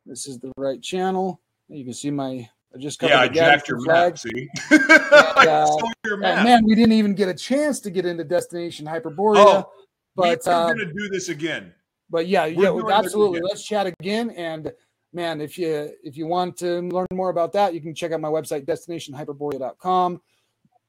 [0.06, 1.40] This is the right channel.
[1.66, 3.10] You can see my I just got.
[3.10, 4.12] yeah, I jacked your flag.
[4.12, 4.18] map.
[4.18, 6.44] See, and, uh, your map.
[6.44, 9.36] man, we didn't even get a chance to get into Destination Hyperborea.
[9.38, 9.70] Oh,
[10.14, 11.74] but we're uh, going to do this again.
[12.08, 13.40] But yeah, we're yeah, absolutely.
[13.40, 14.30] Let's chat again.
[14.30, 14.72] And
[15.12, 18.20] man, if you if you want to learn more about that, you can check out
[18.20, 20.20] my website, destinationhyperborea.com.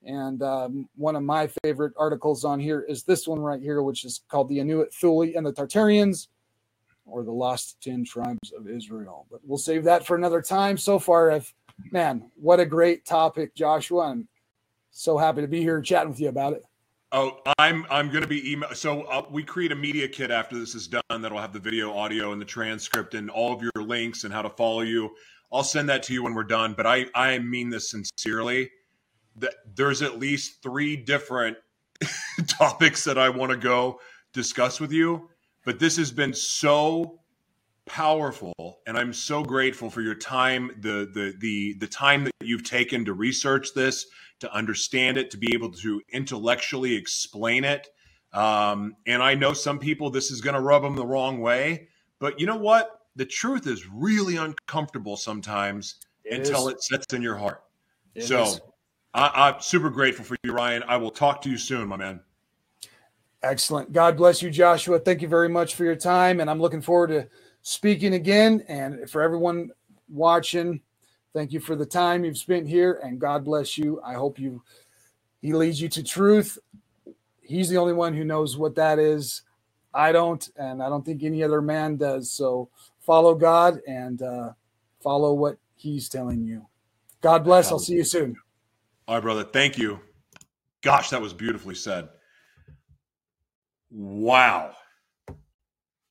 [0.05, 4.05] And um, one of my favorite articles on here is this one right here, which
[4.05, 6.27] is called The Inuit Thule and the Tartarians
[7.05, 9.25] or the Lost Ten Tribes of Israel.
[9.29, 10.77] But we'll save that for another time.
[10.77, 11.53] So far, I've,
[11.91, 14.11] man, what a great topic, Joshua.
[14.11, 14.27] I'm
[14.91, 16.63] so happy to be here chatting with you about it.
[17.11, 18.69] Oh, I'm I'm going to be email.
[18.75, 21.91] So uh, we create a media kit after this is done that'll have the video,
[21.91, 25.09] audio, and the transcript, and all of your links and how to follow you.
[25.51, 26.75] I'll send that to you when we're done.
[26.77, 28.69] But I I mean this sincerely
[29.37, 31.57] that there's at least three different
[32.47, 33.99] topics that I want to go
[34.31, 35.29] discuss with you.
[35.65, 37.21] But this has been so
[37.89, 38.53] powerful,
[38.87, 43.03] and I'm so grateful for your time, the the the the time that you've taken
[43.05, 44.05] to research this,
[44.39, 47.87] to understand it, to be able to intellectually explain it.
[48.31, 51.89] Um, and I know some people this is going to rub them the wrong way,
[52.19, 53.01] but you know what?
[53.15, 56.75] The truth is really uncomfortable sometimes it until is.
[56.75, 57.63] it sets in your heart.
[58.13, 58.61] It so is.
[59.13, 60.83] I, I'm super grateful for you, Ryan.
[60.87, 62.21] I will talk to you soon, my man.
[63.41, 63.93] Excellent.
[63.93, 64.99] God bless you, Joshua.
[64.99, 66.39] Thank you very much for your time.
[66.39, 67.27] And I'm looking forward to
[67.69, 68.63] speaking again.
[68.67, 69.69] And for everyone
[70.09, 70.81] watching,
[71.33, 72.99] thank you for the time you've spent here.
[73.03, 74.01] And God bless you.
[74.03, 74.63] I hope you
[75.41, 76.57] he leads you to truth.
[77.41, 79.43] He's the only one who knows what that is.
[79.93, 82.31] I don't, and I don't think any other man does.
[82.31, 82.69] So
[82.99, 84.49] follow God and uh,
[85.01, 86.65] follow what he's telling you.
[87.21, 87.71] God bless.
[87.71, 88.35] I'll see you soon.
[89.07, 89.43] All right, brother.
[89.43, 89.99] Thank you.
[90.81, 92.09] Gosh, that was beautifully said.
[93.89, 94.75] Wow.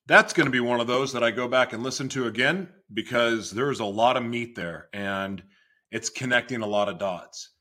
[0.09, 2.67] That's going to be one of those that I go back and listen to again
[2.91, 5.43] because there's a lot of meat there and
[5.91, 7.51] it's connecting a lot of dots.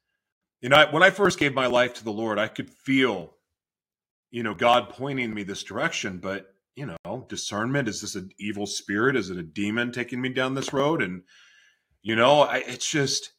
[0.63, 3.35] You know, when I first gave my life to the Lord, I could feel,
[4.31, 8.67] you know, God pointing me this direction, but, you know, discernment is this an evil
[8.67, 9.15] spirit?
[9.15, 11.03] Is it a demon taking me down this road?
[11.03, 11.25] And,
[12.01, 13.33] you know, I, it's just,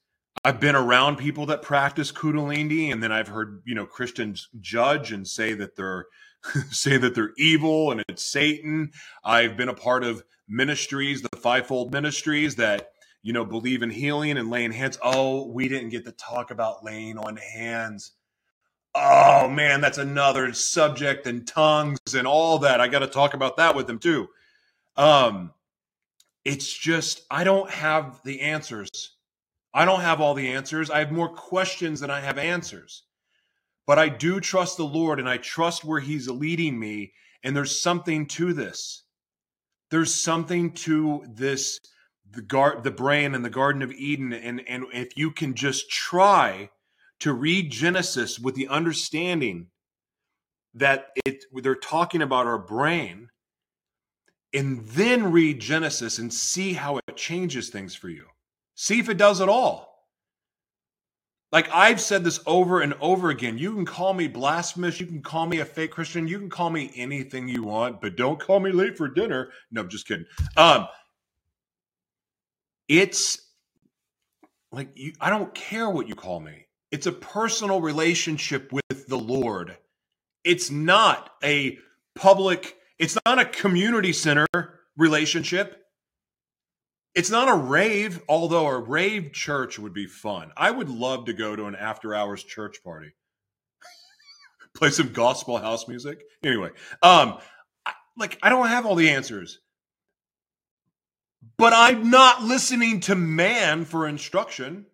[0.45, 5.11] I've been around people that practice Kundalini, and then I've heard you know Christians judge
[5.11, 6.05] and say that they're
[6.71, 8.91] say that they're evil and it's Satan.
[9.23, 12.91] I've been a part of ministries, the fivefold ministries that
[13.21, 14.97] you know believe in healing and laying hands.
[15.01, 18.13] Oh, we didn't get to talk about laying on hands.
[18.95, 22.81] Oh man, that's another subject and tongues and all that.
[22.81, 24.29] I got to talk about that with them too.
[24.97, 25.53] Um,
[26.45, 29.17] it's just I don't have the answers
[29.73, 30.89] I don't have all the answers.
[30.89, 33.03] I have more questions than I have answers.
[33.89, 37.11] But I do trust the Lord and I trust where He's leading me.
[37.43, 39.01] And there's something to this.
[39.89, 41.79] There's something to this
[42.29, 44.31] the gar- the brain and the Garden of Eden.
[44.31, 46.69] And, and if you can just try
[47.21, 49.69] to read Genesis with the understanding
[50.75, 53.29] that it they're talking about our brain,
[54.53, 58.25] and then read Genesis and see how it changes things for you.
[58.75, 59.88] See if it does at all.
[61.51, 63.57] Like I've said this over and over again.
[63.57, 64.99] You can call me blasphemous.
[64.99, 66.27] You can call me a fake Christian.
[66.27, 69.49] You can call me anything you want, but don't call me late for dinner.
[69.71, 70.25] No, I'm just kidding.
[70.55, 70.87] Um,
[72.87, 73.47] it's
[74.71, 76.67] like you, I don't care what you call me.
[76.91, 79.77] It's a personal relationship with the Lord.
[80.43, 81.77] It's not a
[82.15, 84.47] public, it's not a community center
[84.97, 85.78] relationship.
[87.15, 90.51] It's not a rave, although a rave church would be fun.
[90.55, 93.11] I would love to go to an after hours church party.
[94.75, 96.23] Play some gospel house music.
[96.43, 96.69] Anyway,
[97.01, 97.39] um
[97.85, 99.59] I, like I don't have all the answers.
[101.57, 104.85] But I'm not listening to man for instruction.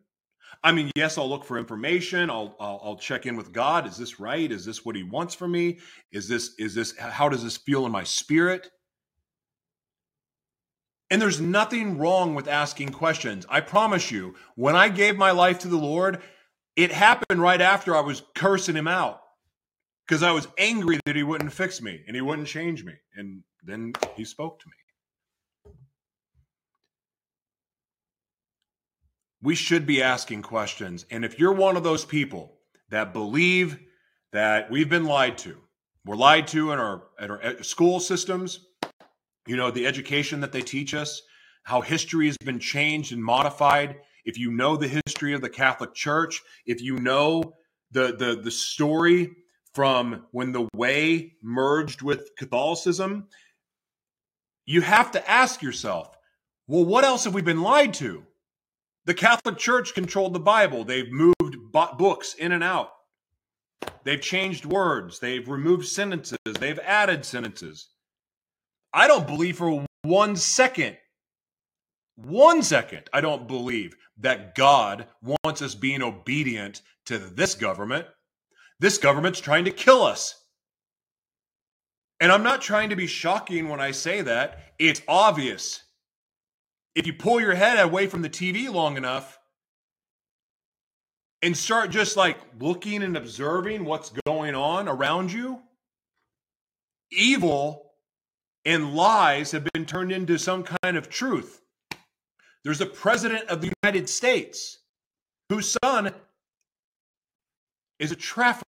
[0.63, 2.31] I mean, yes, I'll look for information.
[2.31, 3.85] I'll, I'll, I'll check in with God.
[3.85, 4.51] Is this right?
[4.51, 5.79] Is this what He wants for me?
[6.11, 8.71] Is this is this how does this feel in my spirit?
[11.11, 13.45] And there's nothing wrong with asking questions.
[13.47, 16.21] I promise you, when I gave my life to the Lord,
[16.75, 19.21] it happened right after I was cursing him out
[20.07, 22.93] because I was angry that he wouldn't fix me and he wouldn't change me.
[23.15, 25.73] And then he spoke to me.
[29.41, 31.05] We should be asking questions.
[31.11, 32.57] And if you're one of those people
[32.89, 33.79] that believe
[34.31, 35.57] that we've been lied to,
[36.03, 38.59] we're lied to in our, in our school systems,
[39.47, 41.21] you know, the education that they teach us,
[41.63, 43.97] how history has been changed and modified.
[44.25, 47.53] If you know the history of the Catholic Church, if you know
[47.91, 49.31] the the the story
[49.73, 53.27] from when the way merged with Catholicism,
[54.65, 56.15] you have to ask yourself,
[56.67, 58.23] well, what else have we been lied to?
[59.05, 60.83] The Catholic Church controlled the Bible.
[60.83, 62.89] They've moved books in and out.
[64.03, 65.19] They've changed words.
[65.19, 66.37] They've removed sentences.
[66.59, 67.89] They've added sentences.
[68.95, 70.95] I don't believe for one second,
[72.15, 78.07] one second, I don't believe that God wants us being obedient to this government.
[78.79, 80.41] This government's trying to kill us.
[82.21, 84.59] And I'm not trying to be shocking when I say that.
[84.79, 85.83] It's obvious.
[86.95, 89.37] If you pull your head away from the TV long enough
[91.41, 95.59] and start just like looking and observing what's going on around you,
[97.11, 97.84] evil
[98.65, 101.61] and lies have been turned into some kind of truth.
[102.63, 104.79] There's a president of the United States
[105.49, 106.11] whose son
[107.99, 108.65] is a trafficker.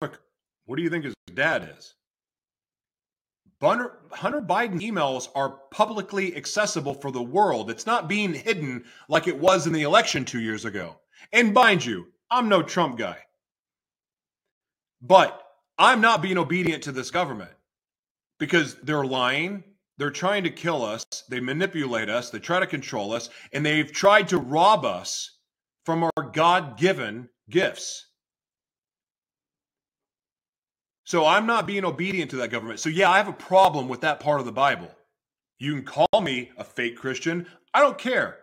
[0.00, 1.94] What do you think his dad is?
[3.60, 7.70] Hunter, Biden emails are publicly accessible for the world.
[7.70, 11.00] It's not being hidden like it was in the election two years ago.
[11.32, 13.18] And mind you, I'm no Trump guy.
[15.02, 15.42] But
[15.76, 17.50] I'm not being obedient to this government
[18.38, 19.64] because they're lying.
[19.98, 21.04] They're trying to kill us.
[21.28, 22.30] They manipulate us.
[22.30, 23.30] They try to control us.
[23.52, 25.38] And they've tried to rob us
[25.84, 28.06] from our God given gifts.
[31.04, 32.80] So I'm not being obedient to that government.
[32.80, 34.90] So yeah, I have a problem with that part of the Bible.
[35.58, 37.46] You can call me a fake Christian.
[37.72, 38.36] I don't care.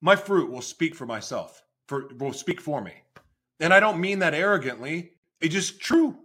[0.00, 2.92] My fruit will speak for myself, for will speak for me.
[3.58, 5.10] And I don't mean that arrogantly.
[5.40, 6.16] It's just true.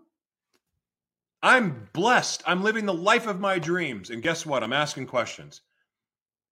[1.46, 2.44] I'm blessed.
[2.46, 4.10] I'm living the life of my dreams.
[4.10, 4.64] And guess what?
[4.64, 5.62] I'm asking questions.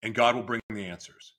[0.02, 1.34] And God will bring the answers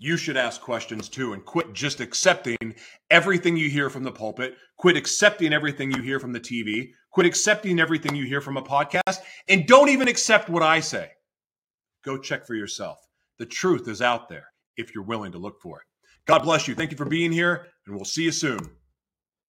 [0.00, 2.74] you should ask questions too and quit just accepting
[3.10, 7.26] everything you hear from the pulpit, quit accepting everything you hear from the TV, quit
[7.26, 11.10] accepting everything you hear from a podcast, and don't even accept what I say.
[12.02, 12.98] Go check for yourself.
[13.38, 14.46] The truth is out there
[14.78, 15.86] if you're willing to look for it.
[16.24, 16.74] God bless you.
[16.74, 18.58] Thank you for being here, and we'll see you soon.